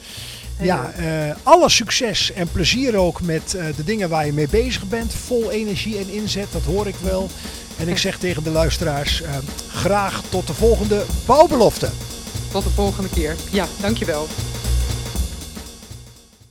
Heel 0.55 0.65
ja, 0.65 0.91
eh, 0.91 1.35
alle 1.43 1.69
succes 1.69 2.31
en 2.31 2.47
plezier 2.51 2.95
ook 2.95 3.21
met 3.21 3.53
eh, 3.53 3.65
de 3.75 3.83
dingen 3.83 4.09
waar 4.09 4.25
je 4.25 4.33
mee 4.33 4.47
bezig 4.49 4.87
bent. 4.87 5.13
Vol 5.13 5.51
energie 5.51 5.97
en 5.97 6.09
inzet, 6.09 6.51
dat 6.51 6.63
hoor 6.63 6.87
ik 6.87 6.95
wel. 6.95 7.29
En 7.77 7.87
ik 7.87 7.97
zeg 7.97 8.17
tegen 8.17 8.43
de 8.43 8.49
luisteraars, 8.49 9.21
eh, 9.21 9.31
graag 9.67 10.23
tot 10.29 10.47
de 10.47 10.53
volgende 10.53 11.05
bouwbelofte. 11.25 11.89
Tot 12.51 12.63
de 12.63 12.69
volgende 12.69 13.09
keer. 13.09 13.35
Ja, 13.51 13.65
dankjewel. 13.81 14.27